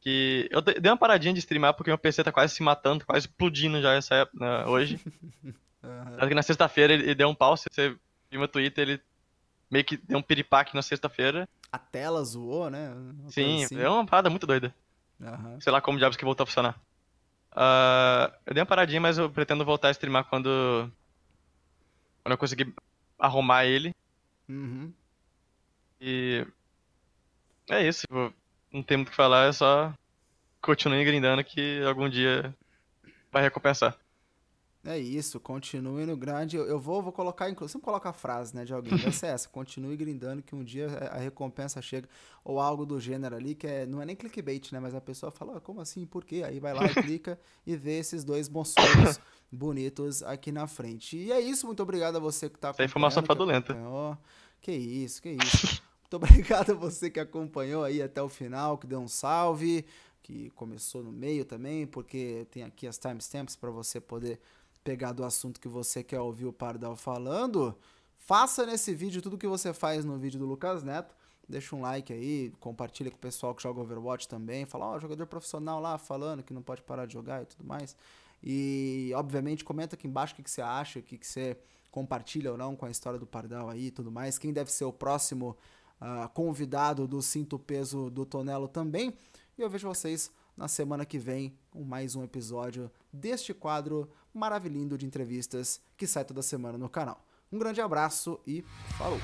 Que 0.00 0.48
eu 0.50 0.60
de- 0.60 0.74
dei 0.80 0.90
uma 0.92 0.98
paradinha 0.98 1.32
de 1.32 1.38
streamar 1.40 1.72
porque 1.74 1.90
meu 1.90 1.96
PC 1.98 2.22
tá 2.22 2.30
quase 2.30 2.54
se 2.54 2.62
matando, 2.62 3.06
quase 3.06 3.26
explodindo 3.26 3.80
já 3.80 3.94
essa 3.94 4.14
época, 4.16 4.38
né, 4.38 4.66
hoje. 4.66 5.00
Tanto 5.80 6.28
que 6.28 6.34
na 6.34 6.42
sexta-feira 6.42 6.92
ele, 6.92 7.02
ele 7.04 7.14
deu 7.14 7.28
um 7.28 7.34
pau, 7.34 7.56
se 7.56 7.64
você 7.70 7.90
viu 8.30 8.38
meu 8.40 8.48
Twitter, 8.48 8.88
ele 8.88 9.00
meio 9.70 9.84
que 9.84 9.96
deu 9.96 10.18
um 10.18 10.22
piripaque 10.22 10.74
na 10.74 10.82
sexta-feira. 10.82 11.48
A 11.72 11.78
tela 11.78 12.22
zoou, 12.22 12.70
né? 12.70 12.90
Uma 12.90 13.30
Sim, 13.30 13.64
assim. 13.64 13.78
é 13.80 13.88
uma 13.88 14.04
parada 14.06 14.30
muito 14.30 14.46
doida. 14.46 14.74
Aham. 15.22 15.58
Sei 15.60 15.72
lá 15.72 15.80
como 15.80 15.98
diabos 15.98 16.16
que 16.16 16.24
voltou 16.24 16.44
a 16.44 16.46
funcionar. 16.46 16.78
Ah, 17.52 18.32
eu 18.46 18.52
dei 18.54 18.60
uma 18.62 18.66
paradinha, 18.66 19.00
mas 19.00 19.16
eu 19.18 19.30
pretendo 19.30 19.64
voltar 19.64 19.88
a 19.88 19.92
streamar 19.92 20.24
quando. 20.24 20.48
Quando 22.22 22.32
eu 22.32 22.38
conseguir 22.38 22.74
arrumar 23.18 23.64
ele. 23.64 23.94
Uhum. 24.48 24.92
E. 26.06 26.46
É 27.70 27.86
isso. 27.86 28.02
tipo, 28.02 28.32
Não 28.72 28.82
tem 28.82 28.98
muito 28.98 29.08
o 29.08 29.10
que 29.10 29.16
falar, 29.16 29.48
é 29.48 29.52
só. 29.52 29.92
Continue 30.60 31.04
grindando 31.04 31.42
que 31.42 31.82
algum 31.84 32.08
dia 32.08 32.54
vai 33.32 33.42
recompensar. 33.42 33.96
É 34.86 34.98
isso, 34.98 35.40
continue 35.40 36.04
no 36.04 36.14
grande. 36.14 36.56
Eu, 36.58 36.66
eu 36.66 36.78
vou, 36.78 37.02
vou 37.02 37.10
colocar, 37.10 37.48
inclusive, 37.48 37.72
sempre 37.72 37.86
coloca 37.86 38.10
a 38.10 38.12
frase, 38.12 38.54
né, 38.54 38.66
de 38.66 38.74
alguém. 38.74 38.94
Vai 38.98 39.12
ser 39.12 39.28
essa, 39.28 39.48
continue 39.48 39.96
grindando 39.96 40.42
que 40.42 40.54
um 40.54 40.62
dia 40.62 40.88
a 41.10 41.16
recompensa 41.16 41.80
chega. 41.80 42.06
Ou 42.44 42.60
algo 42.60 42.84
do 42.84 43.00
gênero 43.00 43.34
ali, 43.34 43.54
que 43.54 43.66
é, 43.66 43.86
não 43.86 44.02
é 44.02 44.04
nem 44.04 44.14
clickbait, 44.14 44.72
né, 44.72 44.80
mas 44.80 44.94
a 44.94 45.00
pessoa 45.00 45.32
fala, 45.32 45.56
"Ah, 45.56 45.60
como 45.60 45.80
assim, 45.80 46.04
por 46.04 46.22
quê? 46.22 46.42
Aí 46.44 46.60
vai 46.60 46.74
lá 46.74 46.84
e 46.84 46.94
clica 47.18 47.40
e 47.66 47.74
vê 47.76 47.98
esses 47.98 48.24
dois 48.24 48.46
moções 48.50 49.18
bonitos 49.50 50.22
aqui 50.22 50.52
na 50.52 50.66
frente. 50.66 51.16
E 51.16 51.32
é 51.32 51.40
isso, 51.40 51.64
muito 51.66 51.82
obrigado 51.82 52.16
a 52.16 52.20
você 52.20 52.50
que 52.50 52.58
tá 52.58 52.68
Essa 52.68 52.84
informação 52.84 53.22
que 53.22 53.26
fraudulenta. 53.26 53.72
acompanhou. 53.72 54.18
Que 54.60 54.72
isso, 54.72 55.22
que 55.22 55.30
isso. 55.30 55.82
Muito 56.14 56.16
obrigado 56.30 56.70
a 56.70 56.74
você 56.74 57.10
que 57.10 57.18
acompanhou 57.18 57.82
aí 57.82 58.00
até 58.00 58.22
o 58.22 58.28
final, 58.28 58.78
que 58.78 58.86
deu 58.86 59.00
um 59.00 59.08
salve, 59.08 59.84
que 60.22 60.48
começou 60.50 61.02
no 61.02 61.10
meio 61.10 61.44
também, 61.44 61.86
porque 61.86 62.46
tem 62.52 62.62
aqui 62.62 62.86
as 62.86 62.96
timestamps 62.98 63.56
para 63.56 63.70
você 63.70 64.00
poder 64.00 64.40
pegar 64.84 65.12
do 65.12 65.24
assunto 65.24 65.60
que 65.60 65.66
você 65.66 66.04
quer 66.04 66.20
ouvir 66.20 66.46
o 66.46 66.52
Pardal 66.52 66.94
falando. 66.94 67.76
Faça 68.16 68.64
nesse 68.64 68.94
vídeo 68.94 69.20
tudo 69.20 69.36
que 69.36 69.46
você 69.46 69.74
faz 69.74 70.04
no 70.04 70.16
vídeo 70.16 70.38
do 70.38 70.46
Lucas 70.46 70.84
Neto. 70.84 71.16
Deixa 71.48 71.74
um 71.74 71.80
like 71.80 72.12
aí, 72.12 72.52
compartilha 72.60 73.10
com 73.10 73.16
o 73.16 73.20
pessoal 73.20 73.54
que 73.54 73.62
joga 73.62 73.80
Overwatch 73.80 74.28
também. 74.28 74.64
Fala, 74.64 74.86
ó, 74.86 74.98
jogador 75.00 75.26
profissional 75.26 75.80
lá 75.80 75.98
falando 75.98 76.44
que 76.44 76.54
não 76.54 76.62
pode 76.62 76.82
parar 76.82 77.06
de 77.06 77.12
jogar 77.12 77.42
e 77.42 77.46
tudo 77.46 77.64
mais. 77.64 77.96
E, 78.42 79.10
obviamente, 79.16 79.64
comenta 79.64 79.96
aqui 79.96 80.06
embaixo 80.06 80.32
o 80.32 80.36
que, 80.36 80.44
que 80.44 80.50
você 80.50 80.62
acha, 80.62 81.00
o 81.00 81.02
que, 81.02 81.18
que 81.18 81.26
você 81.26 81.56
compartilha 81.90 82.52
ou 82.52 82.58
não 82.58 82.76
com 82.76 82.86
a 82.86 82.90
história 82.90 83.18
do 83.18 83.26
Pardal 83.26 83.68
aí 83.68 83.86
e 83.86 83.90
tudo 83.90 84.12
mais. 84.12 84.38
Quem 84.38 84.52
deve 84.52 84.70
ser 84.70 84.84
o 84.84 84.92
próximo 84.92 85.56
ah, 86.04 86.28
convidado 86.28 87.08
do 87.08 87.22
Cinto 87.22 87.58
Peso 87.58 88.10
do 88.10 88.26
Tonelo 88.26 88.68
também. 88.68 89.16
E 89.56 89.62
eu 89.62 89.70
vejo 89.70 89.88
vocês 89.88 90.30
na 90.54 90.68
semana 90.68 91.06
que 91.06 91.18
vem 91.18 91.56
com 91.70 91.82
mais 91.82 92.14
um 92.14 92.22
episódio 92.22 92.90
deste 93.10 93.54
quadro 93.54 94.10
maravilhoso 94.32 94.98
de 94.98 95.06
entrevistas 95.06 95.80
que 95.96 96.06
sai 96.06 96.24
toda 96.24 96.42
semana 96.42 96.76
no 96.76 96.90
canal. 96.90 97.24
Um 97.50 97.58
grande 97.58 97.80
abraço 97.80 98.38
e 98.46 98.62
falou! 98.98 99.18